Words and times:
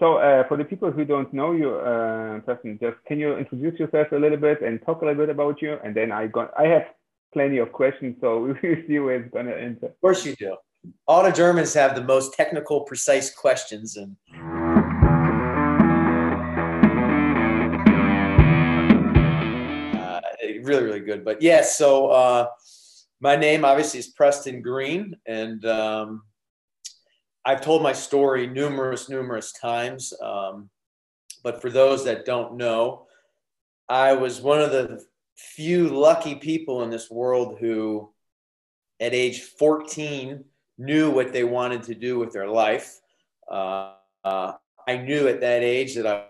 So 0.00 0.16
uh, 0.16 0.42
for 0.48 0.56
the 0.56 0.64
people 0.64 0.90
who 0.90 1.04
don't 1.04 1.32
know 1.32 1.52
you, 1.52 1.76
uh, 1.76 2.40
Preston, 2.40 2.78
just 2.80 2.96
can 3.06 3.20
you 3.20 3.36
introduce 3.36 3.78
yourself 3.78 4.08
a 4.10 4.16
little 4.16 4.36
bit 4.36 4.60
and 4.60 4.82
talk 4.84 5.02
a 5.02 5.04
little 5.06 5.24
bit 5.24 5.30
about 5.30 5.62
you? 5.62 5.78
And 5.84 5.94
then 5.94 6.10
I 6.10 6.26
got 6.26 6.50
I 6.58 6.64
have 6.66 6.86
plenty 7.32 7.58
of 7.58 7.70
questions, 7.70 8.16
so 8.20 8.56
we'll 8.62 8.76
see 8.88 8.98
where 8.98 9.22
it's 9.22 9.32
gonna 9.32 9.52
enter. 9.52 9.86
Of 9.86 10.00
course 10.00 10.26
you 10.26 10.34
do. 10.34 10.56
All 11.06 11.22
the 11.22 11.30
Germans 11.30 11.72
have 11.74 11.94
the 11.94 12.02
most 12.02 12.34
technical, 12.34 12.80
precise 12.80 13.32
questions, 13.32 13.96
and 13.96 14.16
uh, 19.96 20.20
really, 20.64 20.82
really 20.82 21.00
good. 21.00 21.24
But 21.24 21.40
yes, 21.40 21.66
yeah, 21.66 21.86
so 21.86 22.08
uh, 22.08 22.48
my 23.20 23.36
name 23.36 23.64
obviously 23.64 24.00
is 24.00 24.08
Preston 24.08 24.60
Greene, 24.60 25.14
and 25.24 25.64
um, 25.64 26.22
I've 27.44 27.60
told 27.60 27.82
my 27.82 27.92
story 27.92 28.46
numerous, 28.46 29.08
numerous 29.08 29.52
times. 29.52 30.12
Um, 30.22 30.70
but 31.42 31.60
for 31.60 31.70
those 31.70 32.04
that 32.04 32.24
don't 32.24 32.56
know, 32.56 33.06
I 33.88 34.14
was 34.14 34.40
one 34.40 34.60
of 34.60 34.72
the 34.72 35.04
few 35.36 35.88
lucky 35.88 36.36
people 36.36 36.82
in 36.82 36.90
this 36.90 37.10
world 37.10 37.58
who, 37.60 38.12
at 38.98 39.12
age 39.12 39.42
14, 39.58 40.44
knew 40.78 41.10
what 41.10 41.32
they 41.32 41.44
wanted 41.44 41.82
to 41.84 41.94
do 41.94 42.18
with 42.18 42.32
their 42.32 42.48
life. 42.48 42.98
Uh, 43.50 43.92
uh, 44.24 44.52
I 44.88 44.96
knew 44.96 45.28
at 45.28 45.40
that 45.40 45.62
age 45.62 45.94
that 45.96 46.06
I, 46.06 46.24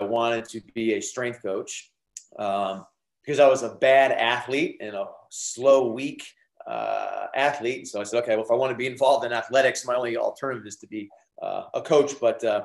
I 0.00 0.04
wanted 0.04 0.46
to 0.46 0.62
be 0.74 0.94
a 0.94 1.00
strength 1.00 1.42
coach 1.42 1.90
um, 2.38 2.86
because 3.22 3.38
I 3.38 3.48
was 3.48 3.62
a 3.62 3.74
bad 3.74 4.12
athlete 4.12 4.78
and 4.80 4.96
a 4.96 5.06
slow, 5.30 5.92
weak 5.92 6.24
uh, 6.66 7.26
athlete. 7.34 7.88
So 7.88 8.00
I 8.00 8.04
said, 8.04 8.22
okay, 8.22 8.36
well, 8.36 8.44
if 8.44 8.50
I 8.50 8.54
want 8.54 8.70
to 8.70 8.76
be 8.76 8.86
involved 8.86 9.24
in 9.24 9.32
athletics, 9.32 9.84
my 9.84 9.94
only 9.94 10.16
alternative 10.16 10.66
is 10.66 10.76
to 10.76 10.86
be 10.86 11.08
uh, 11.42 11.64
a 11.74 11.82
coach. 11.82 12.14
But 12.20 12.42
uh, 12.44 12.64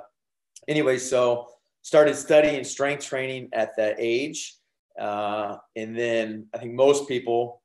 anyway, 0.68 0.98
so 0.98 1.48
started 1.82 2.16
studying 2.16 2.64
strength 2.64 3.06
training 3.06 3.50
at 3.54 3.76
that 3.78 3.96
age. 4.00 4.56
Uh, 5.00 5.58
and 5.76 5.98
then 5.98 6.48
I 6.54 6.58
think 6.58 6.74
most 6.74 7.08
people 7.08 7.62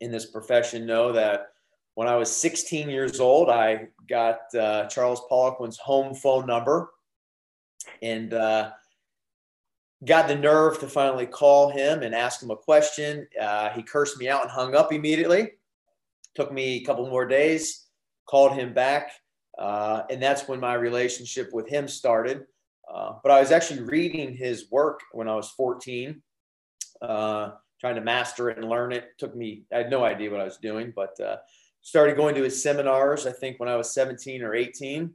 in 0.00 0.10
this 0.10 0.26
profession 0.26 0.86
know 0.86 1.12
that 1.12 1.48
when 1.94 2.08
I 2.08 2.16
was 2.16 2.34
16 2.34 2.88
years 2.88 3.20
old, 3.20 3.50
I 3.50 3.88
got 4.08 4.54
uh, 4.54 4.86
Charles 4.86 5.22
Poliquin's 5.28 5.78
home 5.78 6.14
phone 6.14 6.46
number 6.46 6.90
and 8.00 8.32
uh, 8.32 8.70
got 10.04 10.28
the 10.28 10.34
nerve 10.34 10.78
to 10.80 10.88
finally 10.88 11.26
call 11.26 11.70
him 11.70 12.02
and 12.02 12.14
ask 12.14 12.42
him 12.42 12.50
a 12.50 12.56
question. 12.56 13.26
Uh, 13.40 13.70
he 13.70 13.82
cursed 13.82 14.18
me 14.18 14.28
out 14.28 14.42
and 14.42 14.50
hung 14.50 14.74
up 14.74 14.92
immediately. 14.92 15.52
Took 16.34 16.52
me 16.52 16.76
a 16.76 16.84
couple 16.84 17.08
more 17.08 17.26
days, 17.26 17.86
called 18.28 18.52
him 18.52 18.72
back, 18.72 19.12
uh, 19.58 20.02
and 20.10 20.22
that's 20.22 20.48
when 20.48 20.58
my 20.58 20.74
relationship 20.74 21.50
with 21.52 21.68
him 21.68 21.86
started. 21.86 22.44
Uh, 22.92 23.14
but 23.22 23.30
I 23.30 23.40
was 23.40 23.52
actually 23.52 23.82
reading 23.82 24.34
his 24.34 24.70
work 24.70 25.00
when 25.12 25.28
I 25.28 25.34
was 25.34 25.50
14, 25.50 26.20
uh, 27.00 27.50
trying 27.80 27.94
to 27.94 28.00
master 28.00 28.50
it 28.50 28.58
and 28.58 28.68
learn 28.68 28.92
it. 28.92 29.10
Took 29.18 29.36
me, 29.36 29.64
I 29.72 29.78
had 29.78 29.90
no 29.90 30.04
idea 30.04 30.30
what 30.30 30.40
I 30.40 30.44
was 30.44 30.58
doing, 30.58 30.92
but 30.94 31.18
uh, 31.20 31.36
started 31.80 32.16
going 32.16 32.34
to 32.34 32.42
his 32.42 32.62
seminars, 32.62 33.26
I 33.26 33.32
think, 33.32 33.60
when 33.60 33.68
I 33.68 33.76
was 33.76 33.94
17 33.94 34.42
or 34.42 34.54
18. 34.54 35.12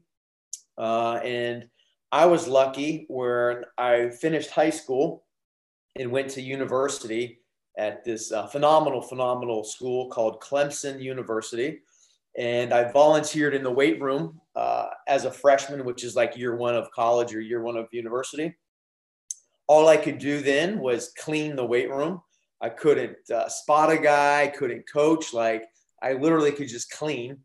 Uh, 0.77 1.19
and 1.23 1.67
I 2.11 2.25
was 2.25 2.47
lucky 2.47 3.05
when 3.09 3.65
I 3.77 4.09
finished 4.09 4.51
high 4.51 4.69
school 4.69 5.25
and 5.97 6.11
went 6.11 6.29
to 6.31 6.41
university 6.41 7.39
at 7.77 8.03
this 8.03 8.31
uh, 8.31 8.47
phenomenal, 8.47 9.01
phenomenal 9.01 9.63
school 9.63 10.09
called 10.09 10.41
Clemson 10.41 11.01
University. 11.01 11.81
And 12.37 12.73
I 12.73 12.91
volunteered 12.91 13.53
in 13.53 13.63
the 13.63 13.71
weight 13.71 14.01
room 14.01 14.39
uh, 14.55 14.87
as 15.07 15.25
a 15.25 15.31
freshman, 15.31 15.83
which 15.83 16.03
is 16.03 16.15
like 16.15 16.37
year 16.37 16.55
one 16.55 16.75
of 16.75 16.91
college 16.91 17.33
or 17.33 17.41
year 17.41 17.61
one 17.61 17.77
of 17.77 17.87
university. 17.91 18.55
All 19.67 19.87
I 19.89 19.97
could 19.97 20.17
do 20.17 20.41
then 20.41 20.79
was 20.79 21.13
clean 21.17 21.55
the 21.55 21.65
weight 21.65 21.89
room. 21.89 22.21
I 22.61 22.69
couldn't 22.69 23.17
uh, 23.29 23.49
spot 23.49 23.91
a 23.91 23.97
guy, 23.97 24.51
couldn't 24.55 24.89
coach. 24.91 25.33
Like 25.33 25.65
I 26.01 26.13
literally 26.13 26.51
could 26.51 26.69
just 26.69 26.89
clean. 26.91 27.39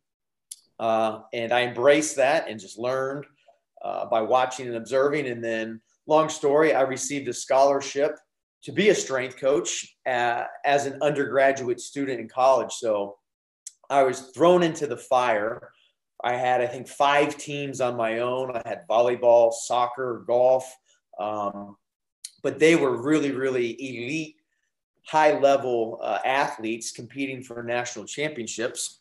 Uh, 0.78 1.20
and 1.32 1.52
I 1.52 1.62
embraced 1.62 2.16
that 2.16 2.48
and 2.48 2.60
just 2.60 2.78
learned 2.78 3.24
uh, 3.82 4.06
by 4.06 4.20
watching 4.20 4.66
and 4.66 4.76
observing. 4.76 5.26
And 5.26 5.42
then, 5.42 5.80
long 6.06 6.28
story, 6.28 6.74
I 6.74 6.82
received 6.82 7.28
a 7.28 7.32
scholarship 7.32 8.18
to 8.64 8.72
be 8.72 8.90
a 8.90 8.94
strength 8.94 9.38
coach 9.38 9.96
uh, 10.06 10.44
as 10.64 10.86
an 10.86 10.98
undergraduate 11.02 11.80
student 11.80 12.20
in 12.20 12.28
college. 12.28 12.72
So 12.72 13.16
I 13.90 14.04
was 14.04 14.30
thrown 14.34 14.62
into 14.62 14.86
the 14.86 14.96
fire. 14.96 15.70
I 16.22 16.34
had, 16.34 16.60
I 16.60 16.66
think, 16.66 16.86
five 16.86 17.36
teams 17.36 17.80
on 17.80 17.96
my 17.96 18.20
own. 18.20 18.56
I 18.56 18.62
had 18.64 18.86
volleyball, 18.88 19.52
soccer, 19.52 20.24
golf, 20.26 20.72
um, 21.18 21.76
but 22.42 22.58
they 22.58 22.76
were 22.76 23.02
really, 23.02 23.32
really 23.32 23.72
elite, 23.72 24.36
high 25.06 25.38
level 25.38 25.98
uh, 26.00 26.20
athletes 26.24 26.92
competing 26.92 27.42
for 27.42 27.62
national 27.62 28.04
championships. 28.04 29.00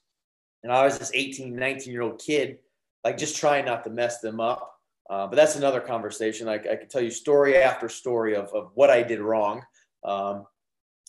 And 0.64 0.72
I 0.72 0.84
was 0.84 0.98
this 0.98 1.12
18, 1.14 1.56
19 1.56 1.94
year 1.94 2.02
old 2.02 2.20
kid, 2.20 2.60
like 3.04 3.18
just 3.18 3.38
trying 3.38 3.66
not 3.66 3.84
to 3.84 3.90
mess 3.90 4.20
them 4.20 4.40
up. 4.40 4.72
Uh, 5.10 5.28
but 5.28 5.36
that's 5.36 5.56
another 5.56 5.82
conversation. 5.82 6.48
I, 6.48 6.54
I 6.54 6.76
could 6.76 6.90
tell 6.90 7.02
you 7.02 7.12
story 7.12 7.58
after 7.58 7.90
story 7.90 8.36
of, 8.36 8.54
of 8.54 8.72
what 8.76 8.90
I 8.90 9.04
did 9.04 9.20
wrong. 9.20 9.62
Um, 10.06 10.46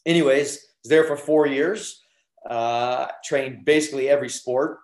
anyways, 0.04 0.58
was 0.82 0.91
there 0.91 1.04
for 1.04 1.16
four 1.16 1.47
years, 1.47 2.03
uh, 2.48 3.06
trained 3.25 3.64
basically 3.64 4.08
every 4.08 4.28
sport. 4.28 4.78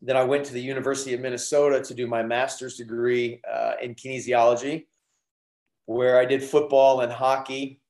Then 0.00 0.16
I 0.16 0.22
went 0.22 0.46
to 0.46 0.52
the 0.54 0.62
University 0.62 1.12
of 1.12 1.20
Minnesota 1.20 1.82
to 1.82 1.94
do 1.94 2.06
my 2.06 2.22
master's 2.22 2.76
degree 2.76 3.40
uh, 3.50 3.72
in 3.82 3.94
kinesiology, 3.94 4.86
where 5.86 6.18
I 6.18 6.24
did 6.24 6.42
football 6.42 7.00
and 7.00 7.12
hockey 7.12 7.80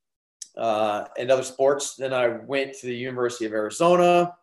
uh, 0.57 1.05
and 1.17 1.31
other 1.31 1.43
sports. 1.43 1.95
Then 1.95 2.13
I 2.13 2.29
went 2.29 2.75
to 2.81 2.87
the 2.87 2.97
University 2.97 3.45
of 3.45 3.53
Arizona. 3.53 4.35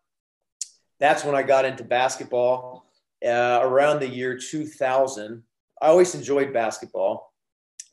That's 1.00 1.26
when 1.26 1.36
I 1.36 1.44
got 1.44 1.66
into 1.66 1.84
basketball 1.84 2.85
uh, 3.26 3.60
around 3.62 4.00
the 4.00 4.08
year 4.08 4.38
2000. 4.38 5.44
I 5.82 5.88
always 5.88 6.16
enjoyed 6.16 6.54
basketball. 6.54 7.34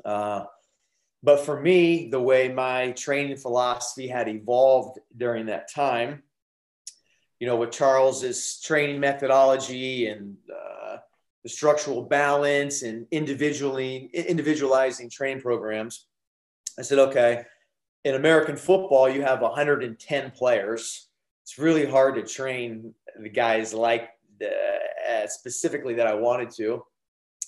Uh, 0.04 0.44
but 1.22 1.44
for 1.44 1.60
me, 1.60 2.08
the 2.10 2.20
way 2.20 2.48
my 2.48 2.92
training 2.92 3.36
philosophy 3.36 4.08
had 4.08 4.28
evolved 4.28 4.98
during 5.16 5.46
that 5.46 5.70
time, 5.70 6.22
you 7.38 7.46
know, 7.46 7.56
with 7.56 7.70
Charles's 7.70 8.60
training 8.60 9.00
methodology 9.00 10.08
and 10.08 10.36
uh, 10.50 10.96
the 11.42 11.48
structural 11.48 12.02
balance 12.02 12.82
and 12.82 13.06
individually 13.10 14.10
individualizing 14.12 15.10
training 15.10 15.42
programs, 15.42 16.06
I 16.78 16.82
said, 16.82 16.98
okay, 16.98 17.44
in 18.04 18.14
American 18.14 18.56
football, 18.56 19.08
you 19.08 19.22
have 19.22 19.42
110 19.42 20.30
players. 20.32 21.08
It's 21.42 21.58
really 21.58 21.86
hard 21.86 22.16
to 22.16 22.22
train 22.22 22.94
the 23.20 23.28
guys 23.28 23.74
like 23.74 24.08
uh, 24.42 25.26
specifically 25.26 25.94
that 25.94 26.06
I 26.06 26.14
wanted 26.14 26.50
to. 26.56 26.84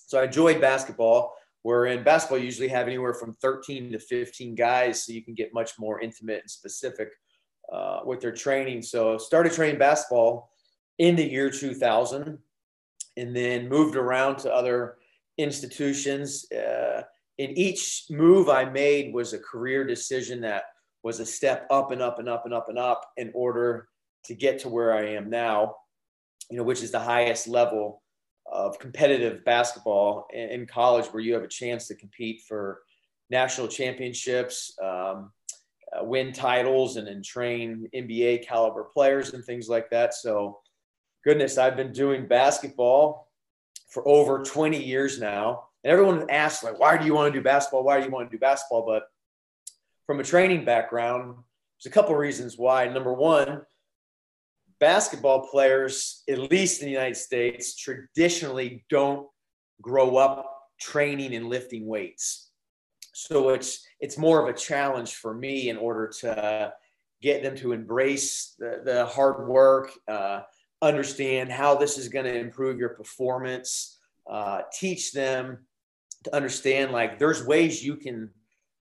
So 0.06 0.20
I 0.20 0.24
enjoyed 0.24 0.60
basketball. 0.60 1.34
Where 1.62 1.86
in 1.86 2.04
basketball, 2.04 2.38
you 2.38 2.44
usually 2.44 2.68
have 2.68 2.88
anywhere 2.88 3.14
from 3.14 3.32
13 3.32 3.90
to 3.92 3.98
15 3.98 4.54
guys, 4.54 5.02
so 5.02 5.12
you 5.14 5.22
can 5.22 5.32
get 5.32 5.54
much 5.54 5.78
more 5.78 5.98
intimate 5.98 6.40
and 6.42 6.50
specific 6.50 7.08
uh, 7.72 8.00
with 8.04 8.20
their 8.20 8.32
training. 8.32 8.82
So 8.82 9.16
started 9.16 9.52
training 9.52 9.78
basketball 9.78 10.50
in 10.98 11.16
the 11.16 11.24
year 11.24 11.48
2000, 11.48 12.38
and 13.16 13.36
then 13.36 13.68
moved 13.68 13.96
around 13.96 14.36
to 14.40 14.52
other 14.52 14.96
institutions. 15.38 16.50
Uh, 16.52 17.02
in 17.38 17.56
each 17.58 18.04
move 18.10 18.48
I 18.48 18.66
made 18.66 19.14
was 19.14 19.32
a 19.32 19.38
career 19.38 19.84
decision 19.86 20.42
that 20.42 20.64
was 21.02 21.20
a 21.20 21.26
step 21.26 21.66
up 21.70 21.90
and 21.90 22.02
up 22.02 22.18
and 22.18 22.28
up 22.28 22.44
and 22.44 22.54
up 22.54 22.68
and 22.68 22.78
up 22.78 23.10
in 23.16 23.30
order 23.34 23.88
to 24.24 24.34
get 24.34 24.58
to 24.60 24.68
where 24.68 24.94
I 24.94 25.06
am 25.10 25.30
now, 25.30 25.76
you 26.50 26.56
know, 26.56 26.62
which 26.62 26.82
is 26.82 26.90
the 26.90 27.00
highest 27.00 27.48
level 27.48 28.02
of 28.50 28.78
competitive 28.78 29.44
basketball 29.44 30.26
in, 30.32 30.66
college 30.66 31.06
where 31.06 31.22
you 31.22 31.34
have 31.34 31.42
a 31.42 31.48
chance 31.48 31.88
to 31.88 31.94
compete 31.94 32.42
for 32.46 32.82
national 33.30 33.68
championships, 33.68 34.76
um, 34.82 35.32
uh, 35.92 36.04
win 36.04 36.32
titles, 36.32 36.96
and 36.96 37.06
then 37.06 37.22
train 37.22 37.88
NBA 37.94 38.46
caliber 38.46 38.84
players 38.84 39.32
and 39.32 39.44
things 39.44 39.68
like 39.68 39.90
that. 39.90 40.14
So, 40.14 40.60
goodness, 41.24 41.56
I've 41.56 41.76
been 41.76 41.92
doing 41.92 42.26
basketball 42.26 43.28
for 43.88 44.06
over 44.06 44.42
20 44.42 44.82
years 44.82 45.20
now. 45.20 45.68
And 45.82 45.92
everyone 45.92 46.28
asks, 46.30 46.64
like, 46.64 46.78
why 46.78 46.96
do 46.96 47.06
you 47.06 47.14
want 47.14 47.32
to 47.32 47.38
do 47.38 47.42
basketball? 47.42 47.84
Why 47.84 47.98
do 47.98 48.04
you 48.04 48.10
want 48.10 48.30
to 48.30 48.36
do 48.36 48.40
basketball? 48.40 48.84
But 48.86 49.04
from 50.06 50.20
a 50.20 50.24
training 50.24 50.64
background, 50.64 51.36
there's 51.78 51.90
a 51.90 51.94
couple 51.94 52.14
reasons 52.14 52.58
why. 52.58 52.88
Number 52.88 53.12
one, 53.12 53.62
basketball 54.84 55.48
players, 55.48 56.22
at 56.28 56.50
least 56.50 56.82
in 56.82 56.86
the 56.86 56.92
United 56.92 57.16
States, 57.16 57.74
traditionally 57.74 58.84
don't 58.90 59.26
grow 59.80 60.18
up 60.18 60.40
training 60.78 61.34
and 61.34 61.48
lifting 61.48 61.86
weights. 61.86 62.50
So 63.14 63.48
it's 63.48 63.82
it's 63.98 64.18
more 64.18 64.42
of 64.42 64.54
a 64.54 64.58
challenge 64.58 65.14
for 65.14 65.32
me 65.32 65.70
in 65.70 65.78
order 65.78 66.12
to 66.20 66.74
get 67.22 67.42
them 67.42 67.56
to 67.56 67.72
embrace 67.72 68.56
the, 68.58 68.82
the 68.84 69.06
hard 69.06 69.48
work, 69.48 69.90
uh, 70.06 70.40
understand 70.82 71.50
how 71.50 71.74
this 71.76 71.96
is 71.96 72.10
going 72.10 72.26
to 72.26 72.38
improve 72.38 72.78
your 72.78 72.90
performance, 72.90 73.98
uh, 74.30 74.60
teach 74.70 75.12
them 75.12 75.64
to 76.24 76.36
understand 76.36 76.92
like 76.92 77.18
there's 77.18 77.46
ways 77.46 77.82
you 77.82 77.96
can 77.96 78.28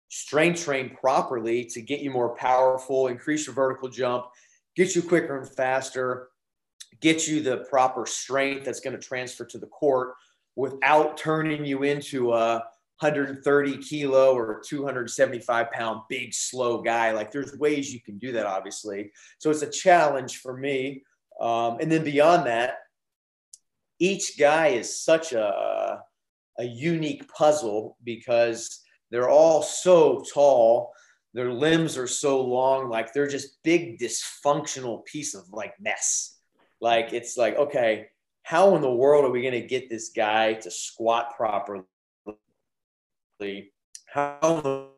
strength 0.09 0.65
train 0.65 0.91
properly 0.97 1.65
to 1.67 1.81
get 1.81 2.01
you 2.01 2.11
more 2.11 2.35
powerful, 2.35 3.07
increase 3.07 3.47
your 3.47 3.55
vertical 3.55 3.89
jump, 3.89 4.25
get 4.77 4.95
you 4.95 5.03
quicker 5.03 5.39
and 5.39 5.49
faster, 5.49 6.29
get 7.01 7.27
you 7.27 7.43
the 7.43 7.59
proper 7.71 8.07
strength 8.07 8.65
that's 8.65 8.81
going 8.81 8.95
to 8.95 9.03
transfer 9.03 9.45
to 9.45 9.59
the 9.59 9.67
court 9.67 10.15
without 10.57 11.17
turning 11.17 11.65
you 11.65 11.83
into 11.83 12.33
a 12.33 12.65
130 13.01 13.79
kilo 13.79 14.35
or 14.35 14.63
275 14.65 15.71
pound 15.73 16.03
big 16.09 16.33
slow 16.33 16.81
guy. 16.83 17.11
Like 17.13 17.33
there's 17.33 17.57
ways 17.59 17.93
you 17.93 18.01
can 18.01 18.19
do 18.19 18.33
that 18.33 18.47
obviously. 18.47 19.13
So 19.39 19.51
it's 19.51 19.63
a 19.63 19.71
challenge 19.71 20.39
for 20.39 20.57
me. 20.57 21.03
Um, 21.41 21.79
and 21.81 21.91
then 21.91 22.05
beyond 22.05 22.47
that 22.47 22.77
each 24.03 24.37
guy 24.37 24.69
is 24.69 25.01
such 25.01 25.33
a, 25.33 26.01
a 26.59 26.65
unique 26.65 27.29
puzzle 27.29 27.97
because 28.03 28.81
they're 29.13 29.31
all 29.31 29.63
so 29.63 30.25
tall 30.35 30.93
their 31.35 31.53
limbs 31.53 31.97
are 31.97 32.07
so 32.07 32.41
long 32.41 32.89
like 32.89 33.13
they're 33.13 33.27
just 33.27 33.63
big 33.63 33.99
dysfunctional 33.99 35.05
piece 35.05 35.35
of 35.35 35.45
like 35.53 35.75
mess. 35.81 36.39
Like 36.81 37.13
it's 37.13 37.37
like 37.37 37.57
okay 37.57 38.09
how 38.43 38.75
in 38.75 38.83
the 38.83 38.93
world 38.93 39.25
are 39.25 39.31
we 39.31 39.41
going 39.41 39.53
to 39.53 39.67
get 39.67 39.89
this 39.89 40.11
guy 40.11 40.55
to 40.55 40.71
squat 40.71 41.37
properly? 41.37 41.85
How 44.07 44.91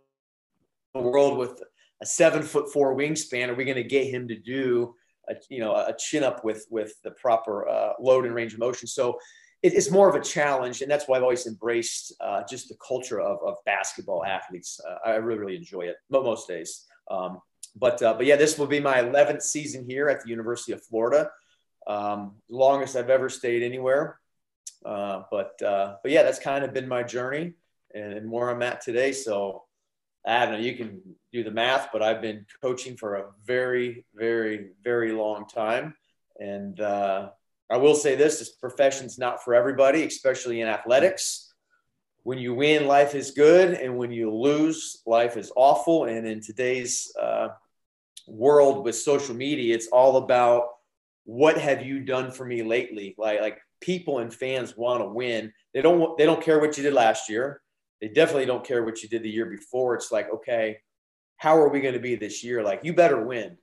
in 0.94 1.00
the 1.02 1.08
world 1.08 1.38
with 1.38 1.62
a 2.02 2.06
seven 2.06 2.42
foot 2.42 2.72
four 2.72 2.96
wingspan 2.96 3.48
are 3.48 3.54
we 3.54 3.64
going 3.64 3.76
to 3.76 3.84
get 3.84 4.06
him 4.06 4.26
to 4.28 4.36
do 4.36 4.94
a, 5.28 5.34
you 5.48 5.60
know 5.60 5.74
a 5.74 5.94
chin 5.98 6.24
up 6.24 6.44
with 6.44 6.66
with 6.70 7.00
the 7.02 7.10
proper 7.12 7.68
uh, 7.68 7.92
load 8.00 8.24
and 8.24 8.34
range 8.34 8.54
of 8.54 8.58
motion? 8.58 8.88
So 8.88 9.18
it, 9.64 9.74
it's 9.74 9.90
more 9.90 10.08
of 10.08 10.14
a 10.14 10.24
challenge 10.24 10.82
and 10.82 10.90
that's 10.90 11.06
why 11.08 11.16
i've 11.16 11.22
always 11.22 11.46
embraced 11.46 12.14
uh, 12.20 12.42
just 12.48 12.68
the 12.68 12.76
culture 12.86 13.20
of, 13.20 13.38
of 13.44 13.56
basketball 13.64 14.24
athletes 14.24 14.80
uh, 14.88 15.08
i 15.08 15.14
really 15.14 15.38
really 15.38 15.56
enjoy 15.56 15.82
it 15.82 15.96
but 16.10 16.24
most 16.24 16.46
days 16.48 16.86
um, 17.10 17.40
but 17.76 18.00
uh, 18.02 18.14
but 18.14 18.26
yeah 18.26 18.36
this 18.36 18.58
will 18.58 18.66
be 18.66 18.80
my 18.80 18.98
11th 19.00 19.42
season 19.42 19.84
here 19.88 20.08
at 20.08 20.22
the 20.22 20.28
university 20.28 20.72
of 20.72 20.82
florida 20.84 21.30
um, 21.86 22.34
longest 22.48 22.96
i've 22.96 23.10
ever 23.10 23.28
stayed 23.28 23.62
anywhere 23.62 24.18
uh, 24.84 25.22
but 25.30 25.60
uh, 25.62 25.96
but 26.02 26.12
yeah 26.12 26.22
that's 26.22 26.38
kind 26.38 26.64
of 26.64 26.72
been 26.72 26.88
my 26.88 27.02
journey 27.02 27.54
and, 27.94 28.12
and 28.12 28.30
where 28.30 28.50
I'm 28.50 28.62
at 28.62 28.80
today. 28.80 29.12
So 29.12 29.64
I 30.26 30.44
don't 30.44 30.54
know, 30.54 30.60
you 30.60 30.76
can 30.76 31.00
do 31.32 31.44
the 31.44 31.50
math, 31.50 31.88
but 31.92 32.02
I've 32.02 32.20
been 32.20 32.46
coaching 32.62 32.96
for 32.96 33.14
a 33.14 33.26
very, 33.44 34.04
very, 34.14 34.70
very 34.82 35.12
long 35.12 35.46
time. 35.46 35.94
And 36.40 36.80
uh, 36.80 37.30
I 37.70 37.76
will 37.76 37.94
say 37.94 38.14
this 38.14 38.38
this 38.38 38.50
profession's 38.50 39.18
not 39.18 39.42
for 39.42 39.54
everybody, 39.54 40.04
especially 40.04 40.60
in 40.60 40.68
athletics. 40.68 41.52
When 42.22 42.38
you 42.38 42.54
win, 42.54 42.86
life 42.86 43.14
is 43.14 43.32
good. 43.32 43.74
And 43.74 43.98
when 43.98 44.10
you 44.10 44.34
lose, 44.34 45.02
life 45.06 45.36
is 45.36 45.52
awful. 45.56 46.04
And 46.04 46.26
in 46.26 46.40
today's 46.40 47.12
uh, 47.20 47.48
world 48.26 48.84
with 48.84 48.96
social 48.96 49.34
media, 49.34 49.74
it's 49.74 49.88
all 49.88 50.16
about 50.16 50.68
what 51.24 51.58
have 51.58 51.84
you 51.84 52.00
done 52.00 52.30
for 52.30 52.44
me 52.44 52.62
lately? 52.62 53.14
Like, 53.18 53.40
like 53.40 53.58
people 53.80 54.20
and 54.20 54.32
fans 54.32 54.76
want 54.76 55.02
to 55.02 55.08
win. 55.08 55.52
They 55.74 55.82
don't, 55.82 56.16
they 56.16 56.24
don't 56.24 56.42
care 56.42 56.60
what 56.60 56.76
you 56.76 56.82
did 56.82 56.94
last 56.94 57.28
year. 57.28 57.60
They 58.00 58.08
definitely 58.08 58.46
don't 58.46 58.64
care 58.64 58.84
what 58.84 59.02
you 59.02 59.08
did 59.08 59.22
the 59.22 59.30
year 59.30 59.46
before. 59.46 59.94
It's 59.94 60.12
like, 60.12 60.32
okay, 60.32 60.78
how 61.36 61.58
are 61.58 61.68
we 61.68 61.80
going 61.80 61.94
to 61.94 62.00
be 62.00 62.16
this 62.16 62.42
year? 62.44 62.62
Like, 62.62 62.80
you 62.84 62.94
better 62.94 63.24
win. 63.24 63.58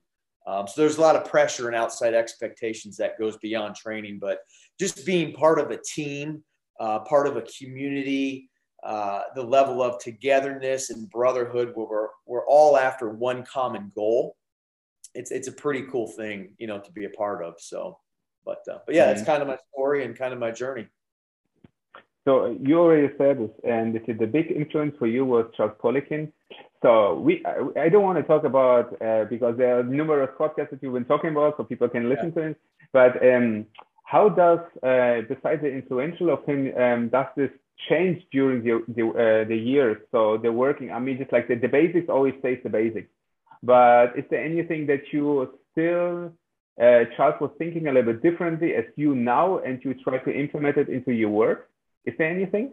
Um, 0.46 0.66
so 0.66 0.80
there's 0.80 0.98
a 0.98 1.00
lot 1.00 1.16
of 1.16 1.24
pressure 1.24 1.68
and 1.68 1.76
outside 1.76 2.14
expectations 2.14 2.96
that 2.96 3.18
goes 3.18 3.36
beyond 3.38 3.76
training, 3.76 4.18
but 4.18 4.40
just 4.78 5.06
being 5.06 5.32
part 5.32 5.58
of 5.58 5.70
a 5.70 5.78
team, 5.82 6.42
uh, 6.80 7.00
part 7.00 7.26
of 7.26 7.36
a 7.36 7.42
community, 7.42 8.50
uh, 8.82 9.22
the 9.36 9.42
level 9.42 9.82
of 9.82 10.00
togetherness 10.00 10.90
and 10.90 11.08
brotherhood 11.10 11.70
where 11.74 11.86
we're, 11.86 12.08
we're 12.26 12.46
all 12.46 12.76
after 12.76 13.10
one 13.10 13.44
common 13.44 13.92
goal. 13.94 14.36
It's, 15.14 15.30
it's 15.30 15.46
a 15.46 15.52
pretty 15.52 15.82
cool 15.82 16.08
thing, 16.08 16.54
you 16.58 16.66
know, 16.66 16.80
to 16.80 16.90
be 16.90 17.04
a 17.04 17.10
part 17.10 17.44
of. 17.44 17.54
So, 17.58 17.98
but, 18.44 18.58
uh, 18.68 18.78
but 18.84 18.94
yeah, 18.94 19.06
that's 19.06 19.20
mm-hmm. 19.20 19.30
kind 19.30 19.42
of 19.42 19.48
my 19.48 19.58
story 19.72 20.04
and 20.04 20.16
kind 20.16 20.32
of 20.32 20.40
my 20.40 20.50
journey. 20.50 20.88
So 22.24 22.56
you 22.60 22.78
already 22.78 23.12
said 23.18 23.38
this, 23.38 23.50
and 23.64 23.94
this 23.94 24.02
is 24.06 24.18
the 24.18 24.26
big 24.26 24.50
influence 24.50 24.94
for 24.98 25.06
you 25.06 25.24
was 25.24 25.46
Charles 25.56 25.76
Poliquin. 25.82 26.32
So 26.82 27.14
we, 27.20 27.44
I, 27.76 27.88
don't 27.88 28.02
want 28.02 28.18
to 28.18 28.24
talk 28.24 28.44
about 28.44 29.00
uh, 29.00 29.24
because 29.30 29.56
there 29.56 29.78
are 29.78 29.82
numerous 29.84 30.30
podcasts 30.38 30.70
that 30.70 30.82
you've 30.82 30.94
been 30.94 31.04
talking 31.04 31.30
about, 31.30 31.56
so 31.56 31.62
people 31.62 31.88
can 31.88 32.08
listen 32.08 32.32
yeah. 32.36 32.42
to 32.42 32.48
it. 32.48 32.60
But 32.92 33.24
um, 33.24 33.66
how 34.04 34.28
does, 34.28 34.58
uh, 34.82 35.22
besides 35.28 35.62
the 35.62 35.70
influential 35.70 36.30
of 36.30 36.44
him, 36.44 36.72
um, 36.76 37.08
does 37.08 37.26
this 37.36 37.50
change 37.88 38.22
during 38.32 38.64
the 38.64 38.84
the, 38.88 39.06
uh, 39.08 39.48
the 39.48 39.56
years? 39.56 39.98
So 40.10 40.38
the 40.38 40.52
working, 40.52 40.90
I 40.90 40.98
mean, 40.98 41.18
just 41.18 41.32
like 41.32 41.46
the, 41.46 41.54
the 41.54 41.68
basics 41.68 42.08
always 42.08 42.34
stays 42.40 42.58
the 42.64 42.68
basics. 42.68 43.08
But 43.62 44.18
is 44.18 44.24
there 44.28 44.44
anything 44.44 44.86
that 44.86 45.02
you 45.12 45.56
still 45.70 46.32
uh, 46.80 47.04
Charles 47.16 47.40
was 47.40 47.50
thinking 47.58 47.86
a 47.86 47.92
little 47.92 48.12
bit 48.12 48.22
differently 48.22 48.74
as 48.74 48.84
you 48.96 49.14
now, 49.14 49.58
and 49.58 49.80
you 49.84 49.94
try 50.02 50.18
to 50.18 50.30
implement 50.32 50.78
it 50.78 50.88
into 50.88 51.12
your 51.12 51.30
work? 51.30 51.70
Is 52.04 52.14
there 52.18 52.28
anything? 52.28 52.72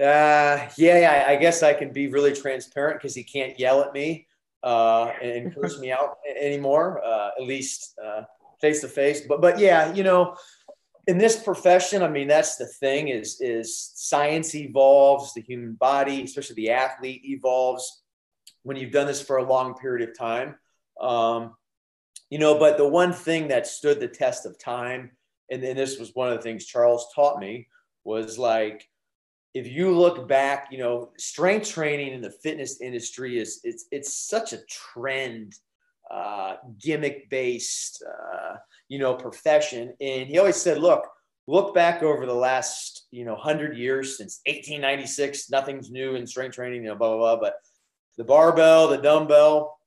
Uh, 0.00 0.68
yeah, 0.76 1.24
I, 1.26 1.32
I 1.32 1.36
guess 1.36 1.62
I 1.62 1.72
can 1.72 1.92
be 1.92 2.08
really 2.08 2.34
transparent 2.34 3.00
because 3.00 3.14
he 3.14 3.24
can't 3.24 3.58
yell 3.58 3.82
at 3.82 3.92
me 3.92 4.26
uh, 4.62 5.12
and 5.22 5.54
curse 5.60 5.78
me 5.78 5.90
out 5.90 6.18
anymore, 6.40 7.02
uh, 7.04 7.30
at 7.38 7.46
least 7.46 7.98
face 8.60 8.80
to 8.82 8.88
face. 8.88 9.22
But 9.26 9.40
but 9.40 9.58
yeah, 9.58 9.92
you 9.94 10.04
know, 10.04 10.36
in 11.06 11.18
this 11.18 11.42
profession, 11.42 12.02
I 12.02 12.08
mean, 12.08 12.28
that's 12.28 12.56
the 12.56 12.66
thing 12.66 13.08
is 13.08 13.40
is 13.40 13.92
science 13.94 14.54
evolves, 14.54 15.32
the 15.34 15.40
human 15.40 15.74
body, 15.74 16.22
especially 16.22 16.56
the 16.56 16.70
athlete 16.70 17.22
evolves 17.24 18.02
when 18.64 18.76
you've 18.76 18.92
done 18.92 19.06
this 19.06 19.22
for 19.22 19.38
a 19.38 19.44
long 19.44 19.74
period 19.74 20.08
of 20.08 20.18
time. 20.18 20.56
Um, 21.00 21.54
you 22.28 22.38
know, 22.38 22.58
but 22.58 22.76
the 22.76 22.88
one 22.88 23.12
thing 23.12 23.48
that 23.48 23.66
stood 23.66 24.00
the 24.00 24.08
test 24.08 24.46
of 24.46 24.58
time 24.58 25.12
and 25.50 25.62
then 25.62 25.76
this 25.76 25.98
was 25.98 26.14
one 26.14 26.28
of 26.28 26.36
the 26.36 26.42
things 26.42 26.66
Charles 26.66 27.06
taught 27.14 27.38
me 27.38 27.68
was 28.04 28.38
like 28.38 28.88
if 29.56 29.66
you 29.66 29.90
look 29.90 30.28
back, 30.28 30.68
you 30.70 30.76
know, 30.76 31.12
strength 31.16 31.70
training 31.70 32.12
in 32.12 32.20
the 32.20 32.30
fitness 32.30 32.82
industry 32.82 33.38
is 33.38 33.60
it's 33.64 33.86
it's 33.90 34.12
such 34.12 34.52
a 34.52 34.58
trend, 34.66 35.54
uh, 36.10 36.56
gimmick 36.78 37.30
based, 37.30 38.04
uh, 38.06 38.56
you 38.88 38.98
know, 38.98 39.14
profession. 39.14 39.94
And 39.98 40.28
he 40.28 40.38
always 40.38 40.56
said, 40.56 40.76
look, 40.76 41.08
look 41.46 41.74
back 41.74 42.02
over 42.02 42.26
the 42.26 42.34
last 42.34 43.06
you 43.10 43.24
know 43.24 43.34
hundred 43.34 43.78
years 43.78 44.18
since 44.18 44.42
1896, 44.44 45.48
nothing's 45.48 45.90
new 45.90 46.16
in 46.16 46.26
strength 46.26 46.56
training, 46.56 46.82
you 46.82 46.90
know, 46.90 46.94
blah 46.94 47.16
blah 47.16 47.36
blah. 47.36 47.40
But 47.40 47.54
the 48.18 48.24
barbell, 48.24 48.88
the 48.88 48.98
dumbbell, 48.98 49.78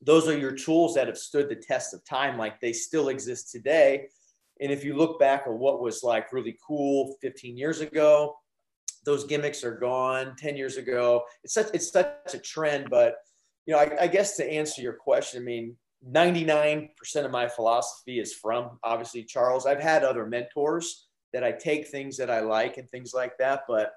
those 0.00 0.28
are 0.28 0.38
your 0.38 0.52
tools 0.52 0.94
that 0.94 1.08
have 1.08 1.18
stood 1.18 1.50
the 1.50 1.56
test 1.56 1.92
of 1.92 2.02
time, 2.06 2.38
like 2.38 2.58
they 2.58 2.72
still 2.72 3.10
exist 3.10 3.52
today. 3.52 4.06
And 4.62 4.72
if 4.72 4.82
you 4.82 4.96
look 4.96 5.20
back 5.20 5.42
at 5.46 5.52
what 5.52 5.82
was 5.82 6.02
like 6.02 6.32
really 6.32 6.56
cool 6.66 7.16
15 7.20 7.58
years 7.58 7.80
ago, 7.80 8.36
those 9.04 9.24
gimmicks 9.24 9.64
are 9.64 9.76
gone 9.76 10.34
10 10.36 10.56
years 10.56 10.76
ago. 10.76 11.22
It's 11.44 11.54
such, 11.54 11.68
it's 11.72 11.90
such 11.90 12.34
a 12.34 12.38
trend, 12.38 12.88
but 12.90 13.16
you 13.66 13.74
know, 13.74 13.80
I, 13.80 14.02
I 14.02 14.06
guess 14.06 14.36
to 14.36 14.50
answer 14.50 14.82
your 14.82 14.94
question, 14.94 15.42
I 15.42 15.44
mean, 15.44 15.76
99% 16.08 16.90
of 17.16 17.30
my 17.30 17.46
philosophy 17.48 18.18
is 18.18 18.32
from 18.32 18.78
obviously 18.82 19.22
Charles. 19.24 19.66
I've 19.66 19.80
had 19.80 20.02
other 20.02 20.26
mentors 20.26 21.06
that 21.32 21.44
I 21.44 21.52
take 21.52 21.88
things 21.88 22.16
that 22.16 22.30
I 22.30 22.40
like 22.40 22.78
and 22.78 22.88
things 22.88 23.12
like 23.14 23.36
that. 23.38 23.62
But 23.68 23.92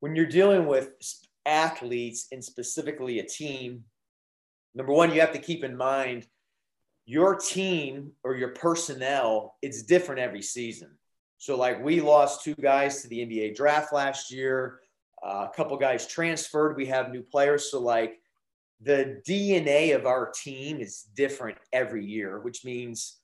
when 0.00 0.16
you're 0.16 0.26
dealing 0.26 0.66
with 0.66 0.90
athletes 1.44 2.28
and 2.32 2.42
specifically 2.42 3.18
a 3.18 3.24
team, 3.24 3.84
number 4.74 4.92
one, 4.92 5.12
you 5.12 5.20
have 5.20 5.32
to 5.32 5.38
keep 5.38 5.64
in 5.64 5.76
mind 5.76 6.26
your 7.04 7.34
team 7.34 8.12
or 8.22 8.36
your 8.36 8.50
personnel, 8.50 9.56
it's 9.60 9.82
different 9.82 10.20
every 10.20 10.42
season. 10.42 10.90
So, 11.42 11.56
like, 11.56 11.82
we 11.82 12.00
lost 12.00 12.44
two 12.44 12.54
guys 12.54 13.02
to 13.02 13.08
the 13.08 13.18
NBA 13.18 13.56
draft 13.56 13.92
last 13.92 14.30
year. 14.30 14.78
Uh, 15.26 15.48
a 15.50 15.56
couple 15.56 15.76
guys 15.76 16.06
transferred. 16.06 16.76
We 16.76 16.86
have 16.86 17.10
new 17.10 17.20
players. 17.20 17.68
So, 17.68 17.80
like, 17.80 18.20
the 18.80 19.20
DNA 19.26 19.96
of 19.96 20.06
our 20.06 20.30
team 20.30 20.78
is 20.78 21.08
different 21.16 21.58
every 21.72 22.06
year, 22.06 22.38
which 22.38 22.64
means 22.64 23.16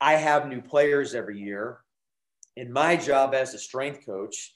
I 0.00 0.14
have 0.14 0.48
new 0.48 0.62
players 0.62 1.14
every 1.14 1.38
year. 1.38 1.80
And 2.56 2.72
my 2.72 2.96
job 2.96 3.34
as 3.34 3.52
a 3.52 3.58
strength 3.58 4.06
coach 4.06 4.54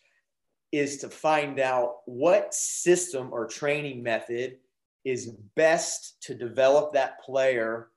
is 0.72 0.96
to 1.00 1.10
find 1.10 1.60
out 1.60 1.96
what 2.06 2.54
system 2.54 3.34
or 3.34 3.46
training 3.46 4.02
method 4.02 4.56
is 5.04 5.34
best 5.56 6.22
to 6.22 6.34
develop 6.34 6.94
that 6.94 7.20
player 7.20 7.90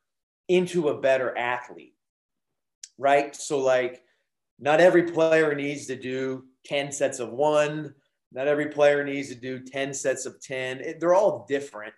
into 0.49 0.89
a 0.89 0.99
better 0.99 1.33
athlete, 1.37 1.95
right? 2.97 3.33
So, 3.33 3.59
like, 3.59 4.02
not 4.63 4.79
every 4.79 5.03
player 5.03 5.53
needs 5.53 5.87
to 5.87 5.95
do 5.97 6.45
10 6.67 6.93
sets 6.93 7.19
of 7.19 7.31
one, 7.31 7.93
not 8.31 8.47
every 8.47 8.67
player 8.67 9.03
needs 9.03 9.27
to 9.27 9.35
do 9.35 9.59
10 9.59 9.93
sets 9.93 10.25
of 10.25 10.41
10. 10.41 10.95
They're 10.99 11.13
all 11.13 11.45
different. 11.49 11.93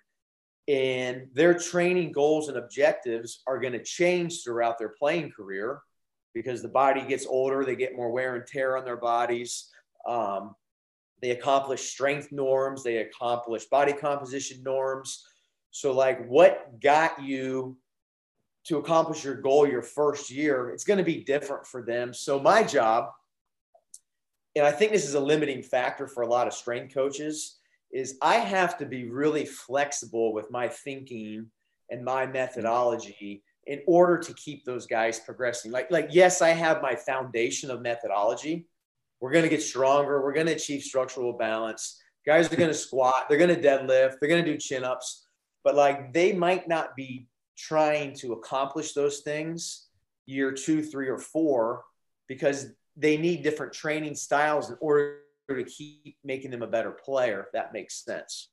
And 0.67 1.27
their 1.33 1.53
training 1.53 2.11
goals 2.11 2.49
and 2.49 2.57
objectives 2.57 3.43
are 3.45 3.59
going 3.59 3.73
to 3.73 3.83
change 3.83 4.43
throughout 4.43 4.79
their 4.79 4.95
playing 4.97 5.31
career 5.31 5.79
because 6.33 6.63
the 6.63 6.67
body 6.67 7.05
gets 7.07 7.27
older, 7.27 7.63
they 7.63 7.75
get 7.75 7.95
more 7.95 8.11
wear 8.11 8.35
and 8.35 8.47
tear 8.47 8.77
on 8.77 8.83
their 8.83 8.97
bodies. 8.97 9.69
Um, 10.07 10.55
they 11.21 11.31
accomplish 11.31 11.91
strength 11.91 12.31
norms, 12.31 12.83
they 12.83 12.97
accomplish 12.97 13.65
body 13.65 13.93
composition 13.93 14.63
norms. 14.63 15.23
So, 15.69 15.91
like, 15.91 16.25
what 16.25 16.81
got 16.81 17.21
you 17.21 17.77
to 18.65 18.77
accomplish 18.77 19.23
your 19.23 19.35
goal 19.35 19.67
your 19.67 19.81
first 19.81 20.31
year? 20.31 20.69
It's 20.69 20.83
going 20.83 20.97
to 20.97 21.03
be 21.03 21.23
different 21.23 21.65
for 21.65 21.83
them. 21.83 22.13
So, 22.13 22.39
my 22.39 22.63
job, 22.63 23.09
and 24.55 24.65
I 24.65 24.71
think 24.71 24.91
this 24.91 25.07
is 25.07 25.15
a 25.15 25.19
limiting 25.19 25.63
factor 25.63 26.07
for 26.07 26.23
a 26.23 26.27
lot 26.27 26.47
of 26.47 26.53
strength 26.53 26.93
coaches, 26.93 27.59
is 27.91 28.17
I 28.21 28.35
have 28.35 28.77
to 28.79 28.85
be 28.85 29.09
really 29.09 29.45
flexible 29.45 30.33
with 30.33 30.51
my 30.51 30.67
thinking 30.67 31.47
and 31.89 32.03
my 32.03 32.25
methodology 32.25 33.43
in 33.67 33.81
order 33.87 34.17
to 34.17 34.33
keep 34.33 34.63
those 34.63 34.85
guys 34.85 35.19
progressing. 35.19 35.71
Like, 35.71 35.89
like 35.91 36.09
yes, 36.11 36.41
I 36.41 36.49
have 36.49 36.81
my 36.81 36.95
foundation 36.95 37.71
of 37.71 37.81
methodology. 37.81 38.67
We're 39.19 39.31
going 39.31 39.43
to 39.43 39.49
get 39.49 39.63
stronger. 39.63 40.21
We're 40.21 40.33
going 40.33 40.47
to 40.47 40.53
achieve 40.53 40.83
structural 40.83 41.33
balance. 41.33 42.01
Guys 42.25 42.51
are 42.51 42.55
going 42.55 42.69
to 42.69 42.75
squat. 42.75 43.25
They're 43.27 43.37
going 43.37 43.55
to 43.55 43.61
deadlift. 43.61 44.15
They're 44.19 44.29
going 44.29 44.43
to 44.43 44.51
do 44.51 44.57
chin 44.57 44.83
ups. 44.83 45.27
But 45.63 45.75
like 45.75 46.13
they 46.13 46.33
might 46.33 46.67
not 46.67 46.95
be 46.95 47.27
trying 47.57 48.13
to 48.15 48.33
accomplish 48.33 48.93
those 48.93 49.19
things 49.19 49.87
year 50.25 50.51
two, 50.51 50.83
three, 50.83 51.07
or 51.07 51.19
four 51.19 51.83
because 52.27 52.67
they 52.97 53.17
need 53.17 53.43
different 53.43 53.73
training 53.73 54.15
styles 54.15 54.69
in 54.69 54.77
order 54.79 55.19
to 55.49 55.63
keep 55.63 56.17
making 56.23 56.51
them 56.51 56.63
a 56.63 56.67
better 56.67 56.91
player, 56.91 57.41
if 57.41 57.51
that 57.51 57.73
makes 57.73 58.03
sense. 58.03 58.49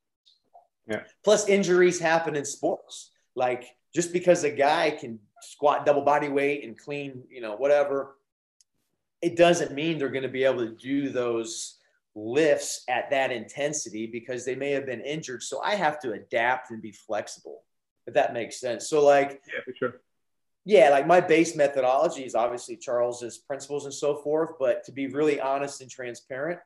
Yeah. 0.87 1.03
Plus, 1.25 1.49
injuries 1.49 1.99
happen 1.99 2.37
in 2.37 2.45
sports. 2.45 3.13
Like 3.35 3.77
just 3.95 4.13
because 4.13 4.45
a 4.45 4.51
guy 4.51 4.91
can 4.91 5.19
squat 5.41 5.87
double 5.87 6.03
body 6.03 6.29
weight 6.29 6.65
and 6.65 6.79
clean, 6.79 7.23
you 7.31 7.41
know, 7.41 7.57
whatever, 7.57 8.17
it 9.21 9.37
doesn't 9.37 9.73
mean 9.73 9.99
they're 9.99 10.09
going 10.09 10.23
to 10.23 10.29
be 10.29 10.45
able 10.45 10.67
to 10.67 10.75
do 10.75 11.09
those 11.09 11.79
lifts 12.15 12.85
at 12.89 13.11
that 13.11 13.31
intensity 13.31 14.07
because 14.07 14.45
they 14.45 14.55
may 14.55 14.71
have 14.73 14.87
been 14.87 15.01
injured. 15.01 15.43
So 15.43 15.61
I 15.63 15.77
have 15.77 16.01
to 16.01 16.13
adapt 16.13 16.71
and 16.71 16.83
be 16.83 16.93
flexible, 16.93 17.63
if 18.07 18.15
that 18.15 18.33
makes 18.33 18.61
sense. 18.61 18.89
So, 18.89 19.05
like, 19.05 19.43
yeah, 19.47 19.61
for 19.65 19.75
sure. 19.75 20.01
Yeah, 20.65 20.91
like 20.91 21.09
my 21.09 21.21
base 21.21 21.57
methodology 21.57 22.25
is 22.25 22.37
obviously 22.37 22.77
Charles's 22.77 23.39
principles 23.39 23.85
and 23.85 23.93
so 23.93 24.17
forth. 24.17 24.53
But 24.61 24.85
to 24.85 24.93
be 24.93 25.09
really 25.09 25.41
honest 25.41 25.81
and 25.81 25.91
transparent, 25.91 26.61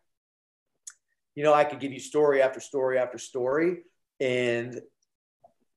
you 1.35 1.43
know, 1.43 1.55
I 1.55 1.65
could 1.65 1.81
give 1.81 1.93
you 1.93 2.01
story 2.01 2.43
after 2.43 2.61
story 2.61 2.99
after 2.99 3.19
story, 3.19 3.79
and 4.21 4.81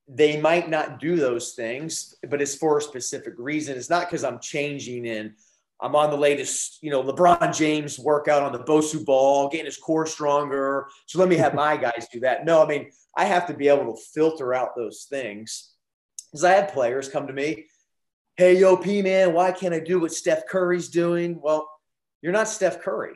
they 0.08 0.40
might 0.42 0.70
not 0.70 1.00
do 1.00 1.16
those 1.16 1.54
things, 1.54 2.16
but 2.28 2.42
it's 2.42 2.56
for 2.56 2.78
a 2.78 2.82
specific 2.82 3.36
reason. 3.38 3.78
It's 3.78 3.90
not 3.90 4.08
because 4.08 4.24
I'm 4.24 4.40
changing 4.40 5.08
and 5.08 5.34
I'm 5.82 5.96
on 5.96 6.10
the 6.10 6.18
latest, 6.18 6.80
you 6.82 6.92
know, 6.92 7.02
LeBron 7.02 7.56
James 7.56 7.98
workout 7.98 8.44
on 8.44 8.52
the 8.52 8.60
Bosu 8.60 9.06
ball, 9.06 9.48
getting 9.50 9.66
his 9.66 9.78
core 9.78 10.06
stronger. 10.06 10.88
So 11.06 11.20
let 11.20 11.30
me 11.30 11.38
have 11.38 11.54
my 11.66 11.78
guys 11.78 12.08
do 12.12 12.20
that. 12.22 12.46
No, 12.46 12.64
I 12.64 12.68
mean, 12.68 12.92
I 13.16 13.26
have 13.26 13.48
to 13.48 13.54
be 13.54 13.68
able 13.68 13.94
to 13.94 14.02
filter 14.14 14.54
out 14.54 14.76
those 14.76 15.08
things. 15.10 15.72
Because 16.32 16.44
I 16.44 16.52
had 16.52 16.74
players 16.74 17.10
come 17.10 17.28
to 17.28 17.34
me, 17.34 17.66
hey, 18.36 18.58
yo, 18.58 18.78
P 18.78 19.02
man, 19.02 19.34
why 19.34 19.52
can't 19.52 19.74
I 19.74 19.80
do 19.80 20.00
what 20.00 20.14
Steph 20.14 20.48
Curry's 20.48 20.90
doing? 20.90 21.40
Well, 21.42 21.70
you're 22.22 22.34
not 22.34 22.48
Steph 22.48 22.82
Curry, 22.82 23.16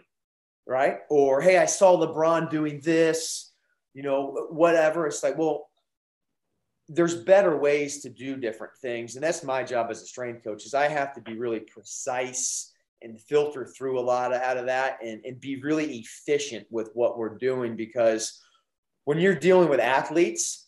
right? 0.66 1.00
Or 1.10 1.42
hey, 1.42 1.58
I 1.58 1.66
saw 1.66 1.98
LeBron 1.98 2.50
doing 2.50 2.82
this, 2.84 3.52
you 3.94 4.04
know, 4.04 4.48
whatever. 4.50 5.06
It's 5.06 5.22
like, 5.22 5.38
well, 5.38 5.68
there's 6.90 7.16
better 7.16 7.58
ways 7.58 8.02
to 8.02 8.10
do 8.10 8.36
different 8.36 8.74
things. 8.82 9.16
And 9.16 9.24
that's 9.24 9.44
my 9.44 9.64
job 9.64 9.88
as 9.90 10.02
a 10.02 10.06
strength 10.06 10.44
coach 10.44 10.66
is 10.66 10.74
i 10.74 10.88
have 10.88 11.14
to 11.14 11.22
be 11.22 11.38
really 11.38 11.62
precise 11.62 12.72
and 13.02 13.20
filter 13.20 13.66
through 13.66 14.00
a 14.00 14.02
lot 14.02 14.34
of, 14.34 14.42
out 14.42 14.58
of 14.58 14.66
that 14.66 14.98
and, 15.04 15.22
and 15.26 15.40
be 15.40 15.62
really 15.62 15.98
efficient 15.98 16.66
with 16.70 16.90
what 16.94 17.18
we're 17.18 17.38
doing. 17.38 17.76
Because 17.76 18.42
when 19.06 19.20
you're 19.20 19.36
dealing 19.36 19.70
with 19.70 19.80
athletes 19.80 20.68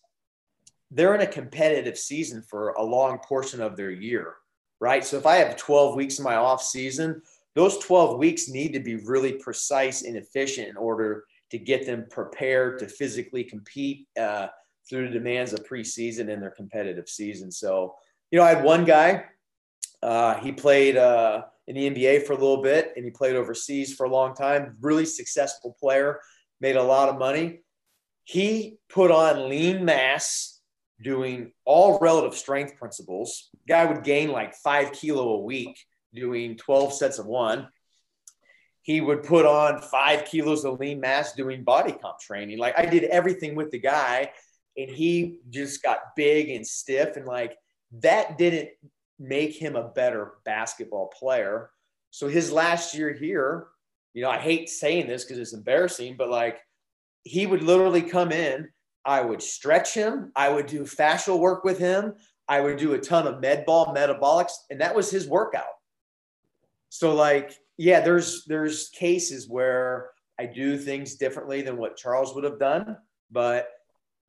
they're 0.92 1.16
in 1.16 1.22
a 1.22 1.28
competitive 1.28 1.98
season 1.98 2.44
for 2.44 2.70
a 2.74 2.84
long 2.84 3.18
portion 3.20 3.62
of 3.62 3.76
their 3.76 3.92
year 3.92 4.36
right? 4.82 5.06
So 5.06 5.18
if 5.18 5.26
i 5.26 5.36
have 5.36 5.58
12 5.58 5.96
weeks 5.96 6.20
in 6.20 6.24
my 6.24 6.36
off 6.36 6.62
season 6.62 7.22
those 7.56 7.78
12 7.80 8.20
weeks 8.20 8.50
need 8.50 8.74
to 8.74 8.80
be 8.80 8.96
really 8.98 9.34
precise 9.34 10.04
and 10.04 10.18
efficient 10.18 10.68
in 10.68 10.78
order 10.78 11.24
to 11.52 11.58
get 11.58 11.86
them 11.86 12.06
prepared 12.10 12.80
to 12.80 12.88
physically 12.88 13.44
compete 13.44 14.08
uh, 14.20 14.48
through 14.90 15.08
the 15.08 15.14
demands 15.14 15.54
of 15.54 15.68
preseason 15.68 16.32
and 16.32 16.42
their 16.42 16.52
competitive 16.52 17.10
season. 17.10 17.52
So, 17.52 17.96
you 18.32 18.40
know, 18.40 18.46
I 18.46 18.54
had 18.54 18.64
one 18.64 18.86
guy, 18.86 19.26
uh, 20.02 20.36
he 20.36 20.52
played 20.52 20.98
uh, 20.98 21.44
in 21.68 21.76
the 21.76 21.90
NBA 21.90 22.26
for 22.26 22.34
a 22.34 22.38
little 22.38 22.62
bit 22.62 22.94
and 22.96 23.04
he 23.04 23.12
played 23.12 23.36
overseas 23.36 23.94
for 23.94 24.06
a 24.06 24.10
long 24.10 24.36
time, 24.36 24.78
really 24.82 25.06
successful 25.06 25.76
player, 25.80 26.20
made 26.62 26.76
a 26.76 26.84
lot 26.84 27.10
of 27.10 27.18
money. 27.18 27.62
He 28.24 28.78
put 28.90 29.12
on 29.12 29.50
lean 29.50 29.86
mass 29.86 30.60
doing 31.02 31.52
all 31.66 32.00
relative 32.00 32.38
strength 32.38 32.78
principles. 32.78 33.50
Guy 33.68 33.86
would 33.86 34.04
gain 34.04 34.30
like 34.30 34.56
five 34.56 34.92
kilo 34.94 35.34
a 35.34 35.42
week 35.42 35.78
doing 36.14 36.56
12 36.58 36.94
sets 36.94 37.20
of 37.20 37.26
one. 37.26 37.68
He 38.82 39.02
would 39.02 39.24
put 39.24 39.48
on 39.48 39.82
five 39.82 40.26
kilos 40.26 40.64
of 40.64 40.80
lean 40.80 41.00
mass 41.00 41.34
doing 41.34 41.64
body 41.64 41.92
comp 41.92 42.20
training. 42.20 42.60
Like 42.60 42.78
I 42.78 42.86
did 42.86 43.04
everything 43.06 43.56
with 43.56 43.72
the 43.72 43.80
guy 43.80 44.32
and 44.78 44.90
he 44.90 45.40
just 45.50 45.82
got 45.82 46.16
big 46.16 46.50
and 46.50 46.66
stiff 46.66 47.18
and 47.18 47.26
like 47.26 47.58
that 48.02 48.38
didn't 48.38 48.70
make 49.20 49.56
him 49.56 49.76
a 49.76 49.90
better 49.90 50.34
basketball 50.44 51.08
player. 51.08 51.70
So 52.12 52.28
his 52.28 52.52
last 52.52 52.96
year 52.96 53.14
here, 53.14 53.68
you 54.14 54.22
know, 54.22 54.30
I 54.30 54.38
hate 54.38 54.70
saying 54.70 55.08
this 55.08 55.24
because 55.24 55.38
it's 55.38 55.54
embarrassing, 55.54 56.16
but 56.18 56.30
like 56.30 56.60
he 57.24 57.46
would 57.46 57.64
literally 57.64 58.02
come 58.02 58.32
in, 58.32 58.70
I 59.06 59.22
would 59.22 59.42
stretch 59.42 59.94
him, 59.94 60.32
I 60.36 60.50
would 60.50 60.66
do 60.66 60.82
fascial 60.82 61.40
work 61.40 61.64
with 61.64 61.78
him, 61.78 62.14
I 62.48 62.62
would 62.62 62.78
do 62.78 62.94
a 62.94 63.00
ton 63.00 63.28
of 63.28 63.42
med 63.42 63.66
ball 63.66 63.94
metabolics, 63.94 64.54
and 64.70 64.82
that 64.82 64.96
was 64.96 65.10
his 65.10 65.28
workout. 65.28 65.66
So 66.90 67.14
like, 67.14 67.54
yeah, 67.78 68.00
there's 68.00 68.46
there's 68.46 68.90
cases 68.90 69.50
where 69.50 70.10
I 70.40 70.46
do 70.46 70.78
things 70.78 71.16
differently 71.16 71.62
than 71.62 71.78
what 71.78 71.98
Charles 71.98 72.34
would 72.36 72.44
have 72.44 72.60
done, 72.60 72.98
but 73.32 73.68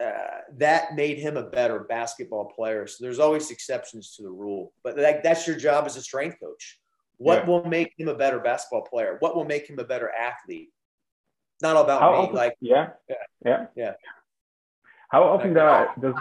uh, 0.02 0.40
that 0.56 0.94
made 0.94 1.18
him 1.18 1.36
a 1.36 1.42
better 1.42 1.80
basketball 1.80 2.46
player. 2.46 2.86
So 2.86 3.04
there's 3.04 3.18
always 3.18 3.50
exceptions 3.50 4.14
to 4.16 4.22
the 4.22 4.30
rule, 4.30 4.72
but 4.84 4.96
that, 4.96 5.22
that's 5.22 5.46
your 5.46 5.56
job 5.56 5.86
as 5.86 5.96
a 5.96 6.02
strength 6.02 6.38
coach. 6.40 6.78
What 7.18 7.40
yeah. 7.40 7.46
will 7.46 7.64
make 7.64 7.92
him 7.96 8.08
a 8.08 8.14
better 8.14 8.38
basketball 8.38 8.82
player? 8.82 9.16
What 9.20 9.34
will 9.34 9.46
make 9.46 9.68
him 9.68 9.78
a 9.78 9.84
better 9.84 10.10
athlete? 10.10 10.70
Not 11.62 11.76
all 11.76 11.84
about 11.84 12.02
How 12.02 12.12
me. 12.12 12.18
Often, 12.18 12.34
like 12.36 12.56
yeah, 12.60 12.88
yeah, 13.08 13.16
yeah, 13.44 13.66
yeah. 13.74 13.92
How 15.08 15.22
often 15.22 15.54
like, 15.54 15.88
does 16.00 16.14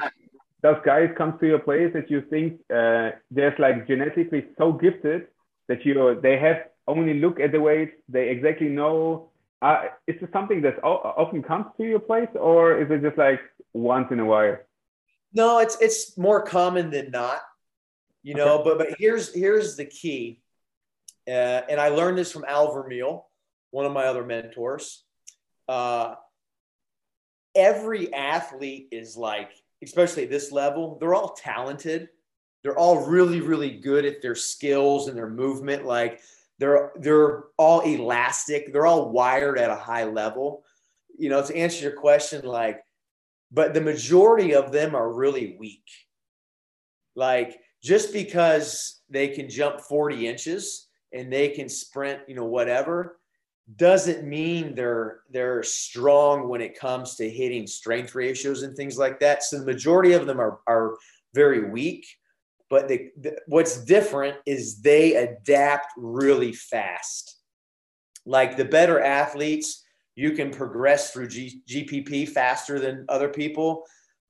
does 0.63 0.77
guys 0.85 1.09
come 1.17 1.37
to 1.39 1.45
your 1.45 1.59
place 1.59 1.91
that 1.93 2.09
you 2.09 2.21
think 2.29 2.61
uh, 2.73 3.11
they're 3.29 3.55
like 3.59 3.87
genetically 3.87 4.45
so 4.57 4.71
gifted 4.71 5.27
that 5.67 5.85
you 5.85 6.17
they 6.23 6.39
have 6.39 6.59
only 6.87 7.15
look 7.15 7.39
at 7.39 7.51
the 7.51 7.59
weight, 7.59 7.93
they 8.07 8.29
exactly 8.29 8.69
know 8.69 9.31
uh, 9.65 9.85
is 10.05 10.21
it 10.21 10.29
something 10.31 10.61
that 10.61 10.83
often 10.83 11.41
comes 11.41 11.65
to 11.77 11.83
your 11.83 11.99
place, 11.99 12.29
or 12.35 12.79
is 12.79 12.91
it 12.91 13.01
just 13.01 13.17
like 13.17 13.39
once 13.73 14.07
in 14.11 14.19
a 14.19 14.25
while? 14.25 14.57
No, 15.33 15.57
it's 15.57 15.75
it's 15.81 16.15
more 16.17 16.43
common 16.43 16.91
than 16.91 17.09
not. 17.09 17.39
You 18.21 18.35
know, 18.35 18.59
okay. 18.59 18.63
but 18.63 18.77
but 18.77 18.87
here's 18.99 19.33
here's 19.33 19.75
the 19.75 19.85
key, 19.85 20.39
uh, 21.27 21.61
and 21.67 21.81
I 21.81 21.89
learned 21.89 22.19
this 22.19 22.31
from 22.31 22.45
Al 22.47 22.71
Vermeil, 22.73 23.27
one 23.71 23.87
of 23.87 23.91
my 23.91 24.05
other 24.05 24.23
mentors. 24.23 25.03
Uh, 25.67 26.13
every 27.55 28.13
athlete 28.13 28.89
is 28.91 29.17
like, 29.17 29.49
especially 29.83 30.25
at 30.25 30.29
this 30.29 30.51
level, 30.51 30.97
they're 30.99 31.15
all 31.15 31.33
talented. 31.33 32.09
They're 32.61 32.77
all 32.77 33.07
really, 33.07 33.41
really 33.41 33.71
good 33.71 34.05
at 34.05 34.21
their 34.21 34.35
skills 34.35 35.07
and 35.07 35.17
their 35.17 35.29
movement. 35.29 35.85
Like 35.85 36.21
they're 36.59 36.91
they're 36.99 37.43
all 37.57 37.81
elastic. 37.81 38.71
They're 38.71 38.85
all 38.85 39.11
wired 39.11 39.57
at 39.57 39.69
a 39.69 39.75
high 39.75 40.05
level. 40.05 40.63
You 41.17 41.29
know, 41.29 41.45
to 41.45 41.55
answer 41.55 41.83
your 41.83 41.95
question, 41.95 42.45
like, 42.45 42.81
but 43.51 43.73
the 43.73 43.81
majority 43.81 44.53
of 44.53 44.71
them 44.71 44.95
are 44.95 45.13
really 45.13 45.55
weak. 45.59 45.85
Like, 47.15 47.57
just 47.81 48.11
because 48.11 49.01
they 49.09 49.29
can 49.29 49.49
jump 49.49 49.79
40 49.79 50.27
inches 50.27 50.87
and 51.13 51.31
they 51.31 51.49
can 51.49 51.69
sprint, 51.69 52.21
you 52.27 52.35
know, 52.35 52.45
whatever, 52.45 53.19
doesn't 53.77 54.27
mean 54.27 54.75
they're 54.75 55.21
they're 55.31 55.63
strong 55.63 56.47
when 56.47 56.61
it 56.61 56.79
comes 56.79 57.15
to 57.15 57.29
hitting 57.29 57.65
strength 57.65 58.13
ratios 58.13 58.63
and 58.63 58.75
things 58.75 58.97
like 58.97 59.19
that. 59.19 59.43
So 59.43 59.59
the 59.59 59.65
majority 59.65 60.13
of 60.13 60.25
them 60.25 60.39
are 60.39 60.59
are 60.67 60.95
very 61.33 61.69
weak. 61.69 62.05
But 62.75 62.89
the, 62.89 63.09
what's 63.47 63.85
different 63.85 64.35
is 64.45 64.81
they 64.81 65.15
adapt 65.15 65.93
really 65.95 66.51
fast. 66.51 67.37
Like 68.25 68.57
the 68.57 68.65
better 68.65 68.99
athletes, 68.99 69.85
you 70.15 70.33
can 70.33 70.51
progress 70.51 71.13
through 71.13 71.29
G, 71.29 71.61
GPP 71.69 72.27
faster 72.27 72.77
than 72.77 73.05
other 73.07 73.29
people. 73.29 73.85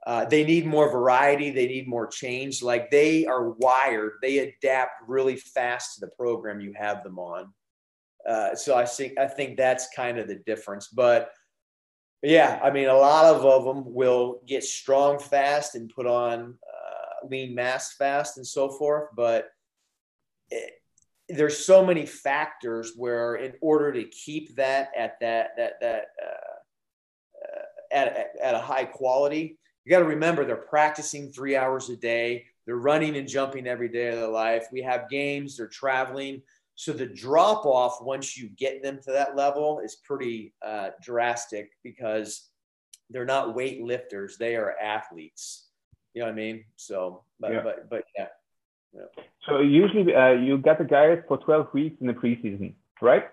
Uh, 0.06 0.26
they 0.26 0.44
need 0.44 0.68
more 0.68 0.92
variety. 0.92 1.50
They 1.50 1.66
need 1.66 1.88
more 1.88 2.06
change. 2.06 2.62
Like 2.62 2.92
they 2.92 3.26
are 3.26 3.50
wired. 3.50 4.20
They 4.22 4.38
adapt 4.38 5.02
really 5.08 5.38
fast 5.38 5.96
to 5.96 6.02
the 6.02 6.12
program 6.12 6.60
you 6.60 6.74
have 6.78 7.04
them 7.04 7.18
on. 7.18 7.52
Uh, 8.30 8.54
so 8.54 8.78
I 8.78 8.86
think 8.86 9.18
I 9.18 9.26
think 9.26 9.58
that's 9.58 9.88
kind 9.96 10.20
of 10.20 10.28
the 10.28 10.36
difference. 10.36 10.90
But 10.90 11.32
yeah, 12.22 12.60
I 12.64 12.70
mean, 12.70 12.90
a 12.90 12.94
lot 12.94 13.26
of, 13.26 13.44
of 13.44 13.66
them 13.66 13.92
will 13.92 14.42
get 14.46 14.64
strong 14.64 15.18
fast 15.18 15.74
and 15.74 15.90
put 15.90 16.06
on 16.06 16.60
lean 17.30 17.56
mass 17.56 17.94
fast 17.94 18.38
and 18.38 18.46
so 18.48 18.70
forth. 18.70 19.10
But 19.16 19.50
it, 20.50 20.74
there's 21.28 21.66
so 21.66 21.86
many 21.86 22.06
factors 22.06 22.94
where, 22.96 23.36
in 23.36 23.54
order 23.62 23.92
to 23.94 24.04
keep 24.06 24.56
that 24.56 24.92
at 24.98 25.20
that 25.22 25.50
that 25.58 25.74
that 25.82 26.06
uh, 26.22 27.46
uh 27.46 27.62
at, 27.92 28.08
at, 28.08 28.28
at 28.42 28.56
a 28.56 28.60
high 28.60 28.86
quality, 28.86 29.58
you 29.84 29.90
got 29.92 30.00
to 30.00 30.06
remember 30.06 30.46
they're 30.46 30.56
practicing 30.56 31.32
three 31.32 31.56
hours 31.56 31.90
a 31.90 31.96
day. 31.96 32.46
They're 32.66 32.76
running 32.78 33.16
and 33.18 33.28
jumping 33.28 33.68
every 33.68 33.90
day 33.90 34.10
of 34.10 34.16
their 34.16 34.28
life. 34.28 34.68
We 34.72 34.82
have 34.82 35.10
games. 35.10 35.58
They're 35.58 35.68
traveling. 35.68 36.42
So 36.76 36.92
the 36.92 37.06
drop 37.06 37.66
off 37.66 38.02
once 38.02 38.38
you 38.38 38.50
get 38.50 38.84
them 38.84 39.00
to 39.04 39.12
that 39.12 39.36
level 39.36 39.80
is 39.80 39.96
pretty 39.96 40.54
uh, 40.62 40.90
drastic 41.02 41.72
because 41.84 42.50
they're 43.10 43.26
not 43.26 43.56
weight 43.56 43.82
lifters; 43.82 44.38
they 44.38 44.56
are 44.56 44.76
athletes. 44.82 45.68
You 46.16 46.22
know 46.22 46.28
what 46.28 46.32
I 46.32 46.36
mean? 46.36 46.66
So, 46.78 47.24
but 47.40 47.52
yeah. 47.52 47.62
but 47.62 47.90
but 47.90 48.04
yeah. 48.18 48.28
yeah. 48.94 49.24
So 49.46 49.60
usually 49.60 50.16
uh, 50.16 50.32
you 50.32 50.58
get 50.58 50.80
the 50.80 50.86
guys 50.86 51.20
for 51.28 51.38
12 51.38 51.74
weeks 51.74 51.98
in 52.00 52.08
the 52.08 52.14
preseason, 52.14 52.74
right? 53.02 53.26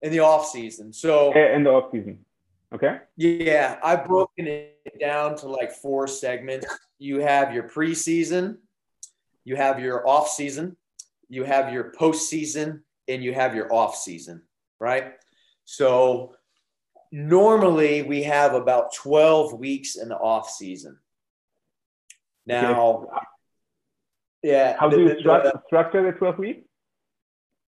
In 0.00 0.12
the 0.12 0.20
off 0.20 0.46
season. 0.46 0.92
So 0.92 1.32
in 1.32 1.64
the 1.64 1.70
off 1.70 1.90
season. 1.90 2.20
Okay. 2.72 2.98
Yeah, 3.16 3.78
I've 3.82 4.06
broken 4.06 4.46
it 4.46 4.98
down 5.00 5.36
to 5.38 5.48
like 5.48 5.72
four 5.72 6.06
segments. 6.06 6.66
You 6.98 7.20
have 7.20 7.52
your 7.52 7.64
preseason, 7.64 8.58
you 9.44 9.56
have 9.56 9.80
your 9.80 10.06
off 10.06 10.28
season, 10.28 10.76
you 11.28 11.44
have 11.44 11.72
your 11.72 11.92
postseason 11.98 12.82
and 13.08 13.24
you 13.24 13.32
have 13.32 13.54
your 13.54 13.72
off 13.72 13.96
season, 13.96 14.42
right? 14.78 15.14
So 15.64 16.34
normally 17.10 18.02
we 18.02 18.22
have 18.24 18.54
about 18.54 18.94
12 18.94 19.58
weeks 19.58 19.96
in 19.96 20.10
the 20.10 20.16
off 20.16 20.50
season. 20.50 20.98
Now, 22.48 22.82
okay. 22.82 23.06
yeah. 24.42 24.76
How 24.80 24.88
do 24.88 25.00
you 25.00 25.10
stru- 25.10 25.42
the, 25.42 25.62
structure 25.66 26.02
the 26.02 26.18
12 26.18 26.38
weeks? 26.38 26.66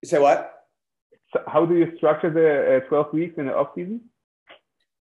Say 0.03 0.19
what? 0.19 0.51
So 1.33 1.43
how 1.47 1.67
do 1.67 1.77
you 1.77 1.93
structure 1.97 2.31
the 2.31 2.79
uh, 2.85 2.89
12 2.89 3.13
weeks 3.13 3.35
in 3.37 3.47
the 3.47 3.55
off 3.55 3.69
season? 3.75 4.01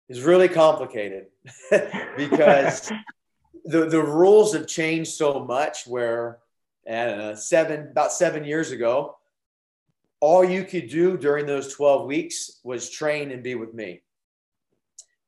It's 0.09 0.21
really 0.21 0.49
complicated 0.49 1.27
because 2.17 2.91
the, 3.65 3.87
the 3.87 4.03
rules 4.03 4.55
have 4.55 4.67
changed 4.67 5.13
so 5.13 5.45
much 5.45 5.87
where 5.87 6.39
and 6.87 7.21
uh, 7.21 7.37
seven 7.37 7.89
about 7.91 8.13
seven 8.13 8.45
years 8.45 8.73
ago 8.73 9.17
all 10.19 10.45
you 10.45 10.65
could 10.65 10.89
do 10.89 11.17
during 11.17 11.47
those 11.47 11.73
12 11.73 12.07
weeks 12.07 12.61
was 12.65 12.91
train 12.91 13.31
and 13.31 13.43
be 13.45 13.55
with 13.55 13.73
me 13.73 14.03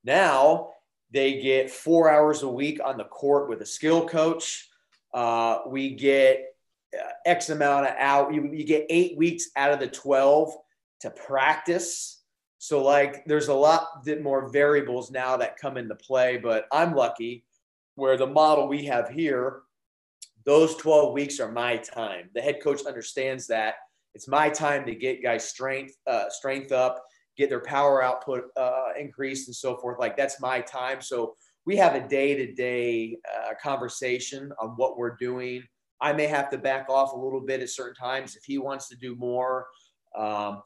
now 0.03 0.74
they 1.15 1.41
get 1.41 1.71
four 1.71 2.11
hours 2.11 2.43
a 2.43 2.49
week 2.49 2.81
on 2.85 2.99
the 2.99 3.05
court 3.05 3.49
with 3.49 3.63
a 3.63 3.67
skill 3.67 4.07
coach. 4.07 4.69
Uh, 5.15 5.61
we 5.67 5.95
get 5.95 6.55
uh, 6.95 7.09
x 7.25 7.49
amount 7.49 7.87
of 7.87 7.95
out 7.99 8.35
you, 8.35 8.51
you 8.53 8.65
get 8.65 8.85
eight 8.91 9.17
weeks 9.17 9.47
out 9.57 9.73
of 9.73 9.81
the 9.81 9.89
12 9.89 10.53
to 11.01 11.11
practice. 11.11 12.23
So 12.59 12.83
like 12.83 13.25
there's 13.25 13.49
a 13.49 13.55
lot 13.55 14.07
more 14.21 14.49
variables 14.49 15.11
now 15.11 15.37
that 15.37 15.57
come 15.57 15.77
into 15.77 15.95
play 15.95 16.39
but 16.39 16.67
i'm 16.73 16.95
lucky 16.95 17.45
where 17.95 18.17
the 18.17 18.27
model 18.27 18.69
we 18.69 18.87
have 18.87 19.09
here 19.09 19.65
those 20.45 20.77
12 20.77 21.13
weeks 21.13 21.41
are 21.41 21.51
my 21.51 21.79
time. 21.79 22.29
The 22.35 22.41
head 22.41 22.63
coach 22.63 22.85
understands 22.85 23.47
that. 23.49 23.77
It's 24.15 24.29
my 24.29 24.49
time 24.49 24.85
to 24.87 24.95
get 24.95 25.23
guys 25.23 25.49
strength, 25.49 25.97
uh, 26.07 26.29
strength 26.29 26.71
up, 26.71 27.03
get 27.37 27.49
their 27.49 27.61
power 27.61 28.03
output 28.03 28.45
uh, 28.57 28.89
increased 28.99 29.49
and 29.49 29.55
so 29.55 29.77
forth. 29.77 29.99
Like 29.99 30.17
that's 30.17 30.41
my 30.41 30.61
time. 30.61 31.01
So 31.01 31.35
we 31.67 31.77
have 31.77 31.95
a 31.95 32.07
day 32.07 32.35
to 32.35 32.53
day 32.53 33.19
conversation 33.63 34.53
on 34.61 34.71
what 34.71 34.99
we're 34.99 35.17
doing. 35.17 35.63
I 36.01 36.13
may 36.13 36.27
have 36.27 36.51
to 36.51 36.59
back 36.59 36.89
off 36.89 37.13
a 37.13 37.17
little 37.17 37.41
bit 37.41 37.61
at 37.63 37.71
certain 37.71 37.95
times 37.95 38.37
if 38.37 38.45
he 38.45 38.59
wants 38.59 38.89
to 38.89 38.97
do 38.97 39.17
more. 39.17 39.67
Um, 40.17 40.63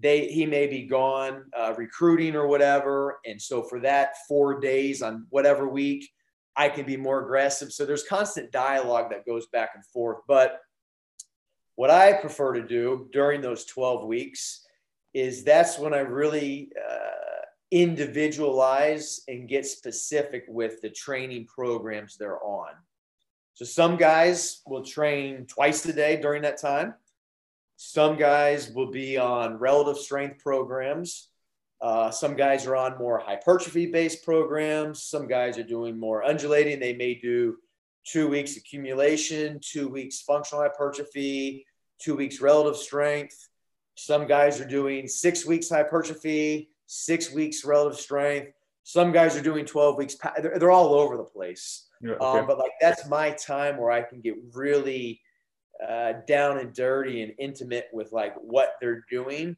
they 0.00 0.28
he 0.28 0.46
may 0.46 0.66
be 0.66 0.86
gone 0.86 1.44
uh, 1.56 1.74
recruiting 1.76 2.34
or 2.34 2.46
whatever, 2.46 3.18
and 3.26 3.40
so 3.40 3.62
for 3.62 3.80
that 3.80 4.14
four 4.26 4.58
days 4.58 5.02
on 5.02 5.26
whatever 5.28 5.68
week, 5.68 6.08
I 6.56 6.68
can 6.70 6.86
be 6.86 6.96
more 6.96 7.22
aggressive. 7.22 7.72
So 7.72 7.84
there's 7.84 8.04
constant 8.04 8.50
dialogue 8.50 9.10
that 9.10 9.26
goes 9.26 9.46
back 9.48 9.70
and 9.74 9.84
forth. 9.86 10.18
But 10.26 10.58
what 11.76 11.90
I 11.90 12.14
prefer 12.14 12.54
to 12.54 12.66
do 12.66 13.08
during 13.12 13.40
those 13.40 13.64
12 13.66 14.06
weeks 14.06 14.66
is 15.14 15.44
that's 15.44 15.78
when 15.78 15.92
I 15.94 16.00
really 16.00 16.70
uh, 16.78 17.44
individualize 17.70 19.20
and 19.28 19.48
get 19.48 19.66
specific 19.66 20.44
with 20.48 20.80
the 20.80 20.90
training 20.90 21.46
programs 21.46 22.16
they're 22.16 22.42
on. 22.42 22.72
So 23.54 23.64
some 23.64 23.96
guys 23.96 24.62
will 24.66 24.84
train 24.84 25.46
twice 25.46 25.84
a 25.84 25.92
day 25.92 26.20
during 26.20 26.42
that 26.42 26.60
time. 26.60 26.94
Some 27.76 28.16
guys 28.16 28.70
will 28.70 28.90
be 28.90 29.18
on 29.18 29.58
relative 29.58 29.98
strength 29.98 30.42
programs. 30.42 31.28
Uh, 31.80 32.10
some 32.10 32.36
guys 32.36 32.66
are 32.66 32.76
on 32.76 32.98
more 32.98 33.18
hypertrophy 33.18 33.86
based 33.86 34.24
programs. 34.24 35.02
Some 35.02 35.26
guys 35.26 35.58
are 35.58 35.62
doing 35.62 35.98
more 35.98 36.22
undulating. 36.22 36.78
They 36.78 36.94
may 36.94 37.14
do 37.14 37.56
two 38.04 38.28
weeks 38.28 38.56
accumulation, 38.56 39.60
two 39.62 39.88
weeks 39.88 40.20
functional 40.20 40.62
hypertrophy, 40.62 41.66
two 41.98 42.16
weeks 42.16 42.40
relative 42.40 42.76
strength. 42.76 43.49
Some 44.04 44.26
guys 44.26 44.60
are 44.60 44.66
doing 44.66 45.06
six 45.06 45.44
weeks 45.44 45.68
hypertrophy, 45.68 46.70
six 46.86 47.30
weeks 47.32 47.64
relative 47.64 48.00
strength. 48.00 48.52
Some 48.82 49.12
guys 49.12 49.36
are 49.36 49.42
doing 49.42 49.66
12 49.66 49.98
weeks. 49.98 50.16
They're, 50.40 50.58
they're 50.58 50.70
all 50.70 50.94
over 50.94 51.18
the 51.18 51.24
place. 51.24 51.88
Yeah, 52.00 52.12
okay. 52.12 52.38
um, 52.40 52.46
but 52.46 52.58
like 52.58 52.72
that's 52.80 53.06
my 53.08 53.30
time 53.32 53.76
where 53.76 53.90
I 53.90 54.00
can 54.00 54.22
get 54.22 54.36
really 54.54 55.20
uh, 55.86 56.14
down 56.26 56.58
and 56.58 56.72
dirty 56.72 57.22
and 57.22 57.34
intimate 57.38 57.88
with 57.92 58.10
like 58.10 58.34
what 58.36 58.74
they're 58.80 59.04
doing 59.10 59.56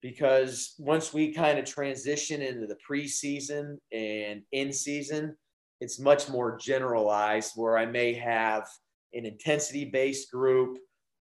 because 0.00 0.74
once 0.78 1.12
we 1.12 1.32
kind 1.32 1.58
of 1.58 1.66
transition 1.66 2.40
into 2.40 2.66
the 2.66 2.78
preseason 2.88 3.76
and 3.92 4.42
in 4.52 4.72
season, 4.72 5.36
it's 5.80 5.98
much 5.98 6.30
more 6.30 6.56
generalized 6.58 7.52
where 7.54 7.76
I 7.76 7.84
may 7.84 8.14
have 8.14 8.66
an 9.12 9.26
intensity 9.26 9.84
based 9.84 10.30
group, 10.30 10.78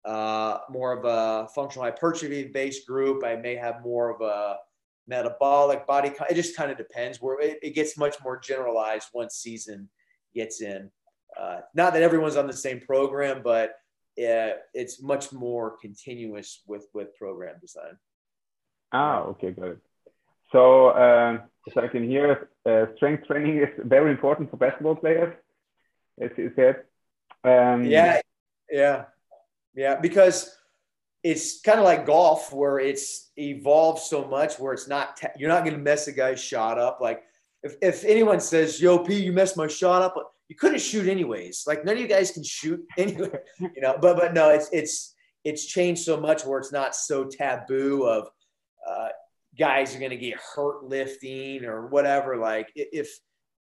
uh, 0.06 0.60
more 0.70 0.94
of 0.94 1.06
a 1.06 1.48
functional 1.54 1.86
hypertrophy 1.86 2.48
based 2.48 2.88
group. 2.88 3.24
I 3.24 3.36
may 3.36 3.56
have 3.56 3.82
more 3.84 4.10
of 4.10 4.22
a 4.22 4.58
metabolic 5.08 5.86
body. 5.86 6.12
It 6.30 6.36
just 6.36 6.56
kind 6.56 6.72
of 6.72 6.78
depends 6.78 7.22
where 7.22 7.40
it, 7.40 7.60
it, 7.62 7.76
gets 7.76 7.98
much 7.98 8.16
more 8.24 8.40
generalized 8.40 9.10
once 9.14 9.36
season 9.36 9.90
gets 10.34 10.62
in. 10.62 10.90
Uh, 11.38 11.60
not 11.74 11.94
that 11.94 12.04
everyone's 12.04 12.38
on 12.38 12.48
the 12.48 12.54
same 12.54 12.80
program, 12.80 13.42
but 13.44 13.72
uh, 14.20 14.54
it's 14.74 15.02
much 15.02 15.32
more 15.32 15.78
continuous 15.82 16.62
with 16.68 16.88
with 16.94 17.16
program 17.16 17.56
design. 17.60 17.98
Ah, 18.92 19.22
okay, 19.22 19.52
good. 19.52 19.80
So, 20.52 20.90
uh, 20.90 21.38
as 21.68 21.78
I 21.78 21.88
can 21.88 22.10
hear, 22.10 22.50
uh, 22.66 22.86
strength 22.96 23.28
training 23.28 23.60
is 23.60 23.70
very 23.86 24.12
important 24.12 24.50
for 24.50 24.58
basketball 24.58 24.96
players, 24.96 25.36
as 26.20 26.32
you 26.38 26.52
said. 26.56 26.84
Um, 27.44 27.86
yeah, 27.86 28.20
yeah, 28.70 29.06
yeah, 29.76 29.96
because 29.96 30.56
it's 31.24 31.62
kind 31.62 31.80
of 31.80 31.86
like 31.86 32.06
golf 32.06 32.54
where 32.54 32.80
it's 32.80 33.32
evolved 33.38 34.02
so 34.02 34.26
much 34.26 34.58
where 34.58 34.74
it's 34.74 34.88
not, 34.88 35.20
you're 35.38 35.50
not 35.50 35.64
going 35.64 35.76
to 35.76 35.82
mess 35.82 36.08
a 36.08 36.12
guy's 36.12 36.42
shot 36.42 36.78
up. 36.78 37.00
Like, 37.02 37.24
if, 37.62 37.76
if 37.82 38.06
anyone 38.06 38.40
says, 38.40 38.82
Yo, 38.82 39.00
P, 39.00 39.22
you 39.22 39.34
messed 39.34 39.58
my 39.58 39.68
shot 39.68 40.02
up, 40.02 40.16
you 40.48 40.56
couldn't 40.56 40.80
shoot 40.80 41.08
anyways. 41.08 41.66
Like, 41.68 41.84
none 41.84 41.96
of 41.96 42.02
you 42.02 42.08
guys 42.08 42.32
can 42.32 42.44
shoot 42.44 42.82
anyway, 42.98 43.32
you 43.60 43.82
know, 43.82 43.98
but, 44.02 44.18
but 44.18 44.34
no, 44.34 44.50
it's, 44.50 44.70
it's, 44.72 45.14
it's 45.44 45.66
changed 45.66 46.04
so 46.04 46.20
much 46.20 46.46
where 46.46 46.60
it's 46.60 46.72
not 46.72 46.96
so 46.96 47.26
taboo 47.26 48.06
of, 48.06 48.30
uh, 48.90 49.10
guys 49.60 49.96
are 49.96 50.00
going 50.00 50.12
to 50.12 50.18
get 50.18 50.40
hurt 50.56 50.84
lifting 50.84 51.66
or 51.66 51.88
whatever. 51.88 52.38
Like 52.38 52.72
if 52.76 53.10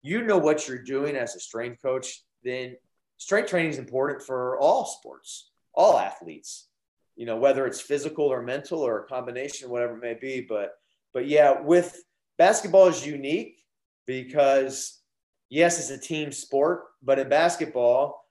you 0.01 0.23
know 0.23 0.37
what 0.37 0.67
you're 0.67 0.81
doing 0.81 1.15
as 1.15 1.35
a 1.35 1.39
strength 1.39 1.81
coach, 1.81 2.23
then 2.43 2.75
strength 3.17 3.49
training 3.49 3.71
is 3.71 3.77
important 3.77 4.23
for 4.23 4.57
all 4.59 4.85
sports, 4.85 5.48
all 5.73 5.97
athletes. 5.97 6.67
You 7.15 7.25
know, 7.25 7.37
whether 7.37 7.65
it's 7.65 7.81
physical 7.81 8.25
or 8.25 8.41
mental 8.41 8.79
or 8.79 8.99
a 8.99 9.07
combination, 9.07 9.69
whatever 9.69 9.97
it 9.97 10.01
may 10.01 10.13
be. 10.13 10.45
But 10.47 10.71
but 11.13 11.27
yeah, 11.27 11.59
with 11.59 12.01
basketball 12.37 12.87
is 12.87 13.05
unique 13.05 13.61
because 14.05 14.99
yes, 15.49 15.79
it's 15.79 15.89
a 15.89 15.97
team 15.97 16.31
sport, 16.31 16.83
but 17.03 17.19
in 17.19 17.27
basketball, 17.27 18.25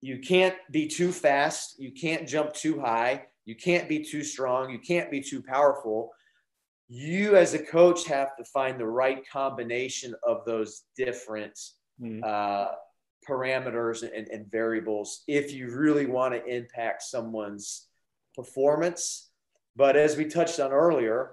you 0.00 0.18
can't 0.18 0.56
be 0.70 0.88
too 0.88 1.12
fast, 1.12 1.76
you 1.78 1.92
can't 1.92 2.26
jump 2.26 2.52
too 2.52 2.80
high, 2.80 3.26
you 3.44 3.54
can't 3.54 3.88
be 3.88 4.02
too 4.02 4.24
strong, 4.24 4.70
you 4.70 4.78
can't 4.78 5.10
be 5.10 5.20
too 5.20 5.42
powerful 5.42 6.12
you 6.88 7.36
as 7.36 7.54
a 7.54 7.58
coach 7.58 8.06
have 8.06 8.36
to 8.36 8.44
find 8.44 8.78
the 8.78 8.86
right 8.86 9.28
combination 9.28 10.14
of 10.22 10.44
those 10.44 10.82
different 10.96 11.58
mm-hmm. 12.00 12.20
uh, 12.24 12.68
parameters 13.28 14.02
and, 14.02 14.28
and, 14.28 14.50
variables 14.50 15.22
if 15.26 15.52
you 15.52 15.74
really 15.74 16.06
want 16.06 16.34
to 16.34 16.44
impact 16.46 17.02
someone's 17.02 17.88
performance 18.34 19.30
But 19.76 19.96
as 19.96 20.16
we 20.16 20.24
touched 20.26 20.60
on 20.60 20.72
earlier, 20.72 21.32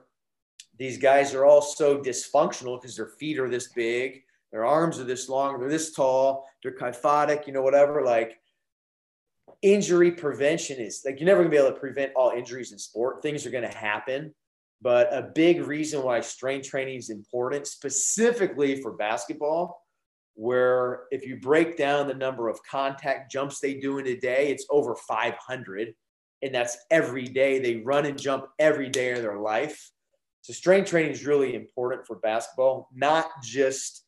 these 0.78 0.98
guys 0.98 1.34
are 1.34 1.46
all 1.46 1.62
so 1.62 2.00
dysfunctional 2.00 2.82
because 2.82 2.98
their 2.98 3.14
feet 3.20 3.40
are 3.40 3.50
this 3.50 3.70
big, 3.70 4.24
their 4.52 4.66
arms 4.66 5.00
are 5.00 5.06
this 5.06 5.30
long, 5.30 5.60
they're 5.60 5.70
this 5.70 5.94
tall, 5.94 6.46
they're 6.62 6.76
kyphotic, 6.76 7.48
you 7.48 7.54
know, 7.54 7.62
whatever. 7.62 8.04
Like 8.04 8.40
injury 9.62 10.12
prevention 10.12 10.80
is 10.80 11.04
like 11.06 11.20
you're 11.20 11.28
never 11.28 11.42
gonna 11.42 11.52
be 11.52 11.58
able 11.58 11.72
to 11.72 11.80
prevent 11.80 12.12
all 12.16 12.32
injuries 12.32 12.72
in 12.72 12.80
sport. 12.80 13.22
Things 13.22 13.46
are 13.46 13.52
gonna 13.52 13.74
happen. 13.74 14.34
But 14.82 15.14
a 15.14 15.32
big 15.34 15.66
reason 15.66 16.04
why 16.04 16.20
strength 16.20 16.68
training 16.68 16.98
is 16.98 17.10
important, 17.10 17.68
specifically 17.68 18.82
for 18.82 18.92
basketball, 18.92 19.83
where 20.36 21.04
if 21.12 21.26
you 21.26 21.38
break 21.38 21.78
down 21.78 22.08
the 22.08 22.14
number 22.14 22.50
of 22.50 22.60
contact 22.64 23.32
jumps 23.32 23.60
they 23.60 23.76
do 23.76 24.00
in 24.00 24.08
a 24.08 24.16
day, 24.16 24.50
it's 24.50 24.66
over 24.70 24.96
500. 24.96 25.94
And 26.42 26.54
that's 26.54 26.78
every 26.92 27.26
day. 27.26 27.60
They 27.60 27.78
run 27.78 28.06
and 28.06 28.20
jump 28.20 28.48
every 28.60 28.90
day 28.90 29.12
of 29.12 29.22
their 29.22 29.40
life. 29.40 29.92
So, 30.42 30.52
strength 30.52 30.90
training 30.90 31.14
is 31.14 31.26
really 31.26 31.56
important 31.56 32.06
for 32.06 32.18
basketball, 32.18 32.90
not 32.94 33.28
just 33.42 34.04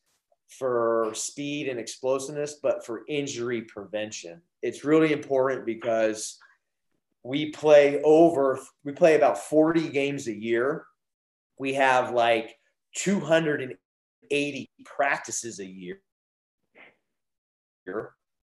for 0.48 1.10
speed 1.14 1.68
and 1.68 1.80
explosiveness, 1.80 2.56
but 2.62 2.84
for 2.84 3.04
injury 3.08 3.62
prevention. 3.62 4.42
It's 4.62 4.84
really 4.84 5.12
important 5.12 5.64
because 5.64 6.38
we 7.22 7.50
play 7.52 8.02
over, 8.02 8.60
we 8.84 8.92
play 8.92 9.16
about 9.16 9.38
40 9.38 9.88
games 9.88 10.28
a 10.28 10.34
year. 10.34 10.84
We 11.58 11.72
have 11.74 12.12
like 12.12 12.54
280 12.96 14.70
practices 14.84 15.58
a 15.58 15.66
year 15.66 16.00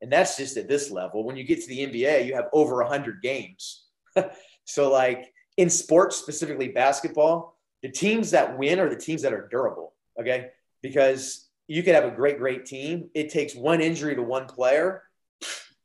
and 0.02 0.12
that's 0.12 0.36
just 0.38 0.58
at 0.58 0.68
this 0.68 0.92
level. 0.92 1.24
When 1.24 1.38
you 1.38 1.44
get 1.46 1.62
to 1.62 1.68
the 1.68 1.80
NBA, 1.80 2.26
you 2.26 2.36
have 2.36 2.50
over 2.52 2.76
100 2.84 3.22
games. 3.22 3.86
so, 4.66 4.92
like 4.92 5.32
in 5.58 5.70
sports, 5.70 6.18
specifically 6.18 6.68
basketball, 6.68 7.58
the 7.82 7.90
teams 7.90 8.32
that 8.32 8.58
win 8.58 8.80
are 8.80 8.90
the 8.90 8.98
teams 8.98 9.22
that 9.22 9.34
are 9.34 9.48
durable. 9.50 9.94
Okay. 10.20 10.50
Because 10.82 11.48
you 11.68 11.84
could 11.84 11.96
have 11.96 12.06
a 12.06 12.12
great, 12.12 12.38
great 12.38 12.66
team. 12.66 13.10
It 13.14 13.30
takes 13.30 13.56
one 13.56 13.82
injury 13.82 14.16
to 14.16 14.22
one 14.22 14.46
player 14.46 15.04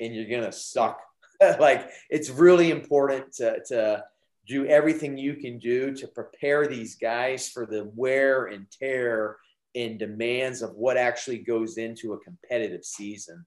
and 0.01 0.15
you're 0.15 0.29
going 0.29 0.43
to 0.43 0.53
suck. 0.53 1.01
like 1.61 1.91
it's 2.11 2.31
really 2.31 2.71
important 2.71 3.33
to, 3.35 3.61
to 3.69 4.05
do 4.47 4.67
everything 4.67 5.17
you 5.17 5.35
can 5.35 5.59
do 5.59 5.95
to 5.95 6.09
prepare 6.09 6.67
these 6.67 6.97
guys 6.97 7.49
for 7.49 7.67
the 7.67 7.91
wear 7.95 8.47
and 8.47 8.67
tear 8.71 9.37
and 9.79 9.99
demands 9.99 10.63
of 10.63 10.71
what 10.75 10.97
actually 10.97 11.39
goes 11.39 11.79
into 11.79 12.13
a 12.13 12.19
competitive 12.19 12.85
season 12.85 13.47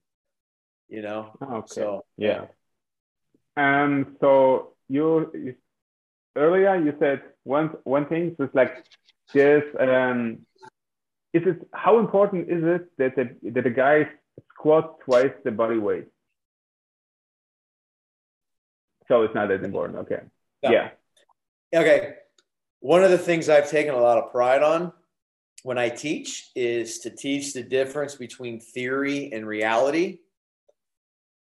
you 0.92 1.00
know? 1.00 1.32
Okay. 1.42 1.66
So 1.66 2.04
yeah. 2.18 2.44
um 3.56 4.16
so 4.20 4.74
you, 4.88 5.30
you 5.34 5.54
earlier 6.36 6.76
you 6.76 6.94
said 7.00 7.22
one 7.44 7.70
one 7.84 8.06
thing 8.06 8.36
was 8.38 8.50
like 8.52 8.84
this 9.32 9.64
um 9.80 10.40
is 11.32 11.42
it 11.46 11.66
how 11.72 11.98
important 11.98 12.50
is 12.50 12.62
it 12.62 12.82
that 12.98 13.16
the, 13.16 13.50
that 13.50 13.64
the 13.64 13.70
guys 13.70 14.06
squat 14.54 15.00
twice 15.00 15.32
the 15.44 15.50
body 15.50 15.78
weight? 15.78 16.06
So 19.08 19.22
it's 19.22 19.34
not 19.34 19.48
that 19.48 19.64
important. 19.64 20.00
Okay. 20.00 20.20
No. 20.62 20.70
yeah. 20.70 20.90
Okay. 21.74 22.14
One 22.80 23.02
of 23.02 23.10
the 23.10 23.18
things 23.18 23.48
i've 23.48 23.70
taken 23.70 23.94
a 23.94 24.00
lot 24.00 24.18
of 24.18 24.30
pride 24.30 24.62
on 24.62 24.92
when 25.62 25.78
I 25.78 25.88
teach 25.88 26.50
is 26.54 26.98
to 27.00 27.10
teach 27.10 27.52
the 27.52 27.62
difference 27.62 28.16
between 28.16 28.60
theory 28.60 29.32
and 29.32 29.46
reality. 29.46 30.18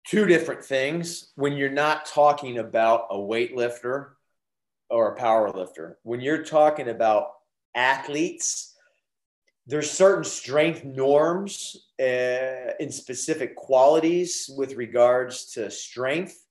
Two 0.06 0.24
different 0.24 0.64
things 0.64 1.32
when 1.34 1.54
you're 1.54 1.68
not 1.68 2.06
talking 2.06 2.58
about 2.58 3.08
a 3.10 3.16
weightlifter 3.16 4.10
or 4.88 5.12
a 5.12 5.16
power 5.16 5.50
lifter. 5.50 5.98
When 6.02 6.20
you're 6.20 6.44
talking 6.44 6.88
about 6.88 7.28
athletes, 7.74 8.74
there's 9.66 9.90
certain 9.90 10.24
strength 10.24 10.84
norms 10.84 11.88
uh, 12.00 12.72
in 12.78 12.90
specific 12.90 13.56
qualities 13.56 14.48
with 14.56 14.74
regards 14.74 15.52
to 15.52 15.70
strength 15.70 16.45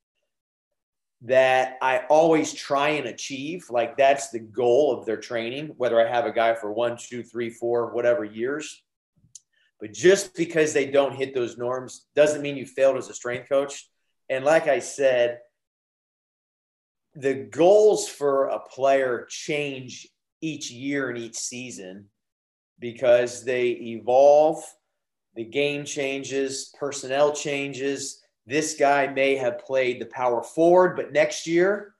that 1.21 1.77
I 1.81 2.03
always 2.09 2.53
try 2.53 2.89
and 2.89 3.07
achieve. 3.07 3.65
Like 3.69 3.97
that's 3.97 4.29
the 4.29 4.39
goal 4.39 4.97
of 4.97 5.05
their 5.05 5.17
training, 5.17 5.73
whether 5.77 5.99
I 5.99 6.09
have 6.09 6.25
a 6.25 6.31
guy 6.31 6.53
for 6.55 6.71
one, 6.71 6.97
two, 6.97 7.23
three, 7.23 7.49
four, 7.49 7.93
whatever 7.93 8.23
years. 8.23 8.81
But 9.79 9.93
just 9.93 10.35
because 10.35 10.73
they 10.73 10.85
don't 10.85 11.15
hit 11.15 11.33
those 11.33 11.57
norms 11.57 12.05
doesn't 12.15 12.41
mean 12.41 12.57
you 12.57 12.65
failed 12.65 12.97
as 12.97 13.09
a 13.09 13.13
strength 13.13 13.49
coach. 13.49 13.89
And 14.29 14.45
like 14.45 14.67
I 14.67 14.79
said, 14.79 15.39
the 17.13 17.33
goals 17.33 18.07
for 18.07 18.47
a 18.47 18.59
player 18.59 19.25
change 19.29 20.07
each 20.41 20.69
year 20.69 21.09
and 21.09 21.17
each 21.17 21.35
season 21.35 22.05
because 22.79 23.43
they 23.43 23.69
evolve, 23.69 24.63
the 25.35 25.45
game 25.45 25.85
changes, 25.85 26.73
personnel 26.77 27.33
changes 27.33 28.21
this 28.45 28.75
guy 28.75 29.07
may 29.07 29.35
have 29.35 29.59
played 29.59 29.99
the 29.99 30.05
power 30.05 30.43
forward, 30.43 30.95
but 30.95 31.11
next 31.11 31.47
year 31.47 31.93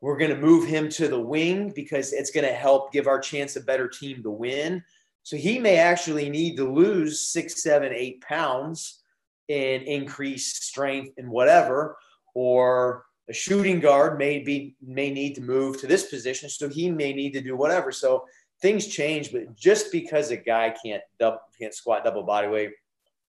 we're 0.00 0.18
going 0.18 0.30
to 0.30 0.36
move 0.36 0.66
him 0.66 0.88
to 0.90 1.08
the 1.08 1.18
wing 1.18 1.72
because 1.74 2.12
it's 2.12 2.30
going 2.30 2.46
to 2.46 2.52
help 2.52 2.92
give 2.92 3.06
our 3.06 3.18
chance 3.18 3.56
a 3.56 3.60
better 3.60 3.88
team 3.88 4.22
to 4.22 4.30
win. 4.30 4.82
So 5.22 5.36
he 5.36 5.58
may 5.58 5.78
actually 5.78 6.28
need 6.28 6.56
to 6.56 6.70
lose 6.70 7.20
six, 7.20 7.62
seven, 7.62 7.92
eight 7.92 8.20
pounds 8.20 9.02
and 9.48 9.82
increase 9.82 10.64
strength 10.64 11.14
and 11.18 11.28
whatever, 11.28 11.96
or 12.34 13.04
a 13.28 13.32
shooting 13.32 13.80
guard 13.80 14.18
may 14.18 14.38
be 14.40 14.76
may 14.80 15.10
need 15.10 15.34
to 15.34 15.40
move 15.40 15.80
to 15.80 15.86
this 15.86 16.06
position, 16.06 16.48
so 16.48 16.68
he 16.68 16.90
may 16.90 17.12
need 17.12 17.32
to 17.32 17.40
do 17.40 17.56
whatever. 17.56 17.90
So 17.90 18.24
things 18.62 18.86
change, 18.86 19.32
but 19.32 19.56
just 19.56 19.90
because 19.90 20.30
a 20.30 20.36
guy 20.36 20.74
can't 20.84 21.02
double, 21.18 21.40
can't 21.60 21.74
squat 21.74 22.04
double 22.04 22.22
body 22.22 22.48
weight, 22.48 22.70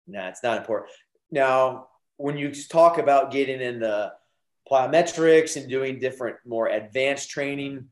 nah, 0.07 0.27
it's 0.27 0.43
not 0.43 0.57
important. 0.57 0.91
Now 1.31 1.87
when 2.17 2.37
you 2.37 2.51
talk 2.51 2.97
about 2.97 3.31
getting 3.31 3.61
into 3.61 4.11
plyometrics 4.69 5.55
and 5.55 5.69
doing 5.69 5.99
different, 5.99 6.37
more 6.45 6.67
advanced 6.67 7.29
training 7.29 7.85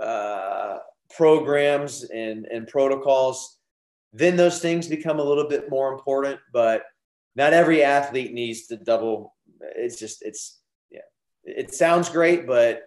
uh, 0.00 0.78
programs 1.14 2.04
and, 2.04 2.46
and 2.46 2.66
protocols, 2.68 3.58
then 4.12 4.36
those 4.36 4.60
things 4.60 4.88
become 4.88 5.18
a 5.18 5.24
little 5.24 5.48
bit 5.48 5.68
more 5.68 5.92
important. 5.92 6.40
But 6.52 6.84
not 7.34 7.52
every 7.52 7.82
athlete 7.82 8.32
needs 8.32 8.66
to 8.68 8.76
double. 8.76 9.34
It's 9.60 9.98
just, 9.98 10.22
it's, 10.22 10.60
yeah, 10.90 11.00
it 11.44 11.74
sounds 11.74 12.08
great, 12.08 12.46
but 12.46 12.84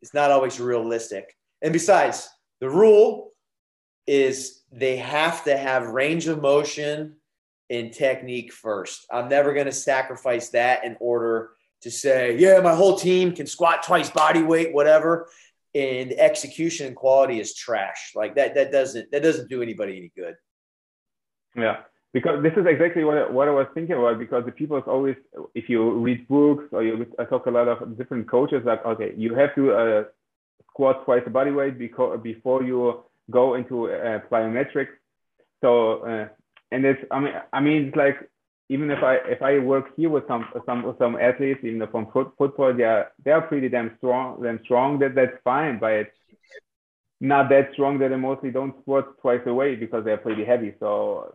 it's 0.00 0.14
not 0.14 0.30
always 0.30 0.60
realistic. 0.60 1.36
And 1.60 1.72
besides, 1.72 2.28
the 2.60 2.70
rule 2.70 3.32
is 4.06 4.62
they 4.70 4.96
have 4.96 5.44
to 5.44 5.56
have 5.56 5.88
range 5.88 6.28
of 6.28 6.40
motion 6.40 7.16
in 7.68 7.90
technique 7.90 8.52
first. 8.52 9.06
I'm 9.10 9.28
never 9.28 9.52
going 9.52 9.66
to 9.66 9.72
sacrifice 9.72 10.50
that 10.50 10.84
in 10.84 10.96
order 11.00 11.50
to 11.82 11.90
say, 11.90 12.36
yeah, 12.38 12.60
my 12.60 12.74
whole 12.74 12.98
team 12.98 13.32
can 13.32 13.46
squat 13.46 13.82
twice 13.82 14.10
body 14.10 14.42
weight, 14.42 14.72
whatever. 14.72 15.28
And 15.74 16.12
execution 16.12 16.86
and 16.86 16.96
quality 16.96 17.40
is 17.40 17.54
trash. 17.54 18.12
Like 18.16 18.34
that, 18.36 18.54
that 18.54 18.72
doesn't, 18.72 19.10
that 19.12 19.22
doesn't 19.22 19.48
do 19.48 19.62
anybody 19.62 19.96
any 19.96 20.12
good. 20.16 20.34
Yeah. 21.54 21.78
Because 22.12 22.42
this 22.42 22.54
is 22.56 22.64
exactly 22.66 23.04
what 23.04 23.18
I, 23.18 23.30
what 23.30 23.48
I 23.48 23.50
was 23.50 23.66
thinking 23.74 23.96
about. 23.96 24.18
Because 24.18 24.44
the 24.46 24.50
people 24.50 24.78
is 24.78 24.84
always, 24.86 25.16
if 25.54 25.68
you 25.68 25.92
read 25.92 26.26
books 26.26 26.64
or 26.72 26.82
you 26.82 27.06
I 27.18 27.24
talk 27.24 27.46
a 27.46 27.50
lot 27.50 27.68
of 27.68 27.98
different 27.98 28.28
coaches, 28.30 28.62
like 28.64 28.84
okay, 28.84 29.12
you 29.16 29.34
have 29.34 29.54
to 29.56 29.72
uh, 29.72 30.04
squat 30.70 31.04
twice 31.04 31.22
the 31.24 31.30
body 31.30 31.50
weight 31.50 31.78
because 31.78 32.18
before 32.22 32.62
you 32.62 33.04
go 33.30 33.54
into 33.54 33.92
uh, 33.92 34.20
plyometrics. 34.30 34.96
So 35.60 36.00
uh, 36.00 36.28
and 36.70 36.84
it's 36.84 37.02
I 37.10 37.20
mean 37.20 37.34
I 37.52 37.60
mean 37.60 37.86
it's 37.86 37.96
like 37.96 38.30
even 38.68 38.90
if 38.90 39.02
I 39.02 39.14
if 39.26 39.42
I 39.42 39.58
work 39.58 39.86
here 39.96 40.10
with 40.10 40.26
some 40.28 40.46
some 40.66 40.94
some 40.98 41.16
athletes 41.16 41.60
even 41.62 41.86
from 41.90 42.10
football 42.12 42.74
they 42.74 42.84
are 42.84 43.12
they 43.24 43.30
are 43.30 43.42
pretty 43.42 43.68
damn 43.68 43.96
strong 43.98 44.42
damn 44.42 44.60
strong. 44.64 44.98
That 44.98 45.14
that's 45.14 45.36
fine 45.44 45.78
but 45.78 45.92
it's 45.92 46.16
not 47.20 47.48
that 47.48 47.70
strong 47.72 47.98
that 47.98 48.08
they 48.08 48.16
mostly 48.16 48.50
don't 48.50 48.78
squat 48.82 49.18
twice 49.20 49.40
a 49.46 49.54
way 49.54 49.74
because 49.74 50.04
they're 50.04 50.18
pretty 50.18 50.44
heavy. 50.44 50.74
So 50.78 51.34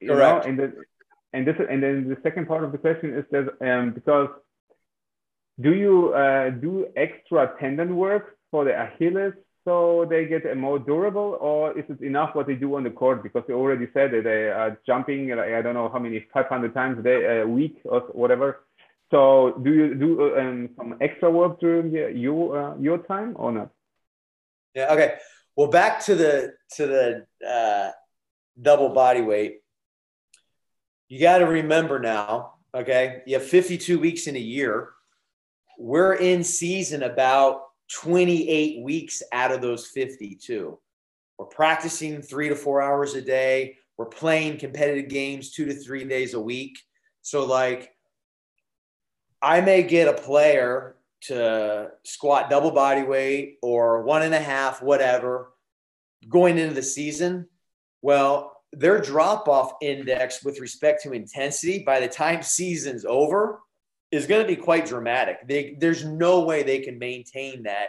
you 0.00 0.08
Correct. 0.08 0.44
know 0.44 0.50
and 0.50 0.58
the, 0.58 0.84
and 1.32 1.46
this 1.46 1.56
and 1.58 1.82
then 1.82 2.08
the 2.08 2.16
second 2.22 2.46
part 2.46 2.64
of 2.64 2.72
the 2.72 2.78
question 2.78 3.14
is 3.14 3.24
that 3.30 3.46
um, 3.60 3.92
because 3.92 4.28
do 5.60 5.72
you 5.72 6.12
uh, 6.12 6.50
do 6.50 6.86
extra 6.96 7.54
tendon 7.60 7.96
work 7.96 8.36
for 8.50 8.64
the 8.64 8.74
Achilles 8.80 9.34
so 9.64 10.06
they 10.08 10.26
get 10.26 10.44
a 10.44 10.54
more 10.54 10.78
durable, 10.78 11.38
or 11.40 11.78
is 11.78 11.84
it 11.88 12.00
enough 12.02 12.34
what 12.34 12.46
they 12.46 12.54
do 12.54 12.76
on 12.76 12.84
the 12.84 12.90
court? 12.90 13.22
Because 13.22 13.44
they 13.48 13.54
already 13.54 13.88
said 13.94 14.10
that 14.12 14.24
they 14.24 14.50
are 14.50 14.78
jumping, 14.86 15.32
I 15.32 15.62
don't 15.62 15.74
know 15.74 15.88
how 15.88 15.98
many, 15.98 16.26
500 16.32 16.74
times 16.74 16.98
a 16.98 17.02
day, 17.02 17.40
a 17.40 17.46
week 17.46 17.80
or 17.84 18.00
whatever. 18.12 18.64
So 19.10 19.60
do 19.62 19.72
you 19.72 19.94
do 19.94 20.36
um, 20.36 20.70
some 20.76 20.96
extra 21.00 21.30
work 21.30 21.60
during 21.60 21.92
your 22.16 22.72
uh, 22.72 22.76
your 22.78 22.98
time 22.98 23.34
or 23.36 23.52
not? 23.52 23.70
Yeah. 24.74 24.92
Okay. 24.92 25.14
Well, 25.56 25.68
back 25.68 26.04
to 26.06 26.14
the 26.14 26.54
to 26.76 26.86
the 26.86 27.26
uh, 27.46 27.92
double 28.60 28.88
body 28.88 29.20
weight. 29.20 29.60
You 31.08 31.20
got 31.20 31.38
to 31.38 31.46
remember 31.46 32.00
now. 32.00 32.54
Okay, 32.74 33.22
you 33.24 33.38
have 33.38 33.46
52 33.46 34.00
weeks 34.00 34.26
in 34.26 34.34
a 34.34 34.40
year. 34.40 34.90
We're 35.78 36.14
in 36.14 36.42
season 36.42 37.04
about 37.04 37.63
28 37.92 38.82
weeks 38.82 39.22
out 39.32 39.52
of 39.52 39.60
those 39.60 39.86
52. 39.88 40.78
We're 41.38 41.46
practicing 41.46 42.22
three 42.22 42.48
to 42.48 42.56
four 42.56 42.80
hours 42.80 43.14
a 43.14 43.22
day. 43.22 43.76
We're 43.96 44.06
playing 44.06 44.58
competitive 44.58 45.08
games 45.08 45.52
two 45.52 45.66
to 45.66 45.74
three 45.74 46.04
days 46.04 46.34
a 46.34 46.40
week. 46.40 46.78
So, 47.22 47.44
like, 47.44 47.90
I 49.42 49.60
may 49.60 49.82
get 49.82 50.08
a 50.08 50.20
player 50.20 50.96
to 51.22 51.90
squat 52.04 52.50
double 52.50 52.70
body 52.70 53.02
weight 53.02 53.58
or 53.62 54.02
one 54.02 54.22
and 54.22 54.34
a 54.34 54.40
half, 54.40 54.82
whatever, 54.82 55.52
going 56.28 56.58
into 56.58 56.74
the 56.74 56.82
season. 56.82 57.48
Well, 58.02 58.52
their 58.72 59.00
drop 59.00 59.48
off 59.48 59.72
index 59.80 60.42
with 60.44 60.60
respect 60.60 61.02
to 61.02 61.12
intensity 61.12 61.82
by 61.84 62.00
the 62.00 62.08
time 62.08 62.42
season's 62.42 63.04
over 63.04 63.60
is 64.14 64.26
going 64.26 64.42
to 64.42 64.48
be 64.48 64.56
quite 64.56 64.86
dramatic. 64.86 65.46
They, 65.46 65.76
there's 65.78 66.04
no 66.04 66.40
way 66.40 66.62
they 66.62 66.80
can 66.80 66.98
maintain 66.98 67.62
that 67.64 67.88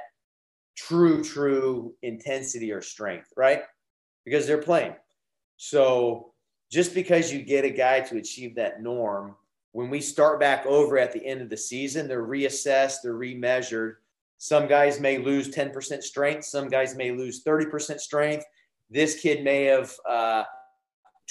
true, 0.76 1.24
true 1.24 1.94
intensity 2.02 2.72
or 2.72 2.82
strength, 2.82 3.32
right? 3.36 3.64
Because 4.26 4.48
they're 4.48 4.62
playing. 4.62 4.96
So 5.58 6.34
just 6.72 6.94
because 6.94 7.32
you 7.32 7.42
get 7.42 7.66
a 7.66 7.70
guy 7.70 8.02
to 8.02 8.18
achieve 8.18 8.56
that 8.56 8.82
norm, 8.82 9.36
when 9.72 9.90
we 9.90 10.02
start 10.02 10.40
back 10.40 10.66
over 10.66 10.98
at 10.98 11.12
the 11.12 11.26
end 11.26 11.42
of 11.42 11.50
the 11.50 11.58
season, 11.58 12.08
they're 12.08 12.26
reassessed, 12.26 12.98
they're 13.04 13.14
remeasured. 13.14 13.96
Some 14.38 14.68
guys 14.68 15.00
may 15.00 15.18
lose 15.18 15.54
10% 15.54 16.02
strength, 16.02 16.46
some 16.46 16.70
guys 16.70 16.96
may 16.96 17.12
lose 17.12 17.44
30% 17.44 18.00
strength. 18.00 18.46
This 18.90 19.20
kid 19.20 19.44
may 19.44 19.66
have 19.66 19.94
uh, 20.08 20.44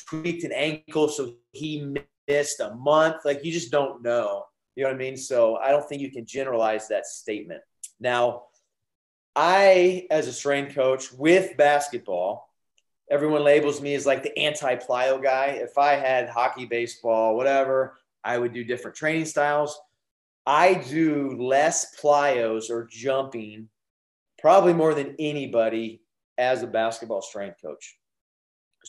tweaked 0.08 0.44
an 0.44 0.52
ankle, 0.52 1.08
so 1.08 1.34
he 1.52 1.94
missed 2.28 2.60
a 2.60 2.74
month. 2.74 3.24
Like 3.24 3.44
you 3.44 3.52
just 3.52 3.70
don't 3.70 4.02
know. 4.02 4.44
You 4.76 4.84
know 4.84 4.90
what 4.90 4.96
I 4.96 4.98
mean? 4.98 5.16
So 5.16 5.56
I 5.56 5.70
don't 5.70 5.88
think 5.88 6.02
you 6.02 6.10
can 6.10 6.26
generalize 6.26 6.88
that 6.88 7.06
statement. 7.06 7.62
Now, 8.00 8.44
I, 9.36 10.06
as 10.10 10.26
a 10.26 10.32
strength 10.32 10.74
coach 10.74 11.12
with 11.12 11.56
basketball, 11.56 12.48
everyone 13.10 13.44
labels 13.44 13.80
me 13.80 13.94
as 13.94 14.06
like 14.06 14.22
the 14.22 14.36
anti 14.38 14.76
plyo 14.76 15.22
guy. 15.22 15.58
If 15.60 15.78
I 15.78 15.94
had 15.94 16.28
hockey, 16.28 16.66
baseball, 16.66 17.36
whatever, 17.36 17.98
I 18.22 18.38
would 18.38 18.52
do 18.52 18.64
different 18.64 18.96
training 18.96 19.26
styles. 19.26 19.78
I 20.46 20.74
do 20.74 21.36
less 21.38 21.98
plyos 21.98 22.70
or 22.70 22.86
jumping 22.90 23.68
probably 24.38 24.74
more 24.74 24.94
than 24.94 25.14
anybody 25.18 26.02
as 26.36 26.62
a 26.62 26.66
basketball 26.66 27.22
strength 27.22 27.62
coach. 27.62 27.96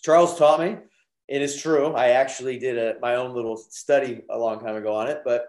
Charles 0.04 0.38
taught 0.38 0.60
me, 0.60 0.78
it 1.28 1.41
is 1.41 1.62
true. 1.62 1.93
I 1.93 2.10
actually 2.10 2.60
did 2.60 2.78
a, 2.78 3.00
my 3.02 3.15
own 3.15 3.34
little 3.34 3.56
study 3.58 4.21
a 4.30 4.38
long 4.38 4.60
time 4.60 4.76
ago 4.76 4.93
on 4.93 5.08
it, 5.08 5.21
but 5.24 5.48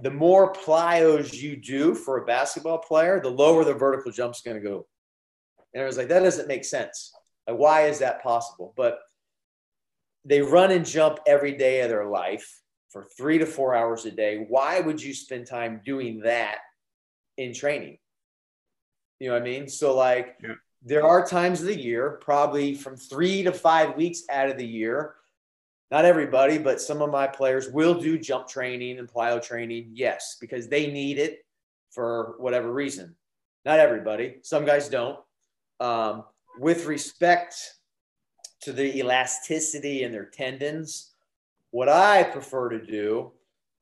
the 0.00 0.10
more 0.10 0.52
plyos 0.52 1.34
you 1.34 1.56
do 1.56 1.94
for 1.94 2.18
a 2.18 2.24
basketball 2.24 2.78
player, 2.78 3.20
the 3.20 3.30
lower 3.30 3.64
the 3.64 3.74
vertical 3.74 4.10
jump's 4.10 4.40
going 4.40 4.56
to 4.56 4.62
go. 4.66 4.86
And 5.74 5.82
I 5.82 5.86
was 5.86 5.96
like, 5.96 6.08
that 6.08 6.20
doesn't 6.20 6.48
make 6.48 6.64
sense. 6.64 7.12
Like, 7.46 7.58
why 7.58 7.86
is 7.86 7.98
that 7.98 8.22
possible? 8.22 8.72
But 8.76 8.98
they 10.24 10.40
run 10.40 10.70
and 10.70 10.86
jump 10.86 11.18
every 11.26 11.52
day 11.56 11.80
of 11.80 11.88
their 11.88 12.06
life 12.06 12.60
for 12.90 13.06
three 13.16 13.38
to 13.38 13.46
four 13.46 13.74
hours 13.74 14.04
a 14.04 14.10
day. 14.10 14.44
Why 14.48 14.80
would 14.80 15.02
you 15.02 15.14
spend 15.14 15.46
time 15.46 15.80
doing 15.84 16.20
that 16.20 16.58
in 17.36 17.54
training? 17.54 17.98
You 19.18 19.28
know 19.28 19.34
what 19.34 19.42
I 19.42 19.44
mean? 19.44 19.68
So, 19.68 19.96
like, 19.96 20.36
yeah. 20.42 20.54
there 20.82 21.06
are 21.06 21.26
times 21.26 21.60
of 21.60 21.66
the 21.66 21.80
year, 21.80 22.18
probably 22.22 22.74
from 22.74 22.96
three 22.96 23.42
to 23.42 23.52
five 23.52 23.96
weeks 23.96 24.22
out 24.30 24.48
of 24.48 24.58
the 24.58 24.66
year, 24.66 25.14
not 25.92 26.06
everybody, 26.06 26.56
but 26.56 26.80
some 26.80 27.02
of 27.02 27.10
my 27.10 27.26
players 27.26 27.68
will 27.68 27.92
do 27.92 28.18
jump 28.18 28.48
training 28.48 28.98
and 28.98 29.06
plyo 29.06 29.42
training. 29.42 29.90
Yes, 29.92 30.38
because 30.40 30.66
they 30.66 30.90
need 30.90 31.18
it 31.18 31.44
for 31.90 32.36
whatever 32.38 32.72
reason. 32.72 33.14
Not 33.66 33.78
everybody. 33.78 34.36
Some 34.40 34.64
guys 34.64 34.88
don't. 34.88 35.18
Um, 35.80 36.24
with 36.58 36.86
respect 36.86 37.74
to 38.62 38.72
the 38.72 39.00
elasticity 39.00 40.02
in 40.02 40.12
their 40.12 40.24
tendons, 40.24 41.12
what 41.72 41.90
I 41.90 42.22
prefer 42.22 42.70
to 42.70 42.82
do 42.82 43.32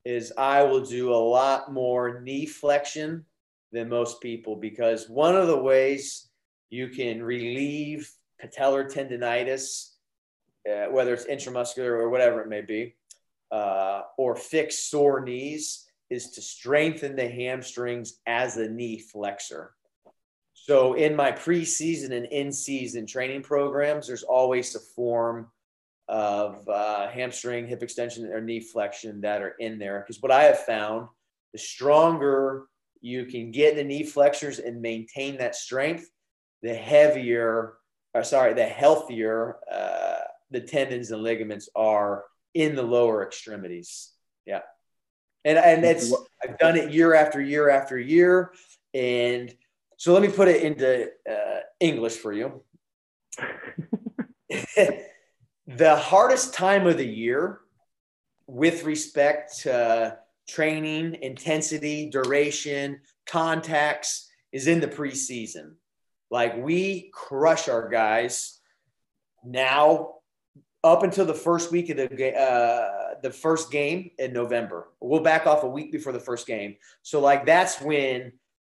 is 0.05 0.33
I 0.37 0.65
will 0.65 0.85
do 0.85 1.13
a 1.13 1.15
lot 1.15 1.73
more 1.73 2.21
knee 2.23 2.45
flexion 2.45 3.25
than 3.71 3.89
most 3.89 4.21
people 4.21 4.57
because 4.57 5.09
one 5.09 5.37
of 5.37 5.47
the 5.47 5.63
ways 5.63 6.29
you 6.71 6.89
can 6.89 7.23
relieve 7.23 8.11
patellar 8.43 8.93
tendonitis 8.93 9.90
uh, 10.69 10.87
whether 10.87 11.15
it's 11.15 11.27
intramuscular 11.27 11.99
or 12.01 12.11
whatever 12.11 12.41
it 12.41 12.49
may 12.49 12.61
be, 12.61 12.95
uh, 13.51 14.03
or 14.19 14.35
fix 14.37 14.79
sore 14.91 15.21
knees, 15.21 15.87
is 16.09 16.31
to 16.33 16.43
strengthen 16.43 17.15
the 17.15 17.29
hamstrings 17.29 18.21
as 18.27 18.57
a 18.57 18.69
knee 18.69 18.99
flexor. 18.99 19.75
So 20.55 20.95
in 20.95 21.17
my 21.17 21.33
preseason 21.33 22.13
and 22.13 22.27
in-season 22.27 23.07
training 23.07 23.43
programs, 23.43 24.07
there's 24.07 24.23
always 24.23 24.75
a 24.75 24.81
form 24.81 25.49
of 26.09 26.69
uh, 26.69 27.09
hamstring, 27.09 27.67
hip 27.67 27.83
extension, 27.83 28.27
or 28.27 28.41
knee 28.41 28.61
flexion 28.61 29.21
that 29.21 29.43
are 29.43 29.55
in 29.61 29.79
there. 29.79 30.01
Because 30.01 30.21
what 30.21 30.33
I 30.33 30.43
have 30.43 30.59
found, 30.65 31.09
the 31.53 31.59
stronger 31.59 32.67
you 33.01 33.25
can 33.25 33.51
get 33.51 33.77
the 33.77 33.85
knee 33.85 34.05
flexors 34.05 34.59
and 34.59 34.83
maintain 34.83 35.39
that 35.39 35.55
strength, 35.55 36.11
the 36.63 36.75
heavier, 36.75 37.75
or 38.13 38.25
sorry, 38.25 38.53
the 38.53 38.67
healthier 38.67 39.57
uh, 39.73 40.10
the 40.51 40.61
tendons 40.61 41.11
and 41.11 41.23
ligaments 41.23 41.69
are 41.75 42.25
in 42.55 42.75
the 42.75 42.83
lower 42.83 43.25
extremities. 43.25 44.11
Yeah. 44.47 44.61
And, 45.45 45.59
and 45.59 45.85
it's, 45.85 46.13
I've 46.43 46.59
done 46.59 46.77
it 46.77 46.93
year 46.93 47.15
after 47.15 47.41
year 47.41 47.71
after 47.71 47.99
year. 47.99 48.53
And 48.93 49.55
so 49.97 50.13
let 50.13 50.23
me 50.23 50.29
put 50.29 50.49
it 50.49 50.63
into 50.63 51.09
uh, 51.31 51.61
English 51.79 52.17
for 52.17 52.33
you. 52.33 52.63
the 55.67 55.97
hardest 55.97 56.55
time 56.55 56.87
of 56.87 56.97
the 56.97 57.07
year 57.07 57.61
with 58.47 58.85
respect 58.85 59.61
to 59.61 60.19
training, 60.49 61.17
intensity, 61.23 62.11
duration, 62.11 63.01
contacts 63.27 64.29
is 64.53 64.67
in 64.67 64.81
the 64.81 64.89
preseason. 64.89 65.75
Like 66.31 66.57
we 66.57 67.11
crush 67.13 67.69
our 67.69 67.89
guys 67.89 68.59
now 69.45 70.15
up 70.83 71.03
until 71.03 71.27
the 71.27 71.35
first 71.35 71.71
week 71.71 71.91
of 71.91 71.97
the 71.97 72.35
uh, 72.37 73.15
the 73.23 73.31
first 73.31 73.71
game 73.71 74.11
in 74.19 74.33
November. 74.33 74.89
We'll 75.01 75.23
back 75.23 75.47
off 75.47 75.63
a 75.63 75.69
week 75.69 75.93
before 75.93 76.13
the 76.13 76.21
first 76.21 76.47
game. 76.47 76.77
So 77.03 77.21
like 77.21 77.45
that's 77.47 77.81
when 77.81 78.33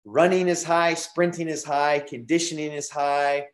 running 0.06 0.48
is 0.48 0.64
high, 0.64 0.96
sprinting 0.96 1.48
is 1.48 1.64
high, 1.64 2.00
conditioning 2.00 2.72
is 2.72 2.90
high, 2.90 3.48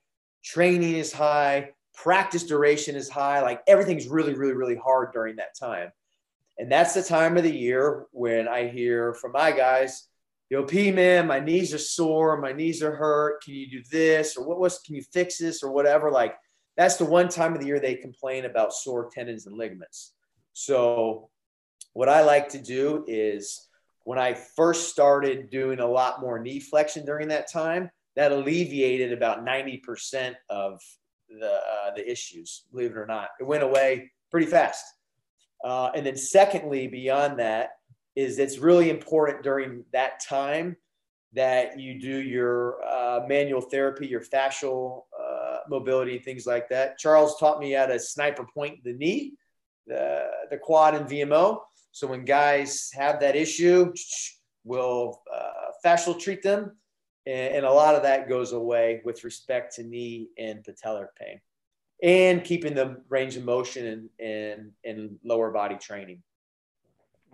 training 0.43 0.95
is 0.95 1.13
high, 1.13 1.71
practice 1.93 2.43
duration 2.43 2.95
is 2.95 3.09
high. 3.09 3.41
Like 3.41 3.61
everything's 3.67 4.07
really, 4.07 4.33
really, 4.33 4.53
really 4.53 4.75
hard 4.75 5.11
during 5.13 5.35
that 5.35 5.57
time. 5.57 5.91
And 6.57 6.71
that's 6.71 6.93
the 6.93 7.03
time 7.03 7.37
of 7.37 7.43
the 7.43 7.55
year 7.55 8.07
when 8.11 8.47
I 8.47 8.67
hear 8.67 9.13
from 9.13 9.31
my 9.31 9.51
guys, 9.51 10.07
yo, 10.49 10.63
P 10.63 10.91
man, 10.91 11.27
my 11.27 11.39
knees 11.39 11.73
are 11.73 11.77
sore, 11.77 12.37
my 12.37 12.51
knees 12.51 12.81
are 12.81 12.95
hurt. 12.95 13.43
Can 13.43 13.53
you 13.53 13.69
do 13.69 13.83
this? 13.91 14.35
Or 14.35 14.45
what 14.45 14.59
was 14.59 14.79
can 14.79 14.95
you 14.95 15.03
fix 15.13 15.37
this 15.37 15.61
or 15.63 15.71
whatever? 15.71 16.11
Like 16.11 16.35
that's 16.79 16.95
the 16.95 17.03
one 17.03 17.27
time 17.27 17.53
of 17.53 17.59
the 17.59 17.67
year 17.67 17.81
they 17.81 17.95
complain 17.95 18.45
about 18.45 18.71
sore 18.71 19.09
tendons 19.11 19.47
and 19.47 19.57
ligaments. 19.57 20.13
So, 20.53 21.29
what 21.91 22.07
I 22.07 22.21
like 22.21 22.47
to 22.49 22.57
do 22.57 23.03
is 23.05 23.67
when 24.05 24.17
I 24.17 24.33
first 24.33 24.89
started 24.89 25.49
doing 25.49 25.81
a 25.81 25.85
lot 25.85 26.21
more 26.21 26.39
knee 26.39 26.61
flexion 26.61 27.05
during 27.05 27.27
that 27.27 27.51
time, 27.51 27.91
that 28.15 28.31
alleviated 28.31 29.11
about 29.11 29.45
90% 29.45 30.35
of 30.49 30.81
the, 31.27 31.51
uh, 31.51 31.93
the 31.97 32.09
issues, 32.09 32.63
believe 32.71 32.91
it 32.91 32.97
or 32.97 33.05
not. 33.05 33.31
It 33.41 33.43
went 33.43 33.63
away 33.63 34.11
pretty 34.31 34.47
fast. 34.47 34.85
Uh, 35.61 35.91
and 35.93 36.05
then, 36.05 36.15
secondly, 36.15 36.87
beyond 36.87 37.39
that, 37.39 37.71
is 38.15 38.39
it's 38.39 38.57
really 38.57 38.89
important 38.89 39.43
during 39.43 39.83
that 39.91 40.21
time 40.21 40.77
that 41.33 41.77
you 41.77 41.99
do 41.99 42.21
your 42.21 42.81
uh, 42.89 43.25
manual 43.27 43.59
therapy, 43.59 44.07
your 44.07 44.21
fascial 44.21 45.03
mobility 45.69 46.15
and 46.15 46.23
things 46.23 46.45
like 46.45 46.69
that. 46.69 46.97
Charles 46.97 47.39
taught 47.39 47.59
me 47.59 47.71
how 47.71 47.85
to 47.85 47.99
sniper 47.99 48.45
point 48.53 48.83
the 48.83 48.93
knee, 48.93 49.33
the, 49.87 50.29
the 50.49 50.57
quad 50.57 50.95
and 50.95 51.07
VMO. 51.07 51.61
So 51.91 52.07
when 52.07 52.25
guys 52.25 52.89
have 52.93 53.19
that 53.21 53.35
issue, 53.35 53.93
we'll 54.63 55.21
uh, 55.33 55.71
fascial 55.85 56.19
treat 56.19 56.43
them. 56.43 56.75
And, 57.25 57.55
and 57.55 57.65
a 57.65 57.71
lot 57.71 57.95
of 57.95 58.03
that 58.03 58.29
goes 58.29 58.53
away 58.53 59.01
with 59.03 59.23
respect 59.23 59.75
to 59.75 59.83
knee 59.83 60.29
and 60.37 60.63
patellar 60.63 61.07
pain 61.19 61.39
and 62.01 62.43
keeping 62.43 62.75
the 62.75 63.01
range 63.09 63.35
of 63.35 63.43
motion 63.43 63.85
and, 63.85 64.25
and, 64.25 64.71
and 64.85 65.17
lower 65.23 65.51
body 65.51 65.75
training. 65.75 66.23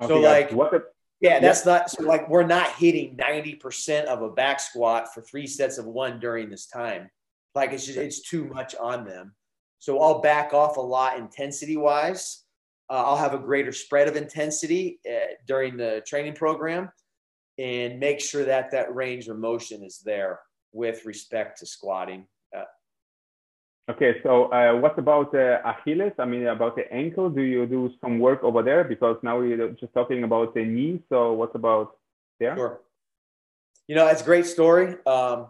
Okay, 0.01 0.07
so 0.07 0.19
like, 0.19 0.51
what 0.51 0.71
the, 0.71 0.83
yeah, 1.21 1.39
that's 1.39 1.65
not 1.65 1.89
so 1.89 2.03
like 2.03 2.27
we're 2.29 2.45
not 2.45 2.69
hitting 2.73 3.15
90% 3.15 4.05
of 4.05 4.21
a 4.21 4.29
back 4.29 4.59
squat 4.59 5.13
for 5.13 5.21
three 5.21 5.47
sets 5.47 5.77
of 5.77 5.85
one 5.85 6.19
during 6.19 6.49
this 6.49 6.65
time. 6.65 7.09
Like 7.55 7.71
it's 7.71 7.85
just 7.85 7.97
it's 7.97 8.21
too 8.21 8.45
much 8.45 8.75
on 8.75 9.05
them. 9.05 9.33
So 9.79 10.01
I'll 10.01 10.19
back 10.21 10.53
off 10.53 10.77
a 10.77 10.81
lot 10.81 11.17
intensity 11.17 11.77
wise. 11.77 12.43
Uh, 12.89 13.03
I'll 13.05 13.17
have 13.17 13.33
a 13.33 13.39
greater 13.39 13.71
spread 13.71 14.07
of 14.07 14.15
intensity 14.15 14.99
uh, 15.09 15.33
during 15.47 15.77
the 15.77 16.03
training 16.05 16.35
program. 16.35 16.91
and 17.57 17.99
make 17.99 18.19
sure 18.19 18.43
that 18.45 18.71
that 18.71 18.93
range 18.93 19.27
of 19.27 19.37
motion 19.37 19.83
is 19.83 19.99
there 19.99 20.39
with 20.73 21.05
respect 21.05 21.59
to 21.59 21.65
squatting. 21.65 22.27
Uh, 22.55 23.91
okay, 23.91 24.19
so 24.23 24.51
uh, 24.51 24.75
what 24.75 24.97
about 24.99 25.31
the 25.31 25.61
Achilles? 25.67 26.11
I 26.19 26.25
mean, 26.25 26.47
about 26.47 26.75
the 26.75 26.91
ankle, 26.91 27.29
do 27.29 27.41
you 27.41 27.65
do 27.65 27.91
some 28.01 28.19
work 28.19 28.43
over 28.43 28.61
there? 28.61 28.83
Because 28.83 29.17
now 29.23 29.39
we're 29.39 29.69
just 29.71 29.93
talking 29.93 30.23
about 30.23 30.53
the 30.53 30.65
knee. 30.65 31.01
So 31.09 31.33
what 31.33 31.55
about 31.55 31.97
there? 32.39 32.55
Sure. 32.55 32.81
You 33.87 33.95
know, 33.95 34.07
it's 34.07 34.21
a 34.21 34.25
great 34.25 34.45
story. 34.47 34.95
Um, 35.05 35.47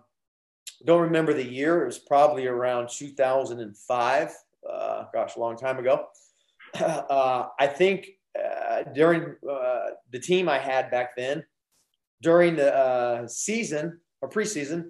don't 0.83 1.01
remember 1.01 1.33
the 1.33 1.45
year. 1.45 1.83
It 1.83 1.87
was 1.87 1.99
probably 1.99 2.47
around 2.47 2.89
2005. 2.89 4.31
Uh, 4.69 5.05
gosh, 5.13 5.35
a 5.35 5.39
long 5.39 5.57
time 5.57 5.79
ago. 5.79 6.07
Uh, 6.77 7.47
I 7.57 7.67
think 7.67 8.09
uh, 8.37 8.83
during 8.93 9.35
uh, 9.49 9.91
the 10.11 10.19
team 10.19 10.49
I 10.49 10.57
had 10.57 10.91
back 10.91 11.15
then, 11.15 11.45
during 12.21 12.57
the 12.57 12.75
uh, 12.75 13.27
season 13.29 14.01
or 14.21 14.29
preseason, 14.29 14.89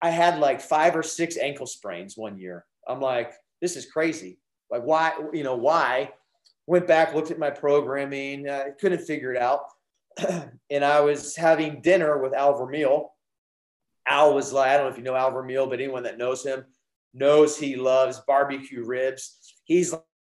I 0.00 0.10
had 0.10 0.38
like 0.38 0.62
five 0.62 0.96
or 0.96 1.02
six 1.02 1.36
ankle 1.36 1.66
sprains 1.66 2.16
one 2.16 2.38
year. 2.38 2.64
I'm 2.88 3.00
like, 3.00 3.34
this 3.60 3.76
is 3.76 3.84
crazy. 3.84 4.38
Like, 4.70 4.82
why? 4.82 5.12
You 5.32 5.44
know, 5.44 5.56
why? 5.56 6.12
Went 6.66 6.86
back, 6.86 7.14
looked 7.14 7.30
at 7.30 7.38
my 7.38 7.50
programming, 7.50 8.48
uh, 8.48 8.66
couldn't 8.80 9.02
figure 9.02 9.34
it 9.34 9.40
out. 9.40 9.60
and 10.70 10.84
I 10.84 11.00
was 11.00 11.36
having 11.36 11.80
dinner 11.82 12.18
with 12.18 12.34
Al 12.34 12.56
Vermeil. 12.56 13.12
Al 14.06 14.34
was 14.34 14.52
like, 14.52 14.70
I 14.70 14.76
don't 14.76 14.86
know 14.86 14.92
if 14.92 14.98
you 14.98 15.04
know 15.04 15.16
Al 15.16 15.30
Vermeil, 15.30 15.66
but 15.66 15.80
anyone 15.80 16.04
that 16.04 16.18
knows 16.18 16.44
him 16.44 16.64
knows 17.12 17.58
he 17.58 17.76
loves 17.76 18.20
barbecue 18.26 18.84
ribs. 18.84 19.54
He's 19.64 19.94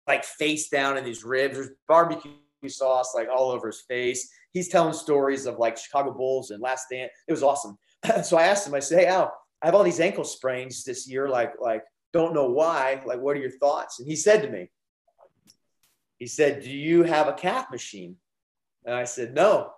like 0.07 0.23
face 0.23 0.69
down 0.69 0.97
in 0.97 1.03
these 1.03 1.23
ribs. 1.23 1.55
There's 1.55 1.69
barbecue 1.87 2.31
sauce 2.67 3.13
like 3.15 3.27
all 3.33 3.51
over 3.51 3.67
his 3.67 3.81
face. 3.81 4.29
He's 4.53 4.69
telling 4.69 4.93
stories 4.93 5.45
of 5.45 5.59
like 5.59 5.77
Chicago 5.77 6.13
Bulls 6.13 6.51
and 6.51 6.61
Last 6.61 6.87
Dance. 6.91 7.11
It 7.27 7.31
was 7.31 7.43
awesome. 7.43 7.77
so 8.23 8.37
I 8.37 8.43
asked 8.43 8.67
him, 8.67 8.73
I 8.73 8.79
said, 8.79 8.99
Hey 8.99 9.05
Al, 9.07 9.33
I 9.61 9.67
have 9.67 9.75
all 9.75 9.83
these 9.83 9.99
ankle 9.99 10.23
sprains 10.23 10.83
this 10.83 11.07
year. 11.07 11.27
Like, 11.27 11.53
like, 11.59 11.83
don't 12.13 12.33
know 12.33 12.49
why. 12.49 13.01
Like, 13.05 13.19
what 13.19 13.35
are 13.35 13.39
your 13.41 13.51
thoughts? 13.51 13.99
And 13.99 14.07
he 14.07 14.15
said 14.15 14.41
to 14.43 14.49
me, 14.49 14.69
he 16.17 16.27
said, 16.27 16.63
Do 16.63 16.71
you 16.71 17.03
have 17.03 17.27
a 17.27 17.33
calf 17.33 17.69
machine? 17.71 18.15
And 18.85 18.95
I 18.95 19.03
said, 19.03 19.33
No. 19.33 19.71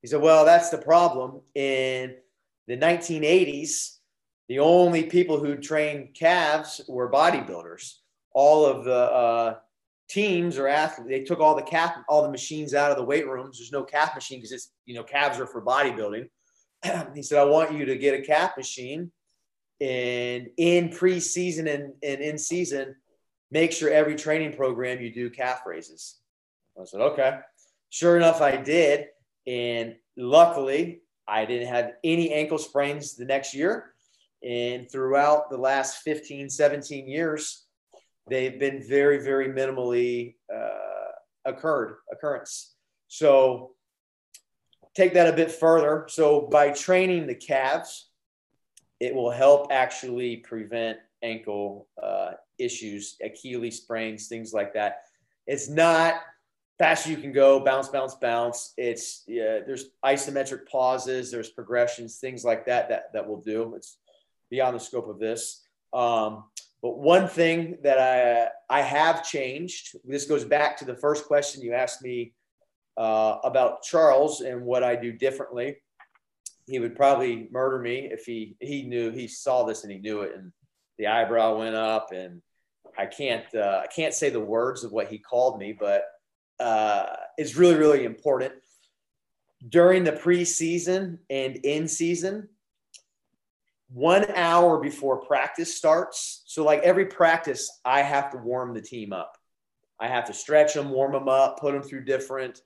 He 0.00 0.08
said, 0.08 0.20
Well, 0.20 0.44
that's 0.44 0.70
the 0.70 0.78
problem. 0.78 1.40
In 1.54 2.16
the 2.66 2.76
1980s, 2.76 3.98
the 4.48 4.58
only 4.58 5.04
people 5.04 5.38
who 5.38 5.56
trained 5.56 6.14
calves 6.14 6.80
were 6.88 7.10
bodybuilders. 7.10 7.94
All 8.32 8.64
of 8.64 8.84
the 8.84 8.94
uh, 8.94 9.54
teams 10.08 10.58
or 10.58 10.68
athletes, 10.68 11.08
they 11.08 11.24
took 11.24 11.40
all 11.40 11.54
the 11.54 11.62
calf, 11.62 11.94
all 12.08 12.22
the 12.22 12.30
machines 12.30 12.74
out 12.74 12.90
of 12.90 12.96
the 12.96 13.04
weight 13.04 13.26
rooms. 13.26 13.58
There's 13.58 13.72
no 13.72 13.82
calf 13.82 14.14
machine 14.14 14.38
because 14.38 14.52
it's, 14.52 14.72
you 14.84 14.94
know, 14.94 15.02
calves 15.04 15.38
are 15.38 15.46
for 15.46 15.62
bodybuilding. 15.62 16.28
he 17.14 17.22
said, 17.22 17.38
I 17.38 17.44
want 17.44 17.72
you 17.72 17.84
to 17.86 17.96
get 17.96 18.18
a 18.18 18.22
calf 18.22 18.56
machine 18.56 19.10
and 19.80 20.48
in 20.56 20.90
preseason 20.90 21.72
and, 21.72 21.92
and 22.02 22.20
in 22.20 22.38
season, 22.38 22.94
make 23.50 23.72
sure 23.72 23.90
every 23.90 24.14
training 24.14 24.52
program 24.52 25.00
you 25.00 25.12
do 25.12 25.28
calf 25.28 25.62
raises. 25.66 26.18
I 26.80 26.84
said, 26.84 27.00
okay. 27.00 27.38
Sure 27.90 28.16
enough, 28.16 28.40
I 28.40 28.56
did. 28.56 29.06
And 29.46 29.96
luckily, 30.16 31.02
I 31.32 31.46
didn't 31.46 31.68
have 31.68 31.92
any 32.04 32.30
ankle 32.30 32.58
sprains 32.58 33.16
the 33.16 33.24
next 33.24 33.54
year. 33.54 33.94
And 34.44 34.90
throughout 34.90 35.48
the 35.48 35.56
last 35.56 36.02
15, 36.02 36.50
17 36.50 37.08
years, 37.08 37.64
they've 38.28 38.60
been 38.60 38.84
very, 38.86 39.24
very 39.24 39.48
minimally 39.48 40.34
uh, 40.54 41.12
occurred 41.46 41.96
occurrence. 42.12 42.74
So 43.08 43.70
take 44.94 45.14
that 45.14 45.32
a 45.32 45.36
bit 45.36 45.50
further. 45.50 46.04
So 46.08 46.48
by 46.52 46.70
training 46.70 47.26
the 47.26 47.34
calves, 47.34 48.10
it 49.00 49.14
will 49.14 49.30
help 49.30 49.72
actually 49.72 50.36
prevent 50.36 50.98
ankle 51.22 51.88
uh, 52.02 52.32
issues, 52.58 53.16
Achilles 53.24 53.78
sprains, 53.78 54.28
things 54.28 54.52
like 54.52 54.74
that. 54.74 55.04
It's 55.46 55.70
not 55.70 56.16
fast 56.82 57.06
as 57.06 57.12
you 57.12 57.16
can 57.16 57.30
go, 57.30 57.60
bounce, 57.60 57.86
bounce, 57.86 58.16
bounce. 58.16 58.74
It's 58.76 59.22
yeah, 59.28 59.60
there's 59.64 59.90
isometric 60.04 60.66
pauses, 60.66 61.30
there's 61.30 61.48
progressions, 61.48 62.18
things 62.18 62.44
like 62.44 62.66
that 62.66 62.88
that 62.88 63.12
that 63.12 63.28
will 63.28 63.40
do. 63.40 63.74
It's 63.76 63.98
beyond 64.50 64.74
the 64.74 64.80
scope 64.80 65.08
of 65.08 65.20
this. 65.20 65.64
Um, 65.92 66.42
but 66.82 66.98
one 66.98 67.28
thing 67.28 67.78
that 67.84 67.98
I 68.00 68.48
I 68.68 68.82
have 68.82 69.24
changed. 69.24 69.96
This 70.04 70.26
goes 70.26 70.44
back 70.44 70.76
to 70.78 70.84
the 70.84 70.96
first 70.96 71.26
question 71.26 71.62
you 71.62 71.72
asked 71.72 72.02
me 72.02 72.32
uh, 72.96 73.36
about 73.44 73.82
Charles 73.82 74.40
and 74.40 74.64
what 74.64 74.82
I 74.82 74.96
do 74.96 75.12
differently. 75.12 75.76
He 76.66 76.80
would 76.80 76.96
probably 76.96 77.46
murder 77.52 77.78
me 77.78 78.08
if 78.10 78.24
he 78.24 78.56
he 78.58 78.82
knew 78.82 79.12
he 79.12 79.28
saw 79.28 79.62
this 79.62 79.84
and 79.84 79.92
he 79.92 80.00
knew 80.00 80.22
it, 80.22 80.34
and 80.36 80.50
the 80.98 81.06
eyebrow 81.06 81.58
went 81.58 81.76
up, 81.76 82.10
and 82.10 82.42
I 82.98 83.06
can't 83.06 83.46
uh, 83.54 83.82
I 83.84 83.86
can't 83.86 84.14
say 84.14 84.30
the 84.30 84.40
words 84.40 84.82
of 84.82 84.90
what 84.90 85.06
he 85.06 85.18
called 85.18 85.60
me, 85.60 85.72
but 85.78 86.06
uh, 86.60 87.06
is 87.38 87.56
really 87.56 87.74
really 87.74 88.04
important 88.04 88.52
during 89.68 90.04
the 90.04 90.12
preseason 90.12 91.18
and 91.30 91.56
in 91.56 91.88
season. 91.88 92.48
One 93.90 94.30
hour 94.34 94.80
before 94.80 95.18
practice 95.18 95.76
starts, 95.76 96.42
so 96.46 96.64
like 96.64 96.82
every 96.82 97.06
practice, 97.06 97.80
I 97.84 98.00
have 98.00 98.30
to 98.30 98.38
warm 98.38 98.72
the 98.72 98.80
team 98.80 99.12
up. 99.12 99.36
I 100.00 100.08
have 100.08 100.24
to 100.26 100.34
stretch 100.34 100.74
them, 100.74 100.90
warm 100.90 101.12
them 101.12 101.28
up, 101.28 101.60
put 101.60 101.74
them 101.74 101.82
through 101.82 102.04
different 102.04 102.62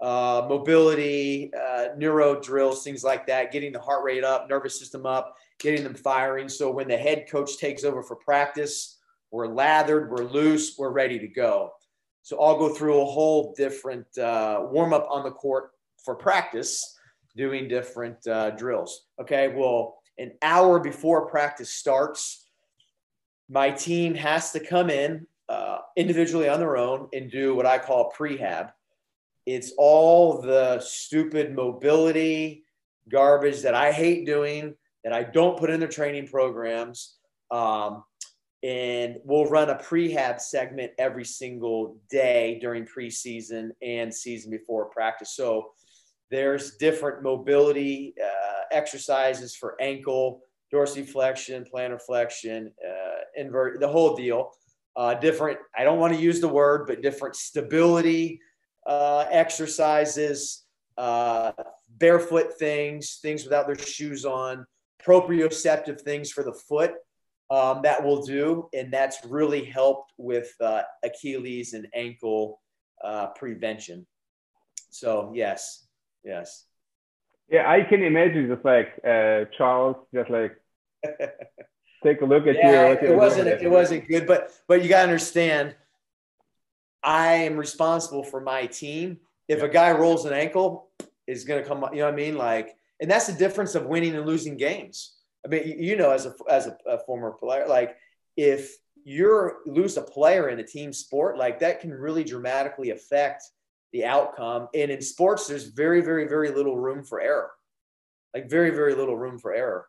uh, 0.00 0.46
mobility, 0.48 1.50
uh, 1.54 1.88
neuro 1.96 2.40
drills, 2.40 2.84
things 2.84 3.02
like 3.02 3.26
that, 3.26 3.52
getting 3.52 3.72
the 3.72 3.80
heart 3.80 4.04
rate 4.04 4.24
up, 4.24 4.48
nervous 4.48 4.78
system 4.78 5.06
up, 5.06 5.36
getting 5.58 5.82
them 5.82 5.94
firing. 5.94 6.48
So 6.48 6.70
when 6.70 6.88
the 6.88 6.96
head 6.96 7.26
coach 7.30 7.56
takes 7.56 7.82
over 7.84 8.02
for 8.02 8.16
practice, 8.16 8.98
we're 9.30 9.48
lathered, 9.48 10.10
we're 10.10 10.24
loose, 10.24 10.76
we're 10.78 10.90
ready 10.90 11.18
to 11.18 11.28
go. 11.28 11.72
So 12.26 12.40
I'll 12.40 12.58
go 12.58 12.68
through 12.68 13.00
a 13.00 13.04
whole 13.04 13.54
different 13.56 14.06
uh, 14.18 14.66
warm 14.70 14.92
up 14.92 15.06
on 15.08 15.22
the 15.22 15.30
court 15.30 15.70
for 16.04 16.16
practice, 16.16 16.98
doing 17.36 17.68
different 17.68 18.26
uh, 18.26 18.50
drills. 18.50 19.06
Okay, 19.20 19.54
well, 19.56 19.98
an 20.18 20.32
hour 20.42 20.80
before 20.80 21.28
practice 21.28 21.70
starts, 21.70 22.48
my 23.48 23.70
team 23.70 24.14
has 24.16 24.50
to 24.52 24.60
come 24.60 24.90
in 24.90 25.26
uh, 25.48 25.78
individually 25.96 26.48
on 26.48 26.58
their 26.58 26.76
own 26.76 27.08
and 27.12 27.30
do 27.30 27.54
what 27.54 27.66
I 27.66 27.78
call 27.78 28.12
prehab 28.18 28.72
it's 29.46 29.72
all 29.78 30.42
the 30.42 30.80
stupid 30.80 31.54
mobility 31.54 32.64
garbage 33.08 33.62
that 33.62 33.74
I 33.74 33.92
hate 33.92 34.26
doing, 34.26 34.74
that 35.04 35.12
I 35.12 35.22
don't 35.22 35.56
put 35.56 35.70
in 35.70 35.78
the 35.78 35.86
training 35.86 36.26
programs. 36.26 37.14
Um, 37.52 38.02
and 38.62 39.18
we'll 39.24 39.46
run 39.46 39.70
a 39.70 39.74
prehab 39.74 40.40
segment 40.40 40.92
every 40.98 41.24
single 41.24 41.98
day 42.10 42.58
during 42.60 42.84
preseason 42.84 43.70
and 43.82 44.12
season 44.12 44.50
before 44.50 44.86
practice. 44.86 45.36
So 45.36 45.72
there's 46.30 46.76
different 46.76 47.22
mobility 47.22 48.14
uh, 48.22 48.62
exercises 48.72 49.54
for 49.54 49.80
ankle, 49.80 50.40
dorsiflexion, 50.72 51.66
plantar 51.70 52.00
flexion, 52.00 52.72
uh, 52.84 53.20
invert, 53.36 53.78
the 53.78 53.88
whole 53.88 54.16
deal. 54.16 54.52
Uh, 54.96 55.14
different, 55.14 55.58
I 55.76 55.84
don't 55.84 56.00
want 56.00 56.14
to 56.14 56.20
use 56.20 56.40
the 56.40 56.48
word, 56.48 56.86
but 56.86 57.02
different 57.02 57.36
stability 57.36 58.40
uh, 58.86 59.26
exercises, 59.30 60.64
uh, 60.96 61.52
barefoot 61.98 62.54
things, 62.58 63.18
things 63.20 63.44
without 63.44 63.66
their 63.66 63.78
shoes 63.78 64.24
on, 64.24 64.66
proprioceptive 65.04 66.00
things 66.00 66.32
for 66.32 66.42
the 66.42 66.52
foot 66.52 66.92
um, 67.50 67.80
that 67.82 68.02
will 68.02 68.22
do. 68.22 68.68
And 68.74 68.92
that's 68.92 69.24
really 69.24 69.64
helped 69.64 70.12
with 70.18 70.52
uh, 70.60 70.82
Achilles 71.04 71.72
and 71.72 71.86
ankle 71.94 72.60
uh, 73.02 73.28
prevention. 73.28 74.06
So, 74.90 75.32
yes, 75.34 75.86
yes. 76.24 76.64
Yeah, 77.48 77.70
I 77.70 77.82
can 77.82 78.02
imagine 78.02 78.48
just 78.48 78.64
like 78.64 78.88
uh, 79.06 79.44
Charles, 79.56 79.96
just 80.12 80.30
like 80.30 80.56
take 82.02 82.20
a 82.20 82.24
look 82.24 82.46
at 82.46 82.56
yeah, 82.56 82.88
you. 82.88 83.12
It 83.12 83.16
wasn't. 83.16 83.46
It 83.46 83.70
wasn't 83.70 84.08
good, 84.08 84.26
but 84.26 84.50
but 84.66 84.82
you 84.82 84.88
gotta 84.88 85.04
understand 85.04 85.76
I 87.06 87.34
am 87.34 87.56
responsible 87.56 88.24
for 88.24 88.40
my 88.40 88.66
team. 88.66 89.18
If 89.46 89.62
a 89.62 89.68
guy 89.68 89.92
rolls 89.92 90.24
an 90.24 90.32
ankle, 90.32 90.88
is 91.28 91.44
going 91.44 91.62
to 91.62 91.68
come, 91.68 91.84
you 91.92 92.00
know 92.00 92.06
what 92.06 92.14
I 92.14 92.16
mean? 92.16 92.36
Like, 92.36 92.76
and 93.00 93.10
that's 93.10 93.28
the 93.28 93.32
difference 93.32 93.74
of 93.76 93.86
winning 93.86 94.16
and 94.16 94.26
losing 94.26 94.56
games. 94.56 95.15
I 95.46 95.48
mean, 95.48 95.80
you 95.80 95.96
know, 95.96 96.10
as 96.10 96.26
a, 96.26 96.34
as 96.50 96.66
a, 96.66 96.76
a 96.86 96.98
former 96.98 97.30
player, 97.30 97.66
like 97.68 97.96
if 98.36 98.76
you're 99.04 99.58
lose 99.66 99.96
a 99.96 100.02
player 100.02 100.48
in 100.48 100.58
a 100.58 100.66
team 100.66 100.92
sport, 100.92 101.38
like 101.38 101.60
that 101.60 101.80
can 101.80 101.92
really 101.92 102.24
dramatically 102.24 102.90
affect 102.90 103.44
the 103.92 104.04
outcome. 104.04 104.66
And 104.74 104.90
in 104.90 105.00
sports, 105.00 105.46
there's 105.46 105.68
very, 105.68 106.00
very, 106.00 106.26
very 106.26 106.50
little 106.50 106.76
room 106.76 107.04
for 107.04 107.20
error. 107.20 107.52
Like 108.34 108.50
very, 108.50 108.70
very 108.70 108.94
little 108.94 109.16
room 109.16 109.38
for 109.38 109.54
error. 109.54 109.86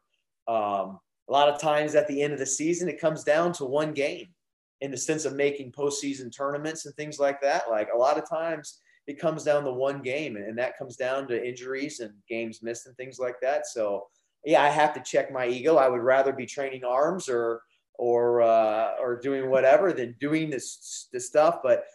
Um, 0.48 1.00
a 1.28 1.32
lot 1.32 1.50
of 1.50 1.60
times 1.60 1.96
at 1.96 2.08
the 2.08 2.22
end 2.22 2.34
of 2.34 2.40
the 2.40 2.46
season, 2.46 2.88
it 2.88 3.02
comes 3.02 3.24
down 3.24 3.52
to 3.54 3.66
one 3.66 3.94
game 3.94 4.28
in 4.82 4.92
the 4.92 4.98
sense 4.98 5.26
of 5.26 5.36
making 5.36 5.72
postseason 5.72 6.32
tournaments 6.32 6.86
and 6.86 6.96
things 6.96 7.18
like 7.20 7.42
that. 7.42 7.64
Like 7.70 7.90
a 7.94 7.98
lot 7.98 8.20
of 8.20 8.30
times 8.30 8.80
it 9.08 9.20
comes 9.20 9.44
down 9.44 9.64
to 9.64 9.72
one 9.72 10.02
game, 10.04 10.36
and 10.36 10.58
that 10.60 10.78
comes 10.78 10.96
down 10.96 11.28
to 11.28 11.48
injuries 11.48 12.02
and 12.02 12.14
games 12.30 12.62
missed 12.62 12.86
and 12.86 12.96
things 12.98 13.18
like 13.18 13.42
that. 13.42 13.66
So 13.66 14.08
yeah, 14.46 14.62
I 14.62 14.70
have 14.70 14.94
to 14.94 15.02
check 15.02 15.32
my 15.32 15.48
ego. 15.48 15.78
I 15.78 15.90
would 15.90 16.02
rather 16.02 16.34
be 16.34 16.46
training 16.46 16.84
arms 16.84 17.30
or 17.30 17.62
or 17.98 18.42
uh, 18.42 18.92
or 19.00 19.20
doing 19.20 19.50
whatever 19.50 19.94
than 19.94 20.16
doing 20.20 20.50
this 20.50 21.08
this 21.12 21.28
stuff, 21.28 21.60
but 21.64 21.86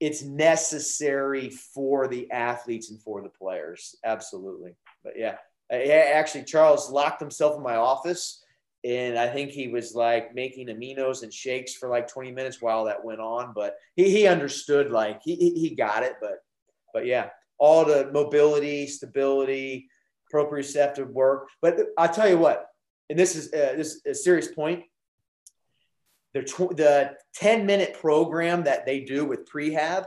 it's 0.00 0.22
necessary 0.22 1.50
for 1.50 2.08
the 2.08 2.30
athletes 2.30 2.90
and 2.90 3.00
for 3.00 3.22
the 3.22 3.28
players. 3.28 3.94
Absolutely. 4.04 4.74
But 5.04 5.16
yeah, 5.16 5.36
actually, 5.70 6.44
Charles 6.44 6.90
locked 6.90 7.20
himself 7.20 7.56
in 7.56 7.62
my 7.62 7.76
office 7.76 8.42
and 8.84 9.16
I 9.16 9.28
think 9.28 9.50
he 9.50 9.68
was 9.68 9.94
like 9.94 10.34
making 10.34 10.66
aminos 10.66 11.22
and 11.22 11.32
shakes 11.32 11.74
for 11.74 11.88
like 11.88 12.08
20 12.08 12.32
minutes 12.32 12.60
while 12.60 12.84
that 12.86 13.04
went 13.04 13.20
on. 13.20 13.52
But 13.54 13.76
he, 13.94 14.10
he 14.10 14.26
understood, 14.26 14.90
like 14.90 15.20
he, 15.22 15.36
he 15.36 15.74
got 15.74 16.02
it. 16.02 16.14
But 16.20 16.42
but 16.92 17.06
yeah, 17.06 17.30
all 17.58 17.84
the 17.84 18.10
mobility, 18.12 18.86
stability, 18.86 19.88
proprioceptive 20.32 21.08
work. 21.08 21.48
But 21.60 21.78
I'll 21.98 22.12
tell 22.12 22.28
you 22.28 22.38
what, 22.38 22.66
and 23.10 23.18
this 23.18 23.36
is 23.36 23.52
uh, 23.52 23.74
this 23.76 23.94
is 23.94 24.02
a 24.06 24.14
serious 24.14 24.48
point. 24.48 24.84
The 26.34 26.42
tw- 26.42 26.76
the 26.76 27.14
10 27.34 27.66
minute 27.66 27.94
program 28.00 28.64
that 28.64 28.86
they 28.86 29.00
do 29.00 29.24
with 29.24 29.50
prehab 29.50 30.06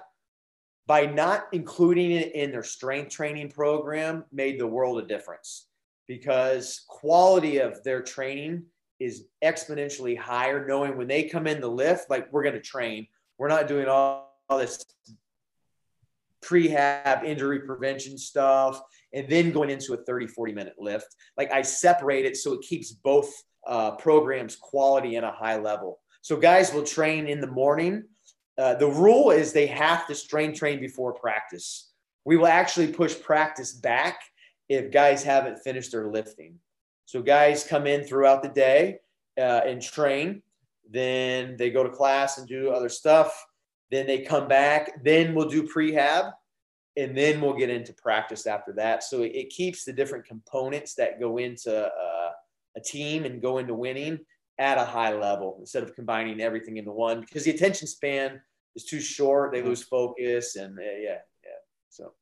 by 0.87 1.05
not 1.05 1.47
including 1.51 2.11
it 2.11 2.33
in 2.33 2.51
their 2.51 2.63
strength 2.63 3.11
training 3.11 3.49
program 3.49 4.25
made 4.31 4.59
the 4.59 4.67
world 4.67 4.99
a 4.99 5.05
difference 5.05 5.67
because 6.07 6.83
quality 6.87 7.57
of 7.57 7.83
their 7.83 8.01
training 8.01 8.63
is 8.99 9.25
exponentially 9.43 10.17
higher 10.17 10.65
knowing 10.65 10.97
when 10.97 11.07
they 11.07 11.23
come 11.23 11.47
in 11.47 11.59
the 11.59 11.67
lift 11.67 12.09
like 12.09 12.31
we're 12.31 12.43
going 12.43 12.55
to 12.55 12.61
train 12.61 13.07
we're 13.37 13.47
not 13.47 13.67
doing 13.67 13.87
all, 13.87 14.39
all 14.49 14.57
this 14.57 14.85
prehab 16.43 17.23
injury 17.23 17.59
prevention 17.59 18.17
stuff 18.17 18.81
and 19.15 19.27
then 19.29 19.51
going 19.51 19.69
into 19.69 19.93
a 19.93 19.97
30 19.97 20.27
40 20.27 20.53
minute 20.53 20.75
lift 20.77 21.15
like 21.37 21.51
i 21.51 21.61
separate 21.61 22.25
it 22.25 22.37
so 22.37 22.53
it 22.53 22.61
keeps 22.61 22.91
both 22.91 23.31
uh, 23.67 23.91
programs 23.95 24.55
quality 24.55 25.15
and 25.15 25.25
a 25.25 25.31
high 25.31 25.57
level 25.57 25.99
so 26.21 26.37
guys 26.37 26.71
will 26.71 26.83
train 26.83 27.25
in 27.25 27.41
the 27.41 27.47
morning 27.47 28.03
uh, 28.57 28.75
the 28.75 28.87
rule 28.87 29.31
is 29.31 29.51
they 29.51 29.65
have 29.65 30.05
to 30.05 30.13
strength 30.13 30.59
train 30.59 30.79
before 30.79 31.13
practice 31.13 31.93
we 32.25 32.37
will 32.37 32.47
actually 32.47 32.87
push 32.87 33.19
practice 33.19 33.71
back 33.71 34.19
if 34.67 34.91
guys 34.91 35.23
haven't 35.23 35.59
finished 35.59 35.91
their 35.91 36.07
lifting. 36.07 36.59
So 37.05 37.21
guys 37.21 37.63
come 37.63 37.85
in 37.85 38.03
throughout 38.03 38.41
the 38.41 38.49
day 38.49 38.97
uh, 39.37 39.61
and 39.65 39.81
train, 39.81 40.41
then 40.89 41.55
they 41.57 41.69
go 41.69 41.83
to 41.83 41.89
class 41.89 42.39
and 42.39 42.47
do 42.47 42.71
other 42.71 42.89
stuff. 42.89 43.45
Then 43.91 44.07
they 44.07 44.21
come 44.21 44.47
back. 44.47 45.03
Then 45.03 45.35
we'll 45.35 45.49
do 45.49 45.67
prehab, 45.67 46.33
and 46.97 47.17
then 47.17 47.41
we'll 47.41 47.53
get 47.53 47.69
into 47.69 47.93
practice 47.93 48.47
after 48.47 48.71
that. 48.73 49.03
So 49.03 49.21
it, 49.21 49.33
it 49.35 49.49
keeps 49.49 49.83
the 49.83 49.93
different 49.93 50.25
components 50.25 50.95
that 50.95 51.19
go 51.19 51.37
into 51.37 51.85
uh, 51.85 52.31
a 52.75 52.79
team 52.79 53.25
and 53.25 53.41
go 53.41 53.57
into 53.57 53.73
winning 53.73 54.19
at 54.57 54.77
a 54.77 54.85
high 54.85 55.13
level 55.13 55.57
instead 55.59 55.83
of 55.83 55.93
combining 55.95 56.39
everything 56.39 56.77
into 56.77 56.91
one 56.91 57.19
because 57.19 57.43
the 57.43 57.51
attention 57.51 57.87
span 57.87 58.39
is 58.75 58.85
too 58.85 59.01
short. 59.01 59.51
They 59.51 59.61
lose 59.61 59.83
focus, 59.83 60.55
and 60.55 60.77
uh, 60.77 60.81
yeah, 60.81 61.19
yeah. 61.43 61.59
So. 61.89 62.13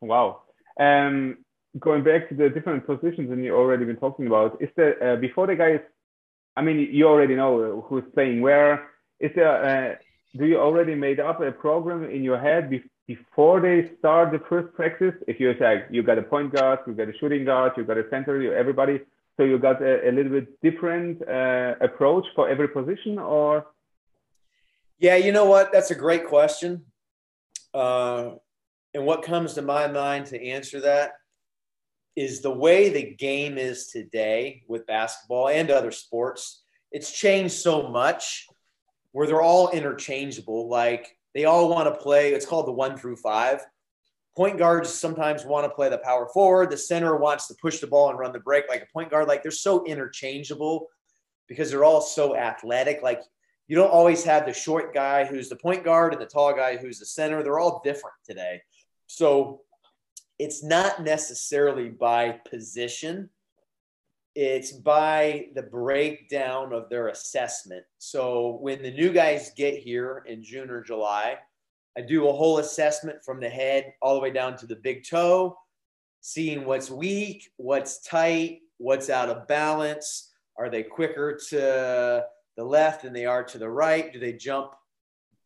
Wow. 0.00 0.42
Um, 0.78 1.38
going 1.78 2.04
back 2.04 2.28
to 2.28 2.34
the 2.34 2.48
different 2.48 2.86
positions 2.86 3.30
and 3.30 3.44
you 3.44 3.54
already 3.54 3.84
been 3.84 3.96
talking 3.96 4.26
about, 4.26 4.60
is 4.60 4.70
there 4.76 5.02
uh, 5.02 5.16
before 5.16 5.46
the 5.46 5.56
guys? 5.56 5.80
I 6.56 6.62
mean, 6.62 6.88
you 6.92 7.06
already 7.06 7.34
know 7.36 7.84
who's 7.88 8.04
playing 8.14 8.40
where. 8.40 8.90
Is 9.20 9.30
there? 9.34 9.64
Uh, 9.64 9.94
do 10.36 10.46
you 10.46 10.58
already 10.58 10.94
made 10.94 11.20
up 11.20 11.40
a 11.40 11.50
program 11.50 12.04
in 12.04 12.22
your 12.22 12.38
head 12.38 12.70
before 13.08 13.58
they 13.60 13.90
start 13.98 14.30
the 14.30 14.38
first 14.50 14.72
practice? 14.74 15.14
If 15.26 15.40
you 15.40 15.54
say 15.58 15.84
you 15.90 16.02
got 16.04 16.18
a 16.18 16.22
point 16.22 16.54
guard, 16.54 16.80
you 16.86 16.92
got 16.92 17.08
a 17.08 17.16
shooting 17.18 17.44
guard, 17.44 17.72
you 17.76 17.82
got 17.82 17.98
a 17.98 18.08
center, 18.10 18.40
you 18.40 18.52
everybody. 18.52 19.00
So 19.36 19.44
you 19.44 19.58
got 19.58 19.82
a, 19.82 20.08
a 20.08 20.12
little 20.12 20.32
bit 20.32 20.60
different 20.60 21.26
uh, 21.26 21.74
approach 21.80 22.26
for 22.36 22.48
every 22.48 22.68
position, 22.68 23.18
or? 23.18 23.66
Yeah, 24.98 25.16
you 25.16 25.32
know 25.32 25.46
what? 25.46 25.72
That's 25.72 25.90
a 25.90 25.94
great 25.94 26.26
question. 26.26 26.84
Uh, 27.72 28.32
and 28.94 29.06
what 29.06 29.22
comes 29.22 29.54
to 29.54 29.62
my 29.62 29.86
mind 29.86 30.26
to 30.26 30.46
answer 30.46 30.80
that 30.80 31.12
is 32.16 32.40
the 32.40 32.50
way 32.50 32.88
the 32.88 33.14
game 33.14 33.56
is 33.58 33.88
today 33.88 34.62
with 34.66 34.86
basketball 34.86 35.48
and 35.48 35.70
other 35.70 35.92
sports. 35.92 36.62
It's 36.90 37.12
changed 37.12 37.54
so 37.54 37.88
much 37.88 38.48
where 39.12 39.26
they're 39.26 39.40
all 39.40 39.70
interchangeable. 39.70 40.68
Like 40.68 41.16
they 41.38 41.44
all 41.44 41.68
want 41.68 41.86
to 41.86 42.00
play, 42.00 42.32
it's 42.32 42.44
called 42.44 42.66
the 42.66 42.72
one 42.72 42.98
through 42.98 43.14
five. 43.14 43.64
Point 44.36 44.58
guards 44.58 44.92
sometimes 44.92 45.44
want 45.44 45.64
to 45.66 45.70
play 45.70 45.88
the 45.88 45.98
power 45.98 46.26
forward. 46.34 46.68
The 46.68 46.76
center 46.76 47.16
wants 47.16 47.46
to 47.46 47.54
push 47.62 47.78
the 47.78 47.86
ball 47.86 48.10
and 48.10 48.18
run 48.18 48.32
the 48.32 48.40
break 48.40 48.68
like 48.68 48.82
a 48.82 48.92
point 48.92 49.08
guard. 49.08 49.28
Like 49.28 49.44
they're 49.44 49.52
so 49.52 49.84
interchangeable 49.84 50.88
because 51.46 51.70
they're 51.70 51.84
all 51.84 52.00
so 52.00 52.36
athletic. 52.36 53.04
Like 53.04 53.22
you 53.68 53.76
don't 53.76 53.92
always 53.92 54.24
have 54.24 54.46
the 54.46 54.52
short 54.52 54.92
guy 54.92 55.24
who's 55.24 55.48
the 55.48 55.54
point 55.54 55.84
guard 55.84 56.12
and 56.12 56.20
the 56.20 56.26
tall 56.26 56.52
guy 56.52 56.76
who's 56.76 56.98
the 56.98 57.06
center. 57.06 57.44
They're 57.44 57.60
all 57.60 57.82
different 57.84 58.16
today. 58.26 58.60
So 59.06 59.60
it's 60.40 60.64
not 60.64 61.04
necessarily 61.04 61.88
by 61.88 62.40
position, 62.50 63.30
it's 64.40 64.70
by 64.70 65.48
the 65.56 65.62
breakdown 65.62 66.72
of 66.72 66.88
their 66.88 67.08
assessment. 67.08 67.84
So 67.98 68.58
when 68.60 68.84
the 68.84 68.92
new 68.92 69.12
guys 69.12 69.50
get 69.56 69.78
here 69.78 70.22
in 70.28 70.44
June 70.44 70.70
or 70.70 70.80
July, 70.80 71.38
I 71.96 72.02
do 72.02 72.28
a 72.28 72.32
whole 72.32 72.58
assessment 72.58 73.24
from 73.24 73.40
the 73.40 73.48
head 73.48 73.94
all 74.00 74.14
the 74.14 74.20
way 74.20 74.30
down 74.30 74.56
to 74.58 74.66
the 74.66 74.76
big 74.76 75.04
toe, 75.04 75.58
seeing 76.20 76.64
what's 76.64 76.88
weak, 76.88 77.50
what's 77.56 78.00
tight, 78.06 78.60
what's 78.76 79.10
out 79.10 79.28
of 79.28 79.48
balance. 79.48 80.32
Are 80.56 80.70
they 80.70 80.84
quicker 80.84 81.36
to 81.48 82.24
the 82.56 82.64
left 82.64 83.02
than 83.02 83.12
they 83.12 83.26
are 83.26 83.42
to 83.42 83.58
the 83.58 83.68
right? 83.68 84.12
Do 84.12 84.20
they 84.20 84.34
jump 84.34 84.72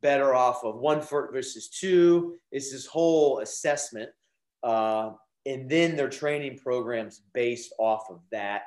better 0.02 0.34
off 0.34 0.64
of 0.64 0.76
one 0.76 1.00
foot 1.00 1.32
versus 1.32 1.68
two. 1.68 2.34
It's 2.50 2.72
this 2.72 2.86
whole 2.86 3.38
assessment. 3.38 4.10
Uh, 4.62 5.12
and 5.46 5.70
then 5.70 5.96
their 5.96 6.10
training 6.10 6.58
programs 6.58 7.22
based 7.32 7.72
off 7.78 8.10
of 8.10 8.20
that. 8.32 8.62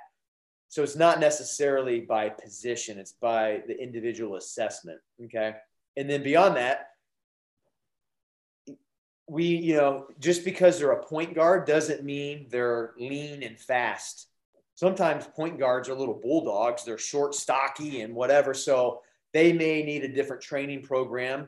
So 0.75 0.83
it's 0.83 0.97
not 0.97 1.21
necessarily 1.21 2.01
by 2.01 2.27
position, 2.27 2.99
it's 2.99 3.13
by 3.13 3.63
the 3.65 3.81
individual 3.81 4.35
assessment. 4.35 4.99
Okay. 5.23 5.53
And 5.95 6.09
then 6.09 6.21
beyond 6.21 6.57
that, 6.57 6.89
we, 9.25 9.45
you 9.45 9.77
know, 9.77 10.07
just 10.19 10.43
because 10.43 10.77
they're 10.77 10.91
a 10.91 11.01
point 11.01 11.33
guard 11.33 11.65
doesn't 11.65 12.03
mean 12.03 12.47
they're 12.49 12.91
lean 12.99 13.41
and 13.41 13.57
fast. 13.57 14.27
Sometimes 14.73 15.25
point 15.27 15.57
guards 15.57 15.87
are 15.87 15.95
little 15.95 16.19
bulldogs, 16.21 16.83
they're 16.83 16.97
short, 16.97 17.35
stocky, 17.35 18.01
and 18.01 18.13
whatever. 18.13 18.53
So 18.53 18.99
they 19.31 19.53
may 19.53 19.81
need 19.81 20.03
a 20.03 20.09
different 20.09 20.41
training 20.41 20.81
program 20.81 21.47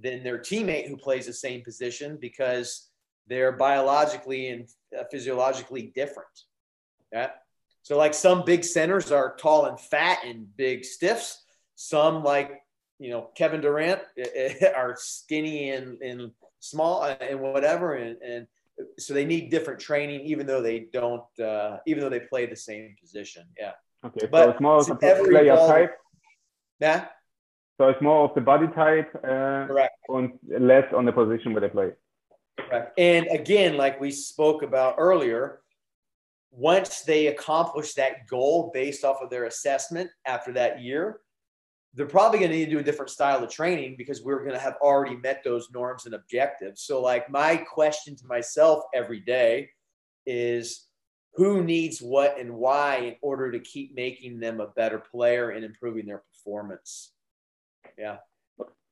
than 0.00 0.22
their 0.22 0.38
teammate 0.38 0.86
who 0.86 0.96
plays 0.96 1.26
the 1.26 1.32
same 1.32 1.62
position 1.62 2.16
because 2.20 2.90
they're 3.26 3.50
biologically 3.50 4.50
and 4.50 4.68
uh, 4.96 5.02
physiologically 5.10 5.90
different. 5.96 6.44
Yeah. 7.12 7.30
So, 7.82 7.96
like 7.96 8.14
some 8.14 8.44
big 8.44 8.64
centers 8.64 9.10
are 9.12 9.36
tall 9.36 9.66
and 9.66 9.80
fat 9.80 10.18
and 10.24 10.54
big 10.56 10.84
stiffs. 10.84 11.44
Some, 11.74 12.22
like, 12.22 12.60
you 12.98 13.10
know, 13.10 13.30
Kevin 13.34 13.60
Durant 13.60 14.00
are 14.76 14.94
skinny 14.98 15.70
and, 15.70 16.00
and 16.02 16.32
small 16.60 17.02
uh, 17.02 17.14
and 17.20 17.40
whatever. 17.40 17.94
And, 17.94 18.20
and 18.20 18.46
so 18.98 19.14
they 19.14 19.24
need 19.24 19.50
different 19.50 19.80
training, 19.80 20.22
even 20.22 20.46
though 20.46 20.62
they 20.62 20.88
don't, 20.92 21.22
uh, 21.40 21.78
even 21.86 22.02
though 22.02 22.08
they 22.08 22.20
play 22.20 22.46
the 22.46 22.56
same 22.56 22.94
position. 23.00 23.44
Yeah. 23.58 23.72
Okay. 24.04 24.26
But 24.30 24.44
so 24.44 24.50
it's 24.50 24.60
more 24.60 24.78
of 24.78 25.00
player 25.00 25.56
type. 25.56 25.96
Yeah. 26.80 27.06
So 27.78 27.88
it's 27.88 28.02
more 28.02 28.24
of 28.24 28.34
the 28.34 28.40
body 28.40 28.66
type 28.68 29.14
uh, 29.16 29.66
Correct. 29.66 29.94
and 30.08 30.32
less 30.48 30.84
on 30.92 31.04
the 31.04 31.12
position 31.12 31.52
where 31.52 31.60
they 31.60 31.68
play. 31.68 31.92
Correct. 32.58 32.98
And 32.98 33.28
again, 33.30 33.76
like 33.76 34.00
we 34.00 34.10
spoke 34.10 34.62
about 34.62 34.96
earlier, 34.98 35.60
once 36.50 37.02
they 37.02 37.28
accomplish 37.28 37.94
that 37.94 38.26
goal 38.26 38.70
based 38.72 39.04
off 39.04 39.18
of 39.22 39.30
their 39.30 39.44
assessment 39.44 40.10
after 40.26 40.52
that 40.52 40.80
year, 40.80 41.20
they're 41.94 42.06
probably 42.06 42.38
going 42.38 42.50
to 42.50 42.56
need 42.56 42.66
to 42.66 42.70
do 42.70 42.78
a 42.78 42.82
different 42.82 43.10
style 43.10 43.42
of 43.42 43.50
training 43.50 43.96
because 43.96 44.22
we're 44.22 44.40
going 44.40 44.52
to 44.52 44.58
have 44.58 44.76
already 44.80 45.16
met 45.16 45.42
those 45.44 45.68
norms 45.72 46.06
and 46.06 46.14
objectives. 46.14 46.82
So, 46.82 47.02
like, 47.02 47.30
my 47.30 47.56
question 47.56 48.14
to 48.16 48.26
myself 48.26 48.84
every 48.94 49.20
day 49.20 49.70
is 50.26 50.86
who 51.34 51.62
needs 51.62 52.00
what 52.00 52.38
and 52.38 52.54
why 52.54 52.96
in 52.96 53.16
order 53.22 53.50
to 53.50 53.58
keep 53.60 53.94
making 53.94 54.40
them 54.40 54.60
a 54.60 54.68
better 54.68 54.98
player 54.98 55.50
and 55.50 55.64
improving 55.64 56.06
their 56.06 56.22
performance? 56.32 57.12
Yeah. 57.96 58.16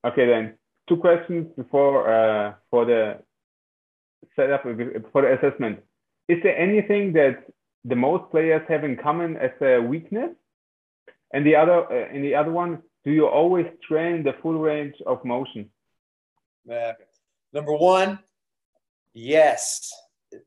Okay, 0.04 0.26
then 0.26 0.54
two 0.88 0.96
questions 0.96 1.48
before 1.56 2.08
uh, 2.08 2.54
for 2.70 2.84
the 2.84 3.18
setup 4.36 4.62
for 4.62 5.22
the 5.22 5.38
assessment. 5.38 5.80
Is 6.28 6.42
there 6.42 6.56
anything 6.56 7.12
that 7.12 7.44
the 7.84 7.96
most 7.96 8.30
players 8.30 8.62
have 8.68 8.84
in 8.84 8.96
common 8.96 9.36
as 9.36 9.52
a 9.60 9.78
weakness? 9.78 10.30
And 11.32 11.46
the 11.46 11.56
other, 11.56 11.84
uh, 11.92 12.08
and 12.12 12.24
the 12.24 12.34
other 12.34 12.50
one, 12.50 12.82
do 13.04 13.12
you 13.12 13.26
always 13.26 13.66
train 13.86 14.22
the 14.22 14.34
full 14.42 14.58
range 14.58 14.94
of 15.06 15.24
motion? 15.24 15.70
Yeah. 16.64 16.94
Number 17.52 17.72
one, 17.72 18.18
yes, 19.14 19.92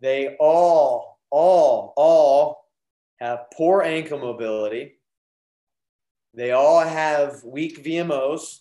they 0.01 0.35
all, 0.39 1.19
all, 1.29 1.93
all 1.95 2.65
have 3.19 3.51
poor 3.53 3.81
ankle 3.81 4.19
mobility. 4.19 4.99
They 6.33 6.51
all 6.51 6.81
have 6.81 7.43
weak 7.43 7.83
VMOs. 7.83 8.59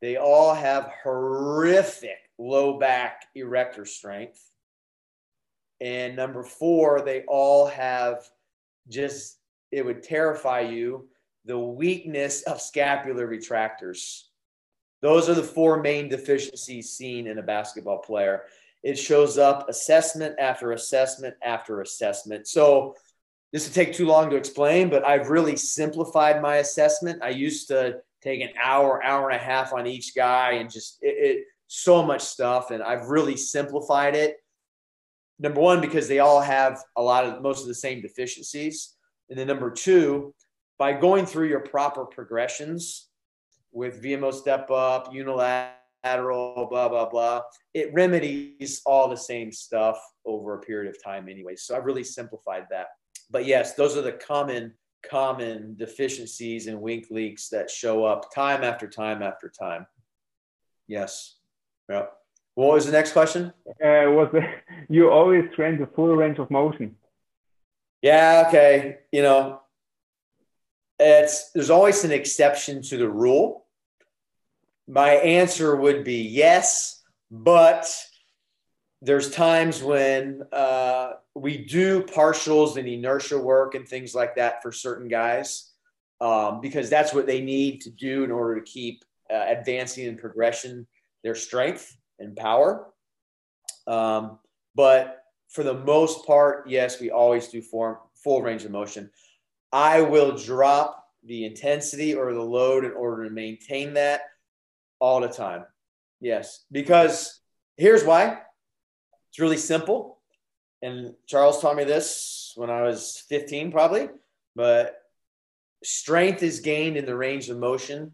They 0.00 0.16
all 0.16 0.54
have 0.54 0.90
horrific 1.02 2.18
low 2.38 2.78
back 2.78 3.26
erector 3.34 3.84
strength. 3.84 4.42
And 5.80 6.16
number 6.16 6.42
four, 6.42 7.02
they 7.02 7.22
all 7.28 7.66
have 7.66 8.24
just, 8.88 9.38
it 9.70 9.84
would 9.84 10.02
terrify 10.02 10.60
you, 10.60 11.08
the 11.44 11.58
weakness 11.58 12.42
of 12.42 12.60
scapular 12.60 13.28
retractors. 13.28 14.22
Those 15.02 15.28
are 15.28 15.34
the 15.34 15.42
four 15.42 15.82
main 15.82 16.08
deficiencies 16.08 16.90
seen 16.90 17.26
in 17.26 17.38
a 17.38 17.42
basketball 17.42 17.98
player. 17.98 18.44
It 18.82 18.98
shows 18.98 19.36
up 19.38 19.68
assessment 19.68 20.36
after 20.38 20.72
assessment 20.72 21.34
after 21.42 21.80
assessment. 21.80 22.46
So, 22.48 22.96
this 23.52 23.66
would 23.68 23.74
take 23.74 23.94
too 23.94 24.06
long 24.06 24.30
to 24.30 24.36
explain, 24.36 24.90
but 24.90 25.06
I've 25.06 25.28
really 25.28 25.54
simplified 25.54 26.42
my 26.42 26.56
assessment. 26.56 27.22
I 27.22 27.28
used 27.28 27.68
to 27.68 28.00
take 28.20 28.40
an 28.40 28.48
hour, 28.60 29.00
hour 29.04 29.30
and 29.30 29.40
a 29.40 29.44
half 29.44 29.72
on 29.72 29.86
each 29.86 30.12
guy 30.12 30.54
and 30.54 30.68
just 30.68 30.98
it, 31.02 31.14
it 31.36 31.44
so 31.68 32.02
much 32.02 32.22
stuff. 32.22 32.72
And 32.72 32.82
I've 32.82 33.10
really 33.10 33.36
simplified 33.36 34.16
it. 34.16 34.38
Number 35.38 35.60
one, 35.60 35.80
because 35.80 36.08
they 36.08 36.20
all 36.20 36.40
have 36.40 36.82
a 36.96 37.02
lot 37.02 37.24
of 37.24 37.42
most 37.42 37.62
of 37.62 37.68
the 37.68 37.74
same 37.74 38.00
deficiencies. 38.00 38.94
And 39.28 39.38
then 39.38 39.46
number 39.46 39.70
two, 39.70 40.34
by 40.78 40.92
going 40.92 41.26
through 41.26 41.48
your 41.48 41.60
proper 41.60 42.04
progressions 42.04 43.08
with 43.72 44.02
VMO 44.02 44.32
step 44.32 44.70
up, 44.70 45.12
unilateral, 45.12 46.66
blah, 46.70 46.88
blah, 46.88 47.08
blah, 47.08 47.42
it 47.72 47.92
remedies 47.92 48.80
all 48.86 49.08
the 49.08 49.16
same 49.16 49.50
stuff 49.50 49.98
over 50.24 50.54
a 50.54 50.60
period 50.60 50.94
of 50.94 51.02
time 51.02 51.28
anyway. 51.28 51.56
So 51.56 51.76
I've 51.76 51.84
really 51.84 52.04
simplified 52.04 52.66
that. 52.70 52.88
But 53.30 53.46
yes, 53.46 53.74
those 53.74 53.96
are 53.96 54.02
the 54.02 54.12
common, 54.12 54.74
common 55.08 55.74
deficiencies 55.76 56.68
and 56.68 56.80
wink 56.80 57.06
leaks 57.10 57.48
that 57.48 57.70
show 57.70 58.04
up 58.04 58.32
time 58.32 58.62
after 58.62 58.88
time 58.88 59.22
after 59.22 59.48
time. 59.48 59.86
Yes. 60.86 61.38
Yeah. 61.88 62.06
What 62.54 62.74
was 62.74 62.86
the 62.86 62.92
next 62.92 63.12
question? 63.12 63.52
Uh, 63.66 64.10
was 64.10 64.28
the, 64.32 64.42
you 64.88 65.10
always 65.10 65.44
train 65.54 65.78
the 65.78 65.86
full 65.86 66.14
range 66.14 66.38
of 66.38 66.50
motion? 66.50 66.96
Yeah. 68.02 68.44
Okay. 68.48 68.98
You 69.12 69.22
know, 69.22 69.60
it's 70.98 71.50
there's 71.52 71.70
always 71.70 72.04
an 72.04 72.12
exception 72.12 72.82
to 72.82 72.96
the 72.96 73.08
rule. 73.08 73.66
My 74.86 75.10
answer 75.10 75.74
would 75.74 76.04
be 76.04 76.22
yes, 76.22 77.02
but 77.30 77.90
there's 79.00 79.30
times 79.30 79.82
when 79.82 80.42
uh, 80.52 81.12
we 81.34 81.58
do 81.58 82.02
partials 82.02 82.76
and 82.76 82.86
inertia 82.86 83.38
work 83.38 83.74
and 83.74 83.88
things 83.88 84.14
like 84.14 84.36
that 84.36 84.62
for 84.62 84.70
certain 84.70 85.08
guys 85.08 85.72
um, 86.20 86.60
because 86.60 86.88
that's 86.88 87.12
what 87.12 87.26
they 87.26 87.40
need 87.40 87.80
to 87.82 87.90
do 87.90 88.24
in 88.24 88.30
order 88.30 88.60
to 88.60 88.70
keep 88.70 89.04
uh, 89.32 89.44
advancing 89.48 90.06
and 90.06 90.18
progression 90.18 90.86
their 91.22 91.34
strength 91.34 91.96
and 92.18 92.36
power. 92.36 92.86
Um, 93.86 94.38
but 94.74 95.24
for 95.48 95.62
the 95.62 95.74
most 95.74 96.26
part, 96.26 96.68
yes, 96.68 97.00
we 97.00 97.10
always 97.10 97.48
do 97.48 97.62
form 97.62 97.98
full 98.22 98.42
range 98.42 98.64
of 98.64 98.70
motion. 98.70 99.10
I 99.72 100.00
will 100.00 100.36
drop 100.36 101.04
the 101.24 101.44
intensity 101.44 102.14
or 102.14 102.32
the 102.32 102.42
load 102.42 102.84
in 102.84 102.92
order 102.92 103.24
to 103.24 103.30
maintain 103.30 103.94
that 103.94 104.22
all 104.98 105.20
the 105.20 105.28
time. 105.28 105.64
Yes, 106.20 106.64
because 106.70 107.40
here's 107.76 108.04
why. 108.04 108.38
It's 109.30 109.38
really 109.38 109.56
simple. 109.56 110.20
And 110.82 111.14
Charles 111.26 111.60
taught 111.60 111.76
me 111.76 111.84
this 111.84 112.52
when 112.56 112.70
I 112.70 112.82
was 112.82 113.24
15, 113.28 113.72
probably. 113.72 114.08
But 114.54 114.96
strength 115.82 116.42
is 116.42 116.60
gained 116.60 116.96
in 116.96 117.06
the 117.06 117.16
range 117.16 117.48
of 117.48 117.58
motion 117.58 118.12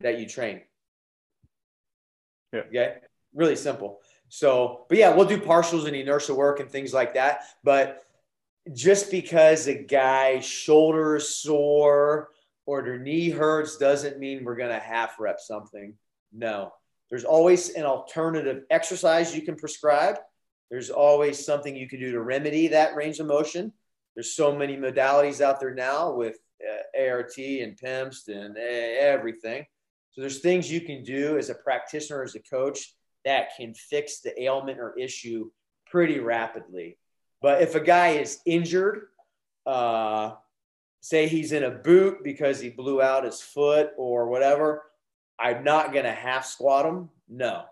that 0.00 0.18
you 0.18 0.26
train. 0.26 0.62
Yeah. 2.52 2.60
Okay. 2.60 2.94
Really 3.34 3.56
simple. 3.56 4.00
So, 4.28 4.86
but 4.88 4.98
yeah, 4.98 5.14
we'll 5.14 5.26
do 5.26 5.38
partials 5.38 5.86
and 5.86 5.96
inertia 5.96 6.34
work 6.34 6.60
and 6.60 6.70
things 6.70 6.94
like 6.94 7.14
that. 7.14 7.42
But 7.64 8.04
just 8.72 9.10
because 9.10 9.66
a 9.66 9.74
guy's 9.74 10.44
shoulder 10.44 11.16
is 11.16 11.34
sore 11.34 12.28
or 12.66 12.82
their 12.82 12.98
knee 12.98 13.30
hurts 13.30 13.76
doesn't 13.76 14.18
mean 14.18 14.44
we're 14.44 14.56
going 14.56 14.70
to 14.70 14.78
half 14.78 15.18
rep 15.18 15.40
something. 15.40 15.94
No. 16.32 16.72
There's 17.08 17.24
always 17.24 17.70
an 17.70 17.84
alternative 17.84 18.62
exercise 18.70 19.34
you 19.34 19.42
can 19.42 19.56
prescribe. 19.56 20.18
There's 20.70 20.90
always 20.90 21.44
something 21.44 21.74
you 21.74 21.88
can 21.88 21.98
do 21.98 22.12
to 22.12 22.20
remedy 22.20 22.68
that 22.68 22.94
range 22.94 23.18
of 23.18 23.26
motion. 23.26 23.72
There's 24.14 24.36
so 24.36 24.54
many 24.54 24.76
modalities 24.76 25.40
out 25.40 25.58
there 25.58 25.74
now 25.74 26.12
with 26.12 26.38
uh, 26.62 27.02
ART 27.02 27.36
and 27.36 27.76
PEMST 27.76 28.28
and 28.28 28.56
uh, 28.56 28.60
everything. 28.60 29.66
So 30.12 30.20
there's 30.20 30.40
things 30.40 30.70
you 30.70 30.80
can 30.80 31.02
do 31.02 31.38
as 31.38 31.50
a 31.50 31.54
practitioner, 31.54 32.22
as 32.22 32.36
a 32.36 32.40
coach, 32.40 32.94
that 33.24 33.50
can 33.56 33.74
fix 33.74 34.20
the 34.20 34.40
ailment 34.42 34.78
or 34.78 34.98
issue 34.98 35.50
pretty 35.86 36.18
rapidly. 36.18 36.98
But 37.42 37.62
if 37.62 37.74
a 37.74 37.80
guy 37.80 38.10
is 38.10 38.40
injured, 38.46 39.06
uh, 39.66 40.32
say 41.00 41.26
he's 41.28 41.52
in 41.52 41.64
a 41.64 41.70
boot 41.70 42.22
because 42.22 42.60
he 42.60 42.70
blew 42.70 43.00
out 43.00 43.24
his 43.24 43.40
foot 43.40 43.90
or 43.96 44.28
whatever, 44.28 44.82
I'm 45.38 45.64
not 45.64 45.92
going 45.92 46.04
to 46.04 46.12
half 46.12 46.44
squat 46.44 46.84
him. 46.86 47.08
No, 47.28 47.64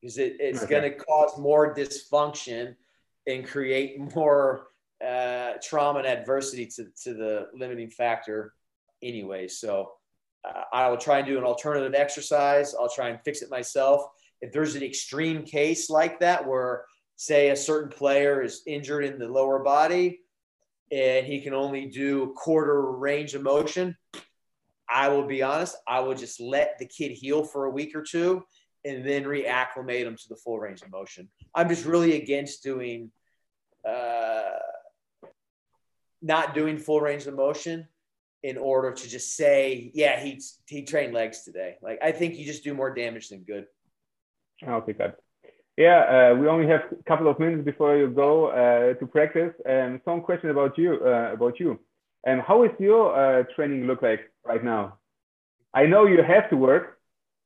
because 0.00 0.18
it, 0.18 0.36
it's 0.40 0.62
okay. 0.62 0.70
going 0.70 0.92
to 0.92 0.96
cause 0.96 1.38
more 1.38 1.74
dysfunction 1.74 2.74
and 3.26 3.46
create 3.46 3.98
more 4.14 4.68
uh, 5.04 5.52
trauma 5.62 6.00
and 6.00 6.08
adversity 6.08 6.66
to, 6.66 6.86
to 7.04 7.14
the 7.14 7.48
limiting 7.54 7.90
factor 7.90 8.54
anyway. 9.02 9.48
So 9.48 9.92
uh, 10.44 10.62
I 10.72 10.88
will 10.88 10.96
try 10.96 11.18
and 11.18 11.26
do 11.26 11.38
an 11.38 11.44
alternative 11.44 11.94
exercise. 11.94 12.74
I'll 12.74 12.88
try 12.88 13.08
and 13.08 13.20
fix 13.24 13.42
it 13.42 13.50
myself. 13.50 14.02
If 14.42 14.52
there's 14.52 14.74
an 14.74 14.82
extreme 14.82 15.44
case 15.44 15.88
like 15.88 16.20
that 16.20 16.46
where, 16.46 16.84
say, 17.16 17.50
a 17.50 17.56
certain 17.56 17.90
player 17.90 18.42
is 18.42 18.62
injured 18.66 19.04
in 19.04 19.18
the 19.18 19.28
lower 19.28 19.60
body 19.60 20.20
and 20.90 21.24
he 21.24 21.40
can 21.40 21.54
only 21.54 21.86
do 21.86 22.34
quarter 22.36 22.82
range 22.92 23.34
of 23.34 23.42
motion, 23.42 23.96
I 24.88 25.08
will 25.08 25.26
be 25.26 25.42
honest, 25.42 25.76
I 25.88 26.00
will 26.00 26.14
just 26.14 26.40
let 26.40 26.78
the 26.78 26.86
kid 26.86 27.12
heal 27.12 27.44
for 27.44 27.64
a 27.64 27.70
week 27.70 27.96
or 27.96 28.02
two 28.02 28.44
and 28.84 29.06
then 29.06 29.24
reacclimate 29.24 30.04
him 30.04 30.16
to 30.16 30.28
the 30.28 30.36
full 30.36 30.58
range 30.58 30.82
of 30.82 30.90
motion. 30.90 31.28
I'm 31.54 31.68
just 31.68 31.86
really 31.86 32.20
against 32.20 32.62
doing, 32.62 33.10
uh, 33.88 34.58
not 36.20 36.54
doing 36.54 36.76
full 36.78 37.00
range 37.00 37.26
of 37.26 37.34
motion 37.34 37.88
in 38.42 38.58
order 38.58 38.92
to 38.92 39.08
just 39.08 39.36
say, 39.36 39.90
yeah, 39.94 40.20
he 40.20 40.40
he 40.66 40.82
trained 40.82 41.14
legs 41.14 41.44
today. 41.44 41.76
Like 41.80 42.00
I 42.02 42.12
think 42.12 42.36
you 42.36 42.44
just 42.44 42.64
do 42.64 42.74
more 42.74 42.92
damage 42.92 43.28
than 43.28 43.44
good. 43.44 43.66
Okay, 44.66 44.92
good. 44.92 45.14
Yeah, 45.76 46.32
uh, 46.32 46.34
we 46.36 46.46
only 46.48 46.66
have 46.68 46.82
a 46.92 47.02
couple 47.04 47.28
of 47.28 47.38
minutes 47.38 47.64
before 47.64 47.96
you 47.96 48.08
go 48.08 48.48
uh, 48.48 48.94
to 48.94 49.06
practice. 49.06 49.54
And 49.66 50.00
some 50.04 50.20
question 50.20 50.50
about 50.50 50.76
you, 50.76 51.00
uh, 51.04 51.32
about 51.32 51.58
you. 51.58 51.80
And 52.24 52.40
how 52.40 52.62
is 52.62 52.70
your 52.78 53.16
uh, 53.16 53.44
training 53.54 53.86
look 53.86 54.02
like 54.02 54.30
right 54.44 54.62
now? 54.62 54.98
I 55.74 55.86
know 55.86 56.06
you 56.06 56.22
have 56.22 56.50
to 56.50 56.56
work 56.56 56.98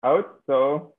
out, 0.04 0.40
so. 0.46 0.94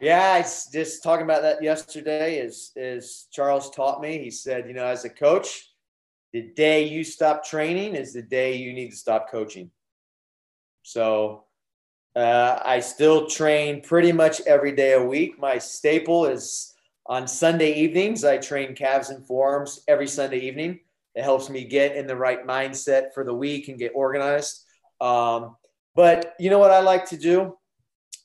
Yeah, 0.00 0.32
I 0.32 0.42
just 0.42 1.02
talking 1.02 1.24
about 1.24 1.42
that 1.42 1.62
yesterday. 1.62 2.38
Is 2.38 2.72
is 2.76 3.26
Charles 3.32 3.70
taught 3.70 4.00
me? 4.00 4.18
He 4.18 4.30
said, 4.30 4.66
you 4.66 4.74
know, 4.74 4.86
as 4.86 5.04
a 5.04 5.10
coach, 5.10 5.70
the 6.32 6.42
day 6.42 6.88
you 6.88 7.04
stop 7.04 7.44
training 7.44 7.94
is 7.94 8.12
the 8.12 8.22
day 8.22 8.56
you 8.56 8.72
need 8.72 8.90
to 8.90 8.96
stop 8.96 9.30
coaching. 9.30 9.70
So 10.82 11.43
uh, 12.16 12.60
I 12.64 12.80
still 12.80 13.26
train 13.26 13.82
pretty 13.82 14.12
much 14.12 14.40
every 14.42 14.72
day 14.72 14.92
a 14.92 15.02
week. 15.02 15.38
My 15.38 15.58
staple 15.58 16.26
is 16.26 16.74
on 17.06 17.26
Sunday 17.26 17.72
evenings. 17.72 18.24
I 18.24 18.38
train 18.38 18.74
calves 18.74 19.10
and 19.10 19.26
forearms 19.26 19.82
every 19.88 20.06
Sunday 20.06 20.38
evening. 20.38 20.80
It 21.14 21.22
helps 21.22 21.50
me 21.50 21.64
get 21.64 21.96
in 21.96 22.06
the 22.06 22.16
right 22.16 22.46
mindset 22.46 23.12
for 23.14 23.24
the 23.24 23.34
week 23.34 23.68
and 23.68 23.78
get 23.78 23.92
organized. 23.94 24.64
Um, 25.00 25.56
but 25.94 26.34
you 26.38 26.50
know 26.50 26.58
what 26.58 26.70
I 26.70 26.80
like 26.80 27.06
to 27.06 27.16
do 27.16 27.56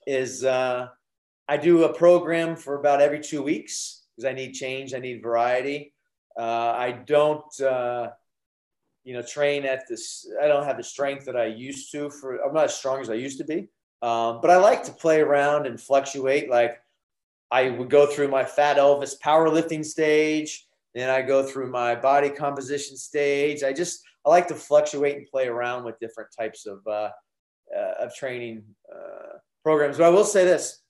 is 0.07 0.43
uh, 0.43 0.87
I 1.47 1.57
do 1.57 1.83
a 1.83 1.93
program 1.93 2.55
for 2.55 2.79
about 2.79 3.01
every 3.01 3.19
two 3.19 3.43
weeks 3.43 4.03
because 4.15 4.29
I 4.29 4.33
need 4.33 4.53
change, 4.53 4.93
I 4.93 4.99
need 4.99 5.21
variety. 5.21 5.93
Uh, 6.37 6.73
I 6.77 6.91
don't, 6.91 7.59
uh, 7.61 8.09
you 9.03 9.13
know, 9.13 9.21
train 9.21 9.65
at 9.65 9.83
this. 9.89 10.27
I 10.41 10.47
don't 10.47 10.63
have 10.63 10.77
the 10.77 10.83
strength 10.83 11.25
that 11.25 11.35
I 11.35 11.47
used 11.47 11.91
to. 11.91 12.09
For 12.09 12.37
I'm 12.37 12.53
not 12.53 12.65
as 12.65 12.75
strong 12.75 13.01
as 13.01 13.09
I 13.09 13.15
used 13.15 13.39
to 13.39 13.43
be. 13.43 13.67
Um, 14.01 14.39
but 14.41 14.49
I 14.49 14.57
like 14.57 14.83
to 14.85 14.91
play 14.91 15.19
around 15.19 15.67
and 15.67 15.79
fluctuate. 15.79 16.49
Like 16.49 16.81
I 17.51 17.69
would 17.69 17.89
go 17.89 18.05
through 18.05 18.29
my 18.29 18.45
Fat 18.45 18.77
Elvis 18.77 19.19
powerlifting 19.19 19.83
stage, 19.83 20.67
then 20.93 21.09
I 21.09 21.21
go 21.21 21.43
through 21.43 21.69
my 21.69 21.95
body 21.95 22.29
composition 22.29 22.97
stage. 22.97 23.63
I 23.63 23.73
just 23.73 24.03
I 24.25 24.29
like 24.29 24.47
to 24.47 24.55
fluctuate 24.55 25.17
and 25.17 25.27
play 25.27 25.47
around 25.47 25.83
with 25.83 25.99
different 25.99 26.29
types 26.37 26.65
of 26.65 26.85
uh, 26.87 27.09
uh, 27.75 27.93
of 27.99 28.15
training 28.15 28.63
uh, 28.93 29.37
programs. 29.63 29.97
But 29.97 30.05
I 30.05 30.09
will 30.09 30.23
say 30.23 30.45
this: 30.45 30.81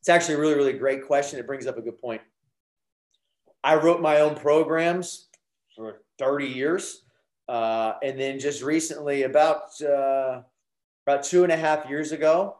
It's 0.00 0.08
actually 0.08 0.34
a 0.34 0.38
really, 0.38 0.54
really 0.54 0.72
great 0.74 1.06
question. 1.06 1.38
It 1.38 1.46
brings 1.46 1.66
up 1.66 1.78
a 1.78 1.82
good 1.82 2.00
point. 2.00 2.22
I 3.64 3.74
wrote 3.74 4.00
my 4.00 4.20
own 4.20 4.36
programs 4.36 5.28
for 5.74 6.02
30 6.18 6.46
years. 6.46 7.02
Uh, 7.48 7.94
and 8.02 8.20
then 8.20 8.38
just 8.38 8.62
recently, 8.62 9.22
about 9.22 9.80
uh, 9.80 10.42
about 11.08 11.24
two 11.24 11.42
and 11.42 11.50
a 11.50 11.56
half 11.56 11.88
years 11.88 12.12
ago, 12.12 12.58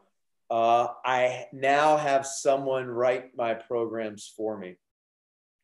uh, 0.49 0.87
I 1.05 1.45
now 1.53 1.97
have 1.97 2.25
someone 2.25 2.87
write 2.87 3.37
my 3.37 3.53
programs 3.53 4.31
for 4.35 4.57
me. 4.57 4.77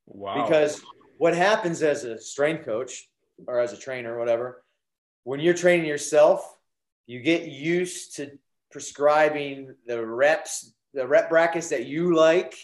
Wow. 0.05 0.43
Because 0.43 0.83
what 1.17 1.35
happens 1.35 1.81
as 1.81 2.03
a 2.03 2.19
strength 2.21 2.63
coach 2.63 3.09
or 3.47 3.59
as 3.59 3.73
a 3.73 3.77
trainer, 3.77 4.19
whatever, 4.19 4.63
when 5.23 5.39
you're 5.39 5.55
training 5.55 5.87
yourself, 5.87 6.55
you 7.07 7.21
get 7.21 7.47
used 7.47 8.17
to 8.17 8.37
prescribing 8.71 9.73
the 9.87 10.05
reps, 10.05 10.71
the 10.93 11.07
rep 11.07 11.29
brackets 11.29 11.69
that 11.69 11.87
you 11.87 12.15
like, 12.15 12.55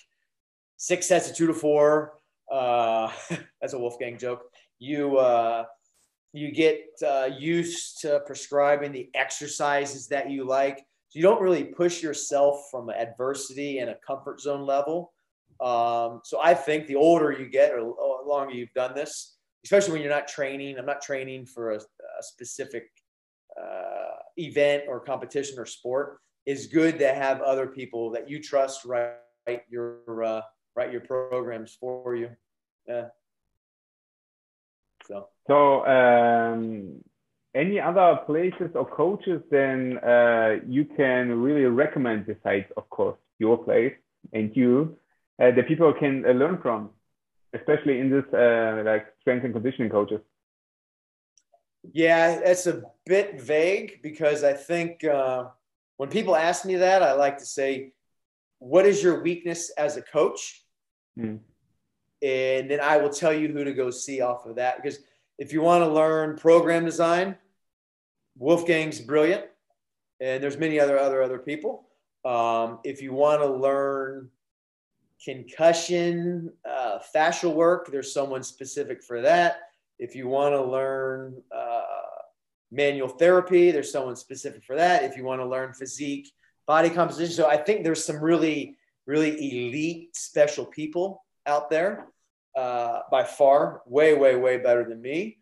six 0.78 1.07
sets 1.07 1.32
of 1.32 1.36
two 1.36 1.47
to 1.47 1.53
four. 1.53 2.13
Uh, 2.51 3.11
that's 3.59 3.74
a 3.74 3.80
Wolfgang 3.80 4.19
joke. 4.19 4.43
You 4.78 5.17
uh, 5.17 5.65
you 6.34 6.52
get 6.52 6.82
uh, 7.06 7.30
used 7.38 8.00
to 8.02 8.22
prescribing 8.26 8.92
the 8.92 9.10
exercises 9.14 10.08
that 10.08 10.30
you 10.30 10.46
like. 10.46 10.78
So 11.10 11.20
you 11.20 11.24
don't 11.24 11.42
really 11.42 11.66
push 11.66 12.02
yourself 12.02 12.68
from 12.72 12.90
adversity 12.90 13.80
and 13.80 13.90
a 13.90 13.96
comfort 14.06 14.40
zone 14.40 14.66
level. 14.66 15.12
Um, 15.60 16.22
so 16.24 16.40
I 16.42 16.54
think 16.54 16.88
the 16.88 16.96
older 16.96 17.32
you 17.32 17.48
get, 17.50 17.74
or 17.74 17.82
the 17.82 18.30
longer 18.30 18.54
you've 18.54 18.74
done 18.74 18.96
this, 18.96 19.38
especially 19.66 19.94
when 19.94 20.02
you're 20.02 20.12
not 20.12 20.28
training. 20.28 20.78
I'm 20.78 20.86
not 20.86 21.02
training 21.02 21.46
for 21.46 21.74
a, 21.74 21.78
a 21.78 22.24
specific 22.24 22.88
uh, 23.62 24.16
event 24.38 24.84
or 24.88 25.00
competition 25.00 25.60
or 25.60 25.66
sport. 25.66 26.18
Is 26.48 26.66
good 26.66 26.98
to 26.98 27.14
have 27.14 27.42
other 27.42 27.68
people 27.68 28.10
that 28.12 28.28
you 28.28 28.42
trust 28.42 28.84
write 28.84 29.18
your 29.70 30.24
uh, 30.24 30.42
write 30.76 30.92
your 30.92 31.02
programs 31.02 31.78
for 31.80 32.16
you. 32.16 32.30
Yeah. 32.88 33.10
So. 35.08 35.28
So 35.47 35.86
um, 35.86 37.04
any 37.54 37.80
other 37.80 38.20
places 38.26 38.72
or 38.76 38.86
coaches 38.86 39.41
then 39.49 39.97
uh, 39.97 40.58
you 40.68 40.86
can 40.86 41.41
really 41.41 41.66
recommend 41.66 42.26
besides, 42.26 42.66
of 42.78 42.89
course, 42.89 43.18
your 43.39 43.58
place 43.58 43.93
and 44.34 44.56
you 44.56 44.97
uh, 45.41 45.52
that 45.52 45.68
people 45.68 45.93
can 45.93 46.26
uh, 46.26 46.32
learn 46.32 46.60
from, 46.62 46.91
especially 47.54 47.99
in 47.99 48.10
this 48.10 48.26
uh, 48.34 48.84
like 48.86 49.08
strength 49.22 49.43
and 49.43 49.54
conditioning 49.54 49.89
coaches? 49.89 50.22
Yeah, 51.91 52.39
it's 52.45 52.68
a 52.68 52.84
bit 53.06 53.41
vague 53.41 54.02
because 54.04 54.43
I 54.43 54.54
think 54.54 55.04
uh, 55.04 55.45
when 55.97 56.10
people 56.10 56.36
ask 56.36 56.64
me 56.64 56.76
that, 56.76 57.02
I 57.02 57.14
like 57.14 57.39
to 57.39 57.45
say, 57.45 57.93
"What 58.60 58.86
is 58.86 59.02
your 59.02 59.24
weakness 59.24 59.72
as 59.72 59.97
a 59.97 60.02
coach?" 60.02 60.64
Mm. 61.18 61.39
And 62.22 62.69
then 62.69 62.80
I 62.80 62.97
will 62.97 63.09
tell 63.09 63.34
you 63.34 63.47
who 63.47 63.63
to 63.63 63.74
go 63.74 63.89
see 63.89 64.22
off 64.22 64.45
of 64.45 64.55
that. 64.55 64.82
Because 64.82 64.99
if 65.38 65.51
you 65.51 65.61
want 65.61 65.84
to 65.84 65.89
learn 65.89 66.38
program 66.38 66.86
design, 66.86 67.36
Wolfgang's 68.38 68.99
brilliant, 68.99 69.45
and 70.19 70.41
there's 70.41 70.57
many 70.57 70.80
other 70.80 70.97
other 70.97 71.22
other 71.22 71.39
people. 71.39 71.88
Um, 72.24 72.80
if 72.84 73.01
you 73.01 73.13
want 73.13 73.41
to 73.41 73.47
learn 73.47 74.30
concussion, 75.24 76.51
uh, 76.63 76.99
fascial 77.15 77.53
work, 77.53 77.91
there's 77.91 78.13
someone 78.13 78.43
specific 78.43 79.03
for 79.03 79.22
that. 79.22 79.59
If 79.99 80.15
you 80.15 80.28
want 80.28 80.53
to 80.53 80.63
learn 80.63 81.41
uh, 81.55 81.82
manual 82.72 83.09
therapy, 83.09 83.72
there's 83.72 83.91
someone 83.91 84.15
specific 84.15 84.63
for 84.63 84.76
that. 84.76 85.03
If 85.03 85.17
you 85.17 85.24
want 85.24 85.41
to 85.41 85.45
learn 85.45 85.74
physique, 85.74 86.32
body 86.65 86.89
composition. 86.89 87.34
So 87.34 87.47
I 87.47 87.57
think 87.57 87.84
there's 87.84 88.03
some 88.03 88.19
really, 88.19 88.78
really 89.05 89.32
elite 89.32 90.15
special 90.15 90.65
people 90.65 91.24
out 91.46 91.70
there 91.70 92.08
uh, 92.56 93.00
by 93.10 93.24
far, 93.24 93.82
way, 93.86 94.14
way, 94.14 94.36
way 94.36 94.58
better 94.58 94.84
than 94.84 95.02
me. 95.02 95.38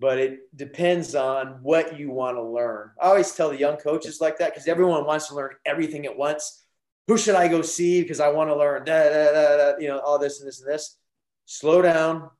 But 0.00 0.18
it 0.18 0.56
depends 0.56 1.14
on 1.14 1.58
what 1.62 1.98
you 1.98 2.10
want 2.10 2.36
to 2.36 2.42
learn. 2.42 2.90
I 3.00 3.08
always 3.08 3.32
tell 3.32 3.50
the 3.50 3.58
young 3.58 3.76
coaches 3.76 4.20
like 4.20 4.38
that 4.38 4.52
because 4.52 4.68
everyone 4.68 5.04
wants 5.04 5.28
to 5.28 5.34
learn 5.34 5.54
everything 5.66 6.06
at 6.06 6.16
once 6.16 6.64
who 7.08 7.16
should 7.16 7.34
I 7.34 7.48
go 7.48 7.62
see 7.62 8.02
because 8.02 8.20
I 8.20 8.28
want 8.28 8.50
to 8.50 8.56
learn, 8.56 8.84
da, 8.84 9.08
da, 9.08 9.32
da, 9.32 9.78
you 9.78 9.88
know, 9.88 9.98
all 9.98 10.18
this 10.18 10.40
and 10.40 10.46
this 10.46 10.60
and 10.60 10.70
this. 10.70 10.98
Slow 11.46 11.80
down, 11.80 12.30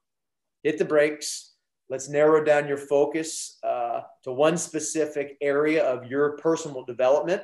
hit 0.63 0.77
the 0.79 0.85
brakes. 0.85 1.55
Let's 1.89 2.11
narrow 2.11 2.45
down 2.45 2.69
your 2.69 2.77
focus 2.77 3.59
uh, 3.65 4.03
to 4.25 4.33
one 4.33 4.59
specific 4.59 5.39
area 5.41 5.83
of 5.83 6.11
your 6.11 6.37
personal 6.37 6.85
development. 6.85 7.43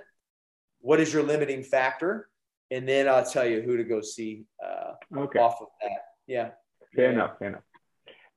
What 0.80 1.00
is 1.00 1.14
your 1.14 1.22
limiting 1.22 1.62
factor? 1.62 2.28
And 2.74 2.88
then 2.88 3.08
I'll 3.08 3.24
tell 3.24 3.46
you 3.46 3.62
who 3.62 3.76
to 3.76 3.84
go 3.84 4.00
see 4.00 4.46
uh, 4.64 4.92
okay. 5.16 5.38
off 5.38 5.60
of 5.60 5.68
that. 5.82 5.98
Yeah. 6.26 6.50
Fair 6.94 7.06
yeah. 7.06 7.12
enough. 7.12 7.38
Fair 7.38 7.48
enough. 7.48 7.62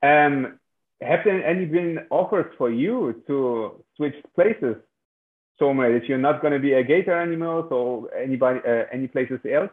Um, 0.04 0.60
have 1.02 1.22
there 1.26 1.46
any 1.46 1.66
been 1.66 2.00
offers 2.10 2.54
for 2.58 2.70
you 2.70 3.24
to 3.28 3.84
switch 3.96 4.16
places 4.36 4.78
somewhere 5.60 5.94
much. 5.94 6.08
You're 6.08 6.18
not 6.18 6.42
going 6.42 6.54
to 6.54 6.60
be 6.60 6.74
a 6.74 6.84
Gator 6.84 7.20
anymore, 7.20 7.66
so 7.70 8.10
anybody, 8.18 8.60
uh, 8.68 8.84
any 8.92 9.08
places 9.08 9.40
else? 9.52 9.72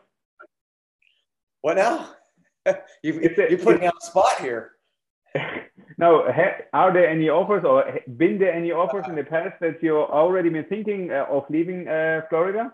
What 1.60 1.76
now? 1.76 2.10
you, 3.02 3.20
you're 3.20 3.58
putting 3.58 3.80
me 3.80 3.86
on 3.86 3.92
the 4.00 4.06
spot 4.06 4.40
here. 4.40 4.72
now, 5.98 6.24
are 6.72 6.92
there 6.92 7.08
any 7.08 7.28
offers 7.28 7.64
or 7.64 8.00
been 8.16 8.38
there 8.38 8.52
any 8.52 8.72
offers 8.72 9.04
in 9.08 9.14
the 9.14 9.24
past 9.24 9.60
that 9.60 9.82
you've 9.82 9.96
already 9.96 10.48
been 10.48 10.64
thinking 10.64 11.10
uh, 11.10 11.26
of 11.30 11.44
leaving 11.50 11.88
uh, 11.88 12.22
Florida? 12.28 12.72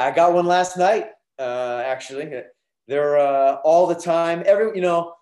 I 0.00 0.10
got 0.10 0.32
one 0.32 0.46
last 0.46 0.76
night, 0.76 1.06
uh, 1.38 1.82
actually. 1.84 2.42
They're 2.88 3.18
uh, 3.18 3.56
all 3.64 3.86
the 3.86 3.94
time. 3.94 4.42
Every, 4.46 4.74
you 4.74 4.82
know, 4.82 5.14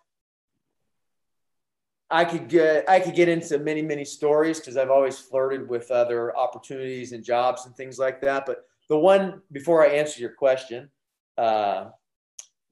I 2.10 2.24
could 2.24 2.48
get 2.48 2.88
I 2.88 3.00
could 3.00 3.14
get 3.14 3.28
into 3.28 3.58
many 3.58 3.82
many 3.82 4.04
stories 4.04 4.58
because 4.58 4.76
I've 4.76 4.90
always 4.90 5.18
flirted 5.18 5.68
with 5.68 5.90
other 5.90 6.36
opportunities 6.36 7.12
and 7.12 7.24
jobs 7.24 7.66
and 7.66 7.76
things 7.76 7.98
like 7.98 8.20
that. 8.22 8.46
But 8.46 8.64
the 8.88 8.98
one 8.98 9.42
before 9.52 9.84
I 9.86 9.90
answer 9.90 10.20
your 10.20 10.32
question, 10.32 10.90
uh, 11.38 11.90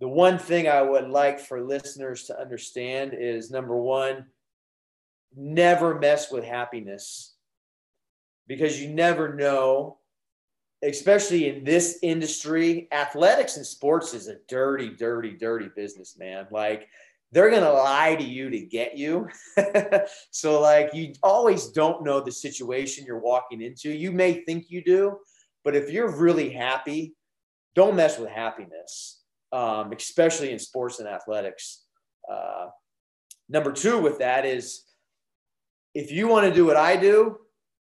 the 0.00 0.08
one 0.08 0.38
thing 0.38 0.68
I 0.68 0.82
would 0.82 1.08
like 1.08 1.38
for 1.38 1.60
listeners 1.60 2.24
to 2.24 2.40
understand 2.40 3.14
is 3.14 3.50
number 3.50 3.76
one, 3.76 4.26
never 5.36 5.98
mess 5.98 6.32
with 6.32 6.44
happiness 6.44 7.34
because 8.48 8.80
you 8.80 8.88
never 8.88 9.34
know, 9.34 9.98
especially 10.82 11.48
in 11.48 11.64
this 11.64 11.98
industry. 12.02 12.88
Athletics 12.92 13.56
and 13.56 13.66
sports 13.66 14.14
is 14.14 14.28
a 14.28 14.36
dirty, 14.48 14.90
dirty, 14.90 15.30
dirty 15.30 15.68
business, 15.74 16.16
man. 16.18 16.46
Like 16.50 16.88
they're 17.32 17.50
going 17.50 17.62
to 17.62 17.72
lie 17.72 18.14
to 18.14 18.24
you 18.24 18.48
to 18.50 18.60
get 18.60 18.96
you. 18.96 19.28
so, 20.30 20.60
like, 20.60 20.94
you 20.94 21.12
always 21.22 21.68
don't 21.68 22.02
know 22.02 22.20
the 22.20 22.32
situation 22.32 23.04
you're 23.04 23.18
walking 23.18 23.60
into. 23.60 23.90
You 23.90 24.12
may 24.12 24.44
think 24.44 24.70
you 24.70 24.82
do, 24.82 25.18
but 25.62 25.76
if 25.76 25.90
you're 25.90 26.16
really 26.16 26.50
happy, 26.50 27.14
don't 27.74 27.96
mess 27.96 28.18
with 28.18 28.30
happiness, 28.30 29.22
um, 29.52 29.92
especially 29.92 30.52
in 30.52 30.58
sports 30.58 31.00
and 31.00 31.08
athletics. 31.08 31.84
Uh, 32.30 32.68
number 33.48 33.72
two, 33.72 34.00
with 34.00 34.18
that, 34.20 34.46
is 34.46 34.84
if 35.94 36.10
you 36.10 36.28
want 36.28 36.46
to 36.46 36.54
do 36.54 36.64
what 36.64 36.76
I 36.76 36.96
do, 36.96 37.36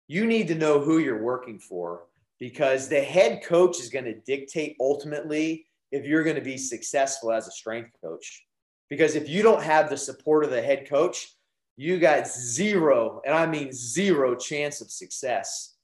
you 0.09 0.25
need 0.25 0.49
to 0.49 0.55
know 0.55 0.81
who 0.81 0.97
you're 0.97 1.23
working 1.23 1.59
for 1.59 2.06
because 2.39 2.87
the 2.87 3.01
head 3.01 3.43
coach 3.43 3.79
is 3.79 3.89
going 3.89 4.05
to 4.05 4.19
dictate 4.21 4.75
ultimately 4.79 5.65
if 5.91 6.05
you're 6.05 6.23
going 6.23 6.35
to 6.35 6.41
be 6.41 6.57
successful 6.57 7.31
as 7.31 7.47
a 7.47 7.51
strength 7.51 7.91
coach 8.03 8.43
because 8.89 9.15
if 9.15 9.27
you 9.27 9.43
don't 9.43 9.63
have 9.63 9.89
the 9.89 9.97
support 9.97 10.43
of 10.43 10.51
the 10.51 10.61
head 10.61 10.87
coach, 10.89 11.33
you 11.75 11.99
got 11.99 12.27
zero, 12.27 13.21
and 13.25 13.35
I 13.35 13.45
mean 13.45 13.71
zero 13.71 14.35
chance 14.35 14.81
of 14.81 14.89
success. 14.89 15.75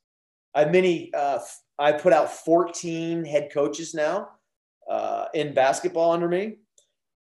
I 0.56 0.66
many 0.66 1.14
uh, 1.14 1.40
I 1.78 1.92
put 1.92 2.14
out 2.14 2.32
14 2.32 3.26
head 3.26 3.50
coaches 3.54 3.94
now 3.94 4.30
uh, 4.90 5.26
in 5.34 5.54
basketball 5.54 6.12
under 6.12 6.28
me, 6.28 6.58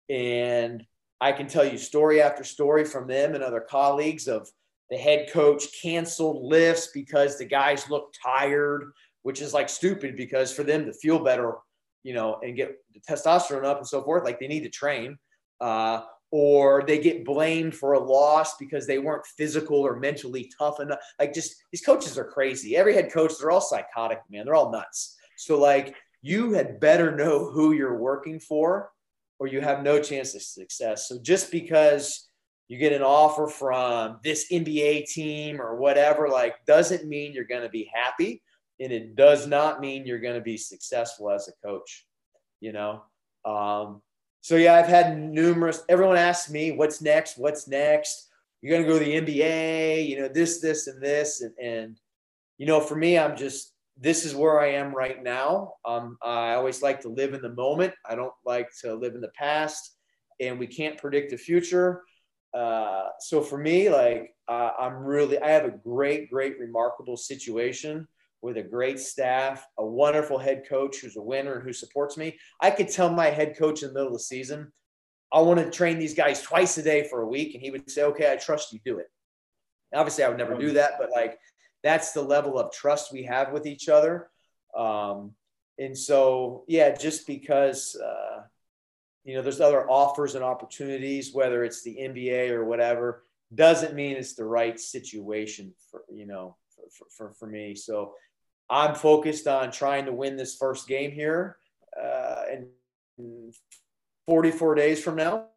and 0.10 0.86
I 1.20 1.32
can 1.32 1.48
tell 1.48 1.66
you 1.66 1.78
story 1.78 2.22
after 2.22 2.44
story 2.44 2.86
from 2.86 3.08
them 3.08 3.36
and 3.36 3.44
other 3.44 3.62
colleagues 3.62 4.28
of 4.28 4.50
the 4.90 4.98
head 4.98 5.32
coach 5.32 5.66
canceled 5.82 6.44
lifts 6.44 6.90
because 6.94 7.38
the 7.38 7.46
guys 7.46 7.90
look 7.90 8.14
tired, 8.24 8.92
which 9.24 9.42
is 9.42 9.54
like 9.54 9.70
stupid 9.70 10.16
because 10.16 10.54
for 10.54 10.64
them 10.64 10.86
to 10.86 10.94
feel 10.94 11.20
better, 11.20 11.56
you 12.04 12.14
know, 12.14 12.40
and 12.44 12.56
get 12.56 12.78
the 12.94 13.02
testosterone 13.02 13.66
up 13.66 13.78
and 13.78 13.88
so 13.88 14.04
forth, 14.04 14.24
like 14.24 14.40
they 14.40 14.48
need 14.48 14.64
to 14.64 14.70
train 14.70 15.18
uh, 15.60 16.02
or 16.32 16.84
they 16.88 16.98
get 16.98 17.24
blamed 17.24 17.76
for 17.76 17.94
a 17.94 18.00
loss 18.00 18.58
because 18.58 18.88
they 18.88 18.98
weren't 18.98 19.26
physical 19.38 19.78
or 19.78 20.00
mentally 20.00 20.52
tough 20.58 20.80
enough. 20.80 20.98
Like, 21.20 21.32
just 21.32 21.56
these 21.72 21.86
coaches 21.86 22.18
are 22.18 22.26
crazy. 22.26 22.76
Every 22.76 22.96
head 22.96 23.14
coach, 23.14 23.34
they're 23.40 23.52
all 23.52 23.62
psychotic, 23.62 24.20
man. 24.32 24.46
They're 24.46 24.56
all 24.56 24.72
nuts. 24.72 25.16
So, 25.38 25.60
like, 25.60 25.96
you 26.24 26.54
had 26.54 26.80
better 26.80 27.16
know 27.16 27.52
who 27.52 27.74
you're 27.74 28.00
working 28.00 28.40
for, 28.40 28.92
or 29.38 29.46
you 29.46 29.62
have 29.62 29.84
no 29.84 30.02
chance 30.02 30.34
of 30.34 30.42
success. 30.42 31.08
So, 31.08 31.20
just 31.22 31.52
because 31.52 32.30
you 32.68 32.80
get 32.80 32.94
an 32.94 33.04
offer 33.04 33.48
from 33.48 34.18
this 34.24 34.52
NBA 34.52 35.06
team 35.06 35.62
or 35.62 35.76
whatever, 35.76 36.30
like, 36.30 36.56
doesn't 36.66 37.08
mean 37.08 37.34
you're 37.34 37.44
going 37.44 37.62
to 37.62 37.70
be 37.70 37.92
happy. 37.94 38.42
And 38.84 38.92
it 38.92 39.16
does 39.16 39.48
not 39.48 39.80
mean 39.82 40.06
you're 40.06 40.20
going 40.20 40.36
to 40.36 40.42
be 40.42 40.58
successful 40.58 41.32
as 41.32 41.48
a 41.48 41.68
coach. 41.68 42.06
you 42.62 42.72
know. 42.74 43.04
Um, 43.46 44.02
so 44.42 44.56
yeah, 44.58 44.76
I've 44.76 44.88
had 44.88 45.18
numerous. 45.18 45.84
Everyone 45.90 46.18
asks 46.18 46.50
me, 46.52 46.72
"What's 46.72 47.02
next? 47.02 47.38
What's 47.38 47.68
next?" 47.68 48.30
You're 48.62 48.78
gonna 48.78 48.88
go 48.88 49.00
to 49.00 49.06
the 49.06 49.16
NBA, 49.16 50.08
you 50.08 50.20
know, 50.20 50.30
this, 50.30 50.62
this, 50.62 50.88
and 50.88 51.02
this, 51.02 51.42
and, 51.42 51.54
and 51.62 52.00
you 52.58 52.66
know, 52.66 52.80
for 52.80 52.96
me, 52.96 53.18
I'm 53.18 53.36
just 53.38 53.74
this 53.98 54.26
is 54.26 54.36
where 54.36 54.60
I 54.60 54.70
am 54.74 54.94
right 54.96 55.22
now. 55.22 55.74
Um, 55.86 56.18
I 56.22 56.56
always 56.56 56.82
like 56.82 57.02
to 57.02 57.10
live 57.10 57.34
in 57.34 57.42
the 57.42 57.54
moment. 57.54 57.94
I 58.10 58.16
don't 58.16 58.34
like 58.46 58.70
to 58.82 58.96
live 58.96 59.16
in 59.16 59.22
the 59.22 59.30
past, 59.30 59.98
and 60.40 60.58
we 60.60 60.68
can't 60.68 60.98
predict 60.98 61.32
the 61.32 61.38
future. 61.38 62.04
Uh, 62.54 63.10
so 63.20 63.42
for 63.42 63.58
me, 63.58 63.90
like 63.90 64.36
uh, 64.48 64.72
I'm 64.80 64.96
really, 64.96 65.40
I 65.40 65.50
have 65.52 65.66
a 65.66 65.72
great, 65.72 66.30
great, 66.30 66.60
remarkable 66.60 67.18
situation 67.18 68.08
with 68.44 68.58
a 68.58 68.62
great 68.62 69.00
staff, 69.00 69.66
a 69.78 69.86
wonderful 69.86 70.38
head 70.38 70.66
coach 70.68 70.98
who's 70.98 71.16
a 71.16 71.22
winner 71.22 71.56
and 71.56 71.64
who 71.64 71.72
supports 71.72 72.18
me. 72.18 72.38
I 72.60 72.72
could 72.72 72.90
tell 72.90 73.10
my 73.10 73.28
head 73.28 73.58
coach 73.58 73.82
in 73.82 73.88
the 73.88 73.94
middle 73.94 74.10
of 74.10 74.14
the 74.14 74.20
season, 74.20 74.72
I 75.32 75.40
want 75.40 75.62
to 75.62 75.72
train 75.72 75.98
these 75.98 76.14
guys 76.14 76.42
twice 76.42 76.78
a 76.78 76.84
day 76.84 77.08
for 77.08 77.22
a 77.22 77.28
week, 77.28 77.56
and 77.56 77.64
he 77.64 77.72
would 77.72 77.90
say, 77.90 78.04
"Okay, 78.04 78.32
I 78.32 78.36
trust 78.36 78.74
you. 78.74 78.80
Do 78.86 79.00
it." 79.00 79.08
Obviously, 79.96 80.26
I 80.26 80.30
would 80.30 80.38
never 80.38 80.58
do 80.58 80.74
that, 80.74 80.94
but 81.00 81.10
like 81.10 81.40
that's 81.84 82.12
the 82.12 82.22
level 82.22 82.60
of 82.60 82.72
trust 82.72 83.14
we 83.14 83.24
have 83.24 83.52
with 83.54 83.66
each 83.66 83.88
other. 83.90 84.30
Um, 84.78 85.34
and 85.80 85.98
so, 85.98 86.66
yeah, 86.68 86.94
just 86.96 87.26
because. 87.26 87.96
Uh, 87.96 88.44
you 89.26 89.36
know, 89.36 89.42
there's 89.42 89.62
other 89.62 89.90
offers 89.90 90.36
and 90.36 90.44
opportunities, 90.44 91.34
whether 91.34 91.64
it's 91.64 91.82
the 91.82 91.96
NBA 91.96 92.50
or 92.50 92.66
whatever, 92.66 93.24
doesn't 93.56 93.96
mean 93.96 94.18
it's 94.18 94.34
the 94.36 94.44
right 94.44 94.78
situation 94.78 95.74
for, 95.90 96.02
you 96.14 96.26
know, 96.26 96.58
for, 96.92 97.06
for, 97.10 97.34
for 97.34 97.48
me. 97.48 97.74
So 97.74 98.16
I'm 98.70 98.96
focused 98.96 99.48
on 99.48 99.72
trying 99.72 100.06
to 100.06 100.14
win 100.14 100.36
this 100.36 100.56
first 100.56 100.88
game 100.88 101.12
here 101.12 101.58
uh, 102.02 102.44
in 102.52 103.52
44 104.28 104.76
days 104.76 105.04
from 105.04 105.16
now. 105.16 105.48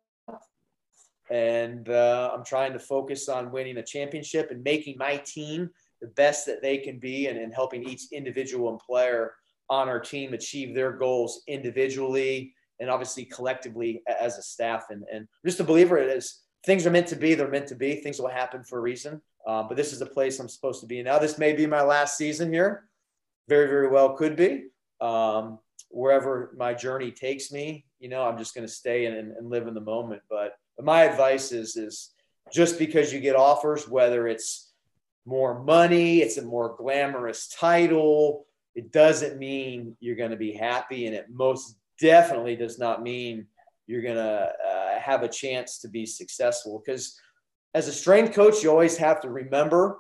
And 1.30 1.88
uh, 1.88 2.30
I'm 2.34 2.44
trying 2.44 2.72
to 2.72 2.78
focus 2.78 3.28
on 3.28 3.50
winning 3.50 3.78
a 3.78 3.82
championship 3.82 4.50
and 4.50 4.62
making 4.62 4.96
my 4.98 5.16
team 5.16 5.70
the 6.00 6.09
best 6.09 6.46
that 6.46 6.62
they 6.62 6.78
can 6.78 6.98
be 6.98 7.26
and, 7.26 7.38
and 7.38 7.52
helping 7.52 7.88
each 7.88 8.02
individual 8.12 8.70
and 8.70 8.78
player 8.78 9.34
on 9.68 9.88
our 9.88 9.98
team 9.98 10.34
achieve 10.34 10.74
their 10.74 10.92
goals 10.92 11.42
individually 11.48 12.54
and 12.78 12.90
obviously 12.90 13.24
collectively 13.24 14.02
as 14.20 14.38
a 14.38 14.42
staff. 14.42 14.84
And, 14.90 15.04
and 15.12 15.26
just 15.44 15.59
a 15.59 15.64
believer 15.64 15.98
it 15.98 16.09
is 16.09 16.42
things 16.66 16.86
are 16.86 16.90
meant 16.90 17.07
to 17.07 17.16
be, 17.16 17.34
they're 17.34 17.48
meant 17.48 17.68
to 17.68 17.76
be. 17.76 17.96
Things 17.96 18.20
will 18.20 18.28
happen 18.28 18.62
for 18.64 18.78
a 18.78 18.82
reason. 18.82 19.22
Um, 19.46 19.68
but 19.68 19.76
this 19.76 19.92
is 19.92 20.00
the 20.00 20.07
place 20.07 20.38
I'm 20.38 20.48
supposed 20.48 20.80
to 20.80 20.86
be 20.86 21.02
now. 21.02 21.18
This 21.18 21.38
may 21.38 21.52
be 21.52 21.66
my 21.66 21.82
last 21.82 22.18
season 22.18 22.52
here. 22.52 22.88
Very, 23.49 23.66
very 23.68 23.88
well 23.88 24.16
could 24.16 24.36
be. 24.36 24.66
Um, 25.01 25.59
wherever 25.90 26.55
my 26.57 26.74
journey 26.74 27.11
takes 27.11 27.53
me, 27.53 27.84
you 28.01 28.09
know, 28.09 28.22
I'm 28.22 28.38
just 28.38 28.55
going 28.55 28.66
to 28.66 28.72
stay 28.72 29.07
and, 29.07 29.32
and 29.32 29.51
live 29.51 29.66
in 29.66 29.74
the 29.74 29.80
moment. 29.80 30.22
But, 30.28 30.53
my 30.78 31.05
advice 31.05 31.53
is, 31.53 31.76
is 31.76 32.11
just 32.53 32.78
because 32.78 33.12
you 33.12 33.20
get 33.20 33.34
offers, 33.34 33.88
whether 33.88 34.28
it's 34.28 34.72
more 35.24 35.62
money, 35.62 36.20
it's 36.20 36.36
a 36.36 36.42
more 36.42 36.76
glamorous 36.76 37.49
title, 37.49 38.47
it 38.74 38.92
doesn't 38.92 39.38
mean 39.38 39.97
you're 40.01 40.16
going 40.16 40.30
to 40.30 40.36
be 40.36 40.53
happy. 40.53 41.07
And 41.07 41.14
it 41.14 41.26
most 41.30 41.76
definitely 41.99 42.57
does 42.57 42.78
not 42.78 43.03
mean 43.03 43.47
you're 43.86 44.03
going 44.03 44.16
to 44.16 44.53
uh, 44.68 45.01
have 45.01 45.22
a 45.22 45.28
chance 45.28 45.78
to 45.78 45.88
be 45.88 46.05
successful. 46.05 46.82
Because 46.84 47.18
as 47.74 47.88
a 47.88 47.92
strength 47.92 48.34
coach, 48.34 48.62
you 48.62 48.70
always 48.70 48.97
have 48.99 49.20
to 49.22 49.30
remember. 49.30 49.99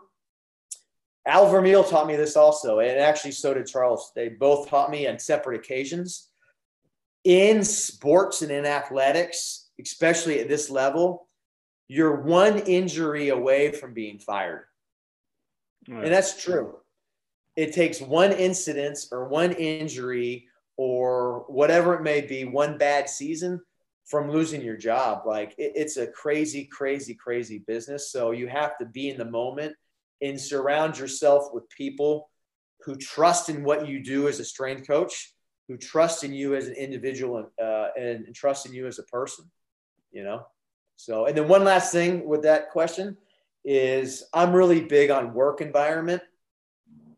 Al 1.26 1.50
Vermeil 1.50 1.82
taught 1.82 2.06
me 2.06 2.14
this 2.14 2.36
also, 2.36 2.78
and 2.78 3.00
actually 3.00 3.32
so 3.32 3.52
did 3.52 3.66
Charles. 3.66 4.12
They 4.14 4.28
both 4.28 4.68
taught 4.68 4.90
me 4.90 5.08
on 5.08 5.18
separate 5.18 5.60
occasions. 5.60 6.28
In 7.24 7.64
sports 7.64 8.42
and 8.42 8.52
in 8.52 8.64
athletics, 8.64 9.70
especially 9.82 10.38
at 10.38 10.48
this 10.48 10.70
level, 10.70 11.28
you're 11.88 12.22
one 12.22 12.58
injury 12.58 13.30
away 13.30 13.72
from 13.72 13.92
being 13.92 14.20
fired. 14.20 14.64
Right. 15.88 16.04
And 16.04 16.12
that's 16.12 16.40
true. 16.40 16.76
It 17.56 17.72
takes 17.72 18.00
one 18.00 18.32
incident 18.32 18.98
or 19.10 19.28
one 19.28 19.52
injury 19.52 20.46
or 20.76 21.44
whatever 21.48 21.94
it 21.94 22.02
may 22.02 22.20
be, 22.20 22.44
one 22.44 22.78
bad 22.78 23.08
season 23.08 23.60
from 24.04 24.30
losing 24.30 24.62
your 24.62 24.76
job. 24.76 25.22
Like 25.26 25.54
it, 25.58 25.72
it's 25.74 25.96
a 25.96 26.06
crazy, 26.06 26.64
crazy, 26.64 27.14
crazy 27.14 27.58
business. 27.66 28.12
So 28.12 28.30
you 28.30 28.46
have 28.46 28.78
to 28.78 28.84
be 28.84 29.10
in 29.10 29.18
the 29.18 29.24
moment 29.24 29.74
and 30.22 30.40
surround 30.40 30.98
yourself 30.98 31.48
with 31.52 31.68
people 31.70 32.30
who 32.84 32.96
trust 32.96 33.48
in 33.48 33.64
what 33.64 33.88
you 33.88 34.02
do 34.02 34.28
as 34.28 34.40
a 34.40 34.44
strength 34.44 34.86
coach, 34.86 35.34
who 35.68 35.76
trust 35.76 36.24
in 36.24 36.32
you 36.32 36.54
as 36.54 36.68
an 36.68 36.74
individual 36.74 37.50
uh, 37.62 37.88
and, 37.98 38.26
and 38.26 38.34
trust 38.34 38.66
in 38.66 38.72
you 38.72 38.86
as 38.86 38.98
a 38.98 39.02
person, 39.04 39.44
you 40.12 40.22
know? 40.22 40.46
So, 40.96 41.26
and 41.26 41.36
then 41.36 41.48
one 41.48 41.64
last 41.64 41.92
thing 41.92 42.26
with 42.26 42.42
that 42.42 42.70
question 42.70 43.16
is 43.64 44.24
I'm 44.32 44.52
really 44.52 44.80
big 44.82 45.10
on 45.10 45.34
work 45.34 45.60
environment. 45.60 46.22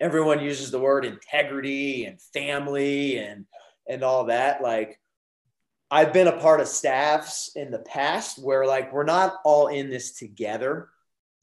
Everyone 0.01 0.41
uses 0.41 0.71
the 0.71 0.79
word 0.79 1.05
integrity 1.05 2.07
and 2.07 2.21
family 2.21 3.19
and 3.19 3.45
and 3.89 4.03
all 4.03 4.25
that. 4.25 4.63
Like 4.63 4.99
i've 5.91 6.13
been 6.13 6.29
a 6.29 6.41
part 6.41 6.61
of 6.61 6.69
staffs 6.69 7.51
in 7.57 7.71
the 7.71 7.79
past 7.81 8.39
where 8.39 8.67
like 8.67 8.93
we're 8.93 9.05
not 9.05 9.37
all 9.45 9.69
in 9.69 9.89
this 9.91 10.13
together 10.13 10.89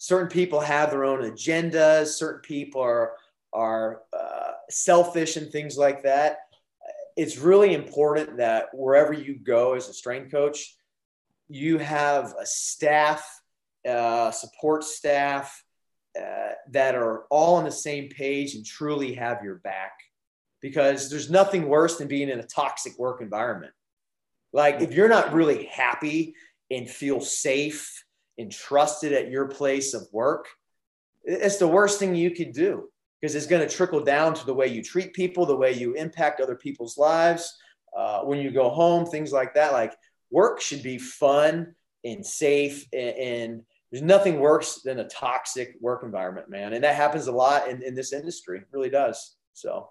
certain 0.06 0.30
people 0.30 0.60
have 0.60 0.92
their 0.92 1.06
own 1.06 1.22
agendas. 1.22 2.08
Certain 2.08 2.42
people 2.42 2.82
are 2.82 3.14
are 3.54 4.02
uh, 4.12 4.52
selfish 4.70 5.38
and 5.38 5.52
things 5.52 5.78
like 5.78 6.04
that. 6.04 6.40
It's 7.16 7.38
really 7.38 7.74
important 7.74 8.38
that 8.38 8.68
wherever 8.74 9.14
you 9.14 9.36
go 9.36 9.74
as 9.74 9.88
a 9.88 9.94
strength 9.94 10.32
coach 10.32 10.76
you 11.48 11.78
have 11.78 12.34
a 12.40 12.46
staff 12.46 13.42
uh, 13.88 14.32
support 14.32 14.84
staff 14.84 15.64
uh, 16.20 16.54
that 16.72 16.96
are 16.96 17.26
all 17.30 17.56
on 17.56 17.66
the 17.66 17.72
same 17.72 18.10
page 18.10 18.56
and 18.56 18.66
truly 18.66 19.14
have 19.14 19.44
your 19.44 19.56
back. 19.56 19.92
Because 20.62 21.10
there's 21.10 21.30
nothing 21.30 21.68
worse 21.68 21.98
than 21.98 22.08
being 22.08 22.30
in 22.30 22.40
a 22.40 22.48
toxic 22.48 22.98
work 22.98 23.22
environment. 23.22 23.74
Like 24.52 24.82
if 24.82 24.94
you're 24.94 25.10
not 25.10 25.34
really 25.34 25.66
happy 25.66 26.34
and 26.72 26.90
feel 26.90 27.22
safe 27.22 28.05
and 28.38 28.52
trusted 28.52 29.14
at 29.14 29.30
your 29.30 29.48
place 29.48 29.94
of 29.94 30.08
work, 30.12 30.48
it's 31.24 31.58
the 31.58 31.68
worst 31.68 32.00
thing 32.00 32.16
you 32.16 32.32
could 32.32 32.54
do 32.54 32.90
because 33.20 33.36
it's 33.36 33.48
going 33.48 33.68
to 33.68 33.74
trickle 33.74 34.04
down 34.04 34.34
to 34.34 34.46
the 34.46 34.54
way 34.54 34.68
you 34.68 34.84
treat 34.84 35.14
people, 35.14 35.46
the 35.46 35.56
way 35.56 35.74
you 35.74 35.94
impact 35.94 36.42
other 36.42 36.56
people's 36.56 36.98
lives. 36.98 37.58
Uh, 37.96 38.22
when 38.22 38.40
you 38.40 38.52
go 38.52 38.70
home, 38.70 39.06
things 39.06 39.32
like 39.32 39.54
that. 39.54 39.72
Like 39.72 39.96
work 40.30 40.60
should 40.60 40.84
be 40.84 40.98
fun 40.98 41.74
and 42.04 42.26
safe 42.26 42.86
and, 42.92 43.18
and 43.18 43.62
there's 43.92 44.04
nothing 44.04 44.40
worse 44.40 44.82
than 44.82 45.00
a 45.00 45.08
toxic 45.08 45.78
work 45.80 46.04
environment, 46.04 46.50
man. 46.50 46.74
And 46.74 46.84
that 46.84 46.96
happens 46.96 47.28
a 47.28 47.32
lot 47.32 47.70
in, 47.70 47.82
in 47.82 47.96
this 47.96 48.12
industry. 48.12 48.58
It 48.58 48.68
really 48.74 48.90
does. 48.90 49.38
So, 49.54 49.90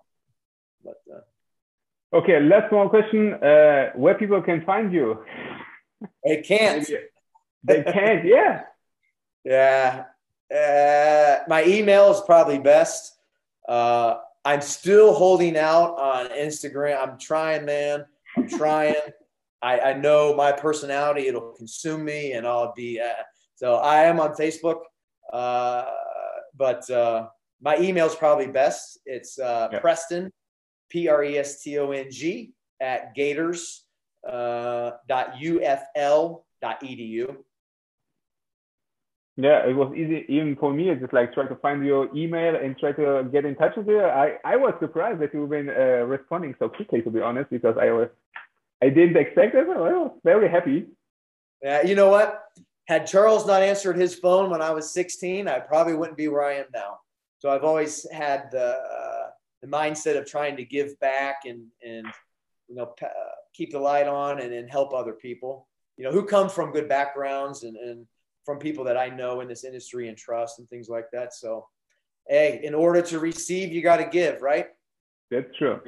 but, 0.84 1.00
uh, 1.10 2.16
okay. 2.18 2.38
Last 2.40 2.70
one 2.70 2.90
question. 2.90 3.32
Uh, 3.34 3.92
where 3.94 4.14
people 4.14 4.42
can 4.42 4.62
find 4.66 4.92
you? 4.92 5.24
They 6.22 6.42
can't. 6.42 6.86
They 7.64 7.82
can't. 7.82 8.24
Yeah. 8.24 8.62
yeah. 9.44 10.04
Uh, 10.54 11.44
my 11.48 11.64
email 11.64 12.10
is 12.10 12.20
probably 12.20 12.58
best. 12.58 13.16
Uh, 13.68 14.16
I'm 14.44 14.60
still 14.60 15.14
holding 15.14 15.56
out 15.56 15.98
on 15.98 16.28
Instagram. 16.28 17.02
I'm 17.02 17.18
trying, 17.18 17.64
man. 17.64 18.04
I'm 18.36 18.48
trying. 18.48 18.94
I, 19.62 19.80
I 19.80 19.92
know 19.94 20.34
my 20.34 20.52
personality, 20.52 21.26
it'll 21.26 21.52
consume 21.52 22.04
me 22.04 22.32
and 22.32 22.46
I'll 22.46 22.74
be, 22.74 23.00
uh, 23.00 23.22
so 23.54 23.76
I 23.76 24.02
am 24.02 24.20
on 24.20 24.34
Facebook, 24.34 24.82
uh, 25.32 25.86
but 26.54 26.88
uh, 26.90 27.28
my 27.62 27.78
email 27.78 28.04
is 28.04 28.14
probably 28.14 28.46
best. 28.46 28.98
It's 29.06 29.38
uh, 29.38 29.68
yeah. 29.72 29.78
Preston, 29.78 30.30
P 30.90 31.08
R 31.08 31.24
E 31.24 31.38
S 31.38 31.62
T 31.62 31.78
O 31.78 31.92
N 31.92 32.10
G, 32.10 32.52
at 32.78 33.14
gators 33.14 33.84
Yeah, 39.36 39.66
it 39.66 39.74
was 39.74 39.92
easy 39.96 40.24
even 40.28 40.54
for 40.56 40.72
me. 40.72 40.94
Just 40.94 41.12
like 41.12 41.34
try 41.34 41.46
to 41.46 41.56
find 41.56 41.84
your 41.84 42.08
email 42.16 42.54
and 42.54 42.78
try 42.78 42.92
to 42.92 43.28
get 43.32 43.44
in 43.44 43.56
touch 43.56 43.76
with 43.76 43.88
you. 43.88 44.00
I, 44.00 44.36
I 44.44 44.56
was 44.56 44.74
surprised 44.78 45.20
that 45.20 45.34
you've 45.34 45.50
been 45.50 45.68
uh, 45.68 46.06
responding 46.06 46.54
so 46.58 46.68
quickly, 46.68 47.02
to 47.02 47.10
be 47.10 47.20
honest, 47.20 47.50
because 47.50 47.76
I 47.80 47.90
was 47.90 48.08
I 48.82 48.90
didn't 48.90 49.16
expect 49.16 49.54
it. 49.54 49.66
I 49.68 49.92
was 49.92 50.12
very 50.22 50.48
happy. 50.48 50.86
Yeah, 51.62 51.82
you 51.82 51.94
know 51.94 52.10
what? 52.10 52.44
had 52.86 53.06
Charles 53.06 53.46
not 53.46 53.62
answered 53.62 53.96
his 53.96 54.14
phone 54.14 54.50
when 54.50 54.60
I 54.60 54.70
was 54.70 54.90
16, 54.90 55.48
I 55.48 55.58
probably 55.58 55.94
wouldn't 55.94 56.18
be 56.18 56.28
where 56.28 56.44
I 56.44 56.54
am 56.54 56.66
now. 56.74 56.98
So 57.38 57.50
I've 57.50 57.64
always 57.64 58.06
had 58.10 58.50
the, 58.50 58.76
uh, 58.76 59.30
the 59.62 59.68
mindset 59.68 60.18
of 60.18 60.26
trying 60.26 60.56
to 60.56 60.64
give 60.64 60.98
back 61.00 61.42
and, 61.46 61.66
and 61.84 62.06
you 62.68 62.76
know, 62.76 62.94
uh, 63.02 63.08
keep 63.54 63.72
the 63.72 63.78
light 63.78 64.06
on 64.06 64.40
and, 64.40 64.52
and 64.52 64.70
help 64.70 64.92
other 64.92 65.12
people, 65.12 65.66
you 65.96 66.04
know, 66.04 66.12
who 66.12 66.24
come 66.24 66.48
from 66.48 66.72
good 66.72 66.88
backgrounds 66.88 67.62
and, 67.62 67.76
and 67.76 68.06
from 68.44 68.58
people 68.58 68.84
that 68.84 68.96
I 68.96 69.08
know 69.08 69.40
in 69.40 69.48
this 69.48 69.64
industry 69.64 70.08
and 70.08 70.16
trust 70.16 70.58
and 70.58 70.68
things 70.68 70.88
like 70.88 71.10
that. 71.12 71.32
So, 71.34 71.66
hey, 72.28 72.60
in 72.62 72.74
order 72.74 73.02
to 73.02 73.18
receive, 73.18 73.72
you 73.72 73.82
got 73.82 73.98
to 73.98 74.04
give, 74.04 74.42
right? 74.42 74.68
That's 75.30 75.54
true. 75.58 75.80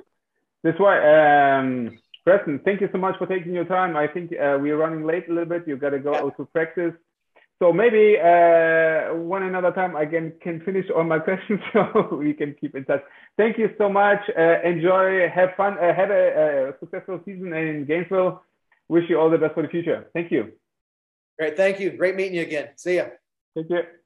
That's 0.62 0.80
why 0.80 1.58
um, 1.58 1.98
Preston, 2.24 2.60
thank 2.64 2.80
you 2.80 2.88
so 2.90 2.98
much 2.98 3.16
for 3.18 3.26
taking 3.26 3.52
your 3.52 3.66
time. 3.66 3.96
I 3.96 4.08
think 4.08 4.32
uh, 4.32 4.58
we're 4.60 4.76
running 4.76 5.06
late 5.06 5.28
a 5.28 5.32
little 5.32 5.48
bit. 5.48 5.68
You 5.68 5.76
got 5.76 5.90
to 5.90 5.98
go 5.98 6.12
yeah. 6.12 6.22
out 6.22 6.36
to 6.38 6.46
practice. 6.46 6.94
So 7.58 7.72
maybe 7.72 8.16
uh, 8.18 9.14
one 9.14 9.44
another 9.44 9.70
time 9.70 9.96
I 9.96 10.04
can, 10.04 10.32
can 10.42 10.60
finish 10.62 10.86
all 10.94 11.04
my 11.04 11.18
questions 11.28 11.60
so 11.72 12.16
we 12.16 12.34
can 12.34 12.54
keep 12.60 12.74
in 12.74 12.84
touch. 12.84 13.02
Thank 13.36 13.58
you 13.58 13.70
so 13.78 13.88
much. 13.88 14.18
Uh, 14.36 14.60
enjoy, 14.62 15.28
have 15.28 15.50
fun, 15.56 15.78
uh, 15.78 15.94
have 15.94 16.10
a, 16.10 16.72
a, 16.74 16.78
successful 16.80 17.20
season 17.24 17.52
in 17.52 17.86
Gainesville. 17.86 18.42
Wish 18.88 19.04
you 19.08 19.18
all 19.18 19.30
the 19.30 19.38
best 19.38 19.54
for 19.54 19.62
the 19.62 19.68
future. 19.68 20.08
Thank 20.12 20.30
you. 20.30 20.52
Great. 21.38 21.56
Thank 21.56 21.80
you. 21.80 21.90
Great 21.90 22.16
meeting 22.16 22.34
you 22.34 22.42
again. 22.42 22.70
See 22.76 22.96
ya. 22.96 23.06
Take 23.56 23.68
care. 23.68 24.00